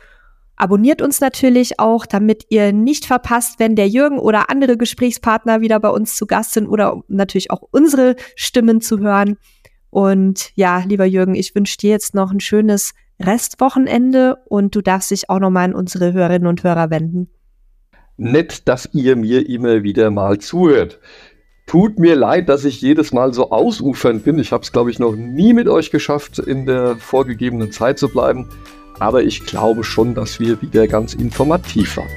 Abonniert 0.57 1.03
uns 1.03 1.21
natürlich 1.21 1.79
auch, 1.79 2.07
damit 2.07 2.47
ihr 2.49 2.73
nicht 2.73 3.07
verpasst, 3.07 3.59
wenn 3.59 3.77
der 3.77 3.89
Jürgen 3.89 4.19
oder 4.19 4.51
andere 4.51 4.77
Gesprächspartner 4.77 5.61
wieder 5.61 5.79
bei 5.81 5.91
uns 5.91 6.17
zu 6.17 6.27
Gast 6.27 6.53
sind 6.53 6.67
oder 6.69 7.03
natürlich 7.09 7.51
auch 7.51 7.63
unsere 7.71 8.17
Stimmen 8.37 8.81
zu 8.81 9.01
hören. 9.01 9.37
Und 9.91 10.51
ja, 10.55 10.79
lieber 10.79 11.05
Jürgen, 11.05 11.35
ich 11.35 11.55
wünsche 11.55 11.77
dir 11.77 11.91
jetzt 11.91 12.15
noch 12.15 12.31
ein 12.31 12.41
schönes 12.41 12.95
Restwochenende 13.21 14.37
und 14.47 14.75
du 14.75 14.81
darfst 14.81 15.11
dich 15.11 15.29
auch 15.29 15.41
nochmal 15.41 15.65
an 15.65 15.75
unsere 15.75 16.13
Hörerinnen 16.13 16.47
und 16.47 16.63
Hörer 16.63 16.91
wenden. 16.91 17.29
Nett, 18.19 18.67
dass 18.67 18.91
ihr 18.93 19.15
mir 19.15 19.49
immer 19.49 19.85
wieder 19.85 20.11
mal 20.11 20.39
zuhört. 20.39 20.99
Tut 21.67 22.01
mir 22.01 22.17
leid, 22.17 22.49
dass 22.49 22.65
ich 22.65 22.81
jedes 22.81 23.13
Mal 23.13 23.33
so 23.33 23.51
ausufernd 23.53 24.25
bin. 24.25 24.41
Ich 24.41 24.51
habe 24.53 24.65
es, 24.65 24.73
glaube 24.73 24.91
ich, 24.91 24.99
noch 24.99 25.15
nie 25.15 25.53
mit 25.53 25.69
euch 25.69 25.93
geschafft, 25.93 26.41
in 26.41 26.67
der 26.67 26.97
vorgegebenen 26.97 27.71
Zeit 27.71 27.99
zu 27.99 28.09
bleiben. 28.09 28.49
Aber 28.99 29.23
ich 29.23 29.47
glaube 29.47 29.85
schon, 29.85 30.17
dass 30.17 30.41
wir 30.41 30.61
wieder 30.61 30.89
ganz 30.89 31.15
informativ 31.15 31.97
waren. 31.97 32.09